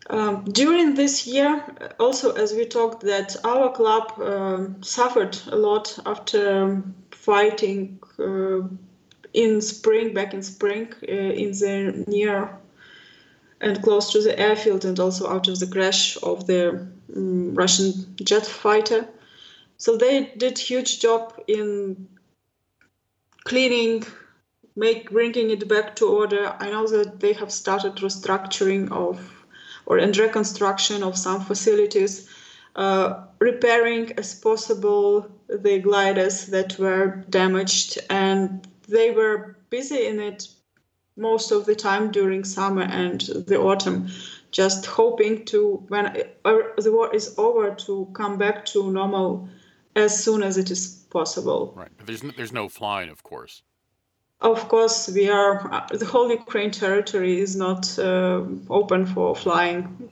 Um, 0.09 0.45
during 0.45 0.95
this 0.95 1.27
year, 1.27 1.63
also 2.01 2.33
as 2.33 2.53
we 2.53 2.65
talked, 2.65 3.03
that 3.03 3.37
our 3.45 3.71
club 3.71 4.21
um, 4.21 4.83
suffered 4.83 5.39
a 5.49 5.57
lot 5.57 5.97
after 6.05 6.83
fighting 7.11 8.01
uh, 8.19 8.63
in 9.33 9.61
spring, 9.61 10.13
back 10.15 10.35
in 10.35 10.43
spring, 10.43 10.93
uh, 11.09 11.13
in 11.13 11.53
the 11.53 12.05
near 12.09 12.51
and 13.61 13.83
close 13.83 14.11
to 14.13 14.23
the 14.23 14.37
airfield, 14.39 14.85
and 14.85 14.99
also 14.99 15.29
out 15.29 15.47
of 15.47 15.59
the 15.61 15.67
crash 15.67 16.17
of 16.23 16.47
the 16.47 16.89
um, 17.15 17.55
Russian 17.55 17.93
jet 18.25 18.47
fighter. 18.47 19.07
So 19.77 19.97
they 19.97 20.33
did 20.37 20.59
huge 20.59 21.01
job 21.01 21.41
in 21.47 22.09
cleaning, 23.45 24.05
make 24.77 25.11
bringing 25.11 25.51
it 25.51 25.69
back 25.69 25.97
to 25.97 26.07
order. 26.07 26.55
I 26.59 26.71
know 26.71 26.87
that 26.89 27.21
they 27.21 27.33
have 27.35 27.53
started 27.53 27.97
restructuring 27.97 28.91
of 28.93 29.19
or 29.87 29.99
and 29.99 30.17
reconstruction 30.17 31.03
of 31.03 31.17
some 31.17 31.41
facilities, 31.41 32.29
uh, 32.77 33.25
repairing 33.41 34.13
as 34.19 34.35
possible 34.35 35.29
the 35.49 35.81
gliders 35.81 36.47
that 36.47 36.79
were 36.79 37.25
damaged, 37.29 37.99
and 38.09 38.69
they 38.89 39.11
were 39.11 39.57
busy 39.71 40.07
in 40.07 40.21
it 40.21 40.49
most 41.17 41.51
of 41.51 41.67
the 41.67 41.75
time 41.75 42.11
during 42.11 42.45
summer 42.45 42.83
and 42.83 43.21
the 43.21 43.59
autumn, 43.59 44.09
just 44.53 44.87
hoping 44.87 45.45
to 45.45 45.85
when 45.89 46.07
uh, 46.45 46.59
the 46.79 46.93
war 46.93 47.15
is 47.15 47.35
over 47.37 47.75
to 47.75 48.09
come 48.15 48.39
back 48.39 48.65
to 48.65 48.91
normal 48.93 49.49
as 49.97 50.23
soon 50.23 50.43
as 50.43 50.57
it 50.57 50.71
is 50.71 51.00
possible. 51.11 51.73
Right. 51.77 51.91
There's 52.07 52.23
no, 52.23 52.33
there's 52.37 52.53
no 52.53 52.69
flying, 52.69 53.11
of 53.11 53.23
course. 53.23 53.63
Of 54.41 54.69
course, 54.69 55.09
we 55.09 55.29
are. 55.29 55.73
Uh, 55.73 55.87
the 55.93 56.07
whole 56.07 56.31
Ukraine 56.31 56.71
territory 56.71 57.41
is 57.41 57.57
not 57.57 57.99
uh, 57.99 58.43
open 58.71 59.05
for 59.05 59.37
flying. 59.37 60.11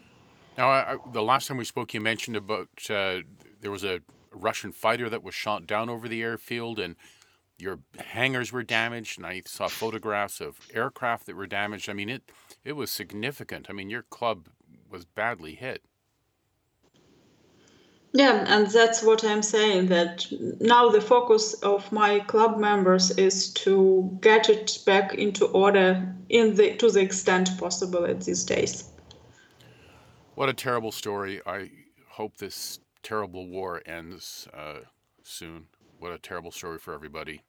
Now, 0.58 0.68
I, 0.68 0.96
the 1.12 1.22
last 1.22 1.48
time 1.48 1.56
we 1.56 1.64
spoke, 1.64 1.94
you 1.94 2.00
mentioned 2.00 2.36
about 2.36 2.68
uh, 2.90 3.20
there 3.60 3.70
was 3.70 3.84
a 3.84 4.00
Russian 4.32 4.72
fighter 4.72 5.08
that 5.08 5.22
was 5.22 5.34
shot 5.34 5.66
down 5.66 5.88
over 5.88 6.08
the 6.08 6.22
airfield, 6.22 6.78
and 6.78 6.96
your 7.56 7.78
hangars 7.98 8.52
were 8.52 8.62
damaged. 8.62 9.18
And 9.18 9.26
I 9.26 9.42
saw 9.46 9.68
photographs 9.68 10.40
of 10.42 10.58
aircraft 10.74 11.24
that 11.26 11.36
were 11.36 11.46
damaged. 11.46 11.88
I 11.88 11.94
mean, 11.94 12.10
it 12.10 12.30
it 12.64 12.74
was 12.74 12.90
significant. 12.90 13.68
I 13.70 13.72
mean, 13.72 13.88
your 13.88 14.02
club 14.02 14.48
was 14.90 15.06
badly 15.06 15.54
hit. 15.54 15.84
Yeah, 18.12 18.44
and 18.48 18.66
that's 18.68 19.02
what 19.02 19.22
I'm 19.22 19.42
saying. 19.42 19.86
That 19.86 20.26
now 20.60 20.88
the 20.88 21.00
focus 21.00 21.54
of 21.62 21.90
my 21.92 22.20
club 22.20 22.58
members 22.58 23.10
is 23.18 23.52
to 23.64 24.18
get 24.22 24.48
it 24.48 24.78
back 24.86 25.14
into 25.14 25.46
order 25.46 26.14
in 26.28 26.54
the 26.54 26.74
to 26.76 26.90
the 26.90 27.00
extent 27.00 27.50
possible 27.58 28.06
at 28.06 28.22
these 28.22 28.44
days. 28.44 28.90
What 30.34 30.48
a 30.48 30.54
terrible 30.54 30.92
story! 30.92 31.42
I 31.46 31.70
hope 32.08 32.38
this 32.38 32.80
terrible 33.02 33.46
war 33.46 33.82
ends 33.84 34.48
uh, 34.54 34.80
soon. 35.22 35.66
What 35.98 36.12
a 36.12 36.18
terrible 36.18 36.50
story 36.50 36.78
for 36.78 36.94
everybody. 36.94 37.42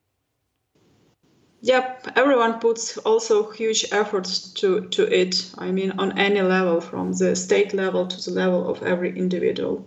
Yep, 1.62 2.12
everyone 2.16 2.58
puts 2.58 2.96
also 2.98 3.50
huge 3.50 3.84
efforts 3.92 4.52
to, 4.54 4.88
to 4.88 5.02
it. 5.04 5.50
I 5.58 5.70
mean, 5.70 5.92
on 5.98 6.18
any 6.18 6.40
level, 6.40 6.80
from 6.80 7.12
the 7.12 7.36
state 7.36 7.74
level 7.74 8.06
to 8.06 8.30
the 8.30 8.30
level 8.30 8.68
of 8.68 8.82
every 8.82 9.16
individual. 9.16 9.86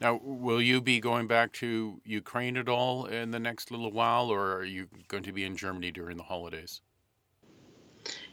Now, 0.00 0.20
will 0.22 0.60
you 0.60 0.80
be 0.80 1.00
going 1.00 1.26
back 1.26 1.52
to 1.54 2.00
Ukraine 2.04 2.56
at 2.56 2.68
all 2.68 3.06
in 3.06 3.30
the 3.30 3.38
next 3.38 3.70
little 3.70 3.92
while, 3.92 4.28
or 4.28 4.54
are 4.54 4.64
you 4.64 4.88
going 5.08 5.22
to 5.22 5.32
be 5.32 5.44
in 5.44 5.56
Germany 5.56 5.92
during 5.92 6.16
the 6.16 6.24
holidays? 6.24 6.80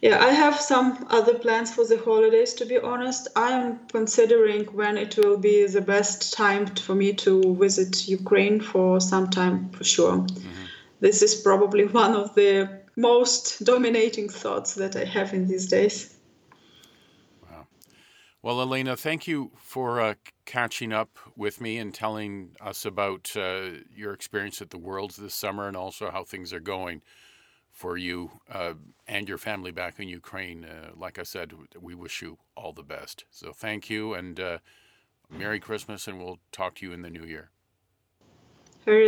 Yeah, 0.02 0.20
I 0.20 0.32
have 0.32 0.60
some 0.60 1.06
other 1.10 1.36
plans 1.36 1.74
for 1.74 1.86
the 1.86 1.98
holidays, 1.98 2.54
to 2.56 2.66
be 2.66 2.78
honest. 2.78 3.28
I 3.36 3.52
am 3.52 3.80
considering 3.88 4.66
when 4.66 4.98
it 4.98 5.16
will 5.16 5.38
be 5.38 5.68
the 5.68 5.82
best 5.82 6.34
time 6.34 6.66
for 6.66 6.96
me 6.96 7.14
to 7.14 7.56
visit 7.56 8.08
Ukraine 8.08 8.60
for 8.60 9.00
some 9.00 9.30
time 9.30 9.70
for 9.70 9.84
sure. 9.84 10.18
Mm-hmm. 10.18 10.66
This 11.00 11.22
is 11.22 11.36
probably 11.36 11.86
one 12.04 12.16
of 12.16 12.34
the 12.36 12.82
most 12.98 13.64
dominating 13.64 14.28
thoughts 14.28 14.74
that 14.74 14.96
I 14.96 15.06
have 15.06 15.34
in 15.34 15.48
these 15.48 15.68
days. 15.68 16.16
Well, 18.44 18.60
Elena, 18.60 18.98
thank 18.98 19.28
you 19.28 19.52
for 19.56 20.02
uh, 20.02 20.16
catching 20.46 20.92
up 20.92 21.20
with 21.36 21.62
me 21.62 21.78
and 21.78 21.94
telling 21.94 22.56
us 22.60 22.86
about 22.86 23.32
uh, 23.36 23.70
your 23.96 24.14
experience 24.14 24.64
at 24.64 24.72
the 24.72 24.80
Worlds 24.80 25.16
this 25.18 25.36
summer 25.36 25.68
and 25.68 25.78
also 25.78 26.10
how 26.10 26.24
things 26.24 26.52
are 26.52 26.60
going 26.60 27.04
for 27.70 27.98
you 27.98 28.32
uh, 28.52 28.74
and 29.08 29.30
your 29.30 29.38
family 29.38 29.70
back 29.70 30.00
in 30.00 30.08
Ukraine. 30.08 30.66
Uh, 30.66 30.90
like 30.98 31.20
I 31.20 31.24
said, 31.24 31.54
we 31.80 31.94
wish 31.94 32.24
you 32.24 32.40
all 32.56 32.74
the 32.74 32.82
best. 32.82 33.26
So 33.30 33.54
thank 33.54 33.92
you 33.92 34.16
and 34.16 34.40
uh, 34.40 34.58
Merry 35.30 35.60
Christmas, 35.60 36.08
and 36.08 36.18
we'll 36.18 36.40
talk 36.52 36.76
to 36.76 36.86
you 36.86 36.94
in 36.94 37.04
the 37.04 37.12
new 37.12 37.24
year. 37.24 37.52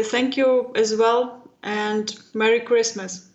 Thank 0.04 0.38
you 0.38 0.72
as 0.76 0.96
well, 0.96 1.50
and 1.64 2.16
Merry 2.36 2.62
Christmas. 2.62 3.30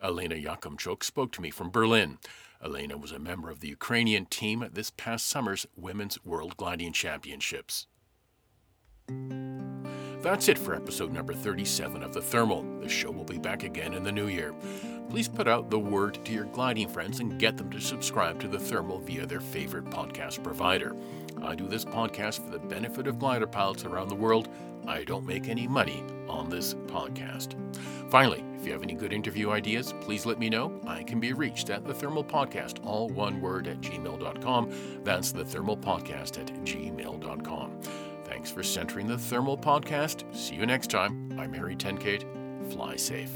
Elena 0.00 0.36
Yakimchuk 0.36 1.02
spoke 1.02 1.32
to 1.32 1.40
me 1.40 1.50
from 1.50 1.70
Berlin. 1.70 2.18
Elena 2.64 2.96
was 2.96 3.12
a 3.12 3.18
member 3.18 3.50
of 3.50 3.60
the 3.60 3.68
Ukrainian 3.68 4.26
team 4.26 4.62
at 4.62 4.74
this 4.74 4.90
past 4.90 5.26
summer's 5.26 5.66
Women's 5.76 6.24
World 6.24 6.56
Gliding 6.56 6.92
Championships. 6.92 7.86
That's 10.22 10.48
it 10.48 10.56
for 10.56 10.76
episode 10.76 11.12
number 11.12 11.34
37 11.34 12.04
of 12.04 12.14
The 12.14 12.22
Thermal. 12.22 12.62
The 12.80 12.88
show 12.88 13.10
will 13.10 13.24
be 13.24 13.38
back 13.38 13.64
again 13.64 13.92
in 13.92 14.04
the 14.04 14.12
new 14.12 14.28
year. 14.28 14.54
Please 15.10 15.26
put 15.26 15.48
out 15.48 15.68
the 15.68 15.78
word 15.78 16.24
to 16.24 16.32
your 16.32 16.44
gliding 16.44 16.88
friends 16.88 17.18
and 17.18 17.40
get 17.40 17.56
them 17.56 17.68
to 17.70 17.80
subscribe 17.80 18.38
to 18.40 18.46
The 18.46 18.58
Thermal 18.58 19.00
via 19.00 19.26
their 19.26 19.40
favorite 19.40 19.86
podcast 19.86 20.44
provider. 20.44 20.94
I 21.40 21.54
do 21.54 21.68
this 21.68 21.84
podcast 21.84 22.44
for 22.44 22.50
the 22.50 22.58
benefit 22.58 23.06
of 23.06 23.18
glider 23.18 23.46
pilots 23.46 23.84
around 23.84 24.08
the 24.08 24.14
world. 24.14 24.48
I 24.86 25.04
don't 25.04 25.26
make 25.26 25.48
any 25.48 25.68
money 25.68 26.04
on 26.28 26.50
this 26.50 26.74
podcast. 26.74 27.54
Finally, 28.10 28.44
if 28.58 28.66
you 28.66 28.72
have 28.72 28.82
any 28.82 28.94
good 28.94 29.12
interview 29.12 29.50
ideas, 29.50 29.94
please 30.00 30.26
let 30.26 30.38
me 30.38 30.50
know. 30.50 30.80
I 30.86 31.02
can 31.02 31.18
be 31.20 31.32
reached 31.32 31.70
at 31.70 31.84
the 31.84 31.94
Thermal 31.94 32.24
Podcast, 32.24 32.84
all 32.84 33.08
one 33.08 33.40
word 33.40 33.66
at 33.68 33.80
gmail.com. 33.80 35.00
That's 35.04 35.32
the 35.32 35.44
Thermal 35.44 35.76
Podcast 35.76 36.38
at 36.38 36.48
gmail.com. 36.64 37.80
Thanks 38.24 38.50
for 38.50 38.62
centering 38.62 39.06
the 39.06 39.18
Thermal 39.18 39.58
Podcast. 39.58 40.24
See 40.34 40.56
you 40.56 40.66
next 40.66 40.90
time. 40.90 41.32
I'm 41.38 41.52
Harry 41.52 41.76
Tenkate. 41.76 42.24
Fly 42.72 42.96
safe. 42.96 43.32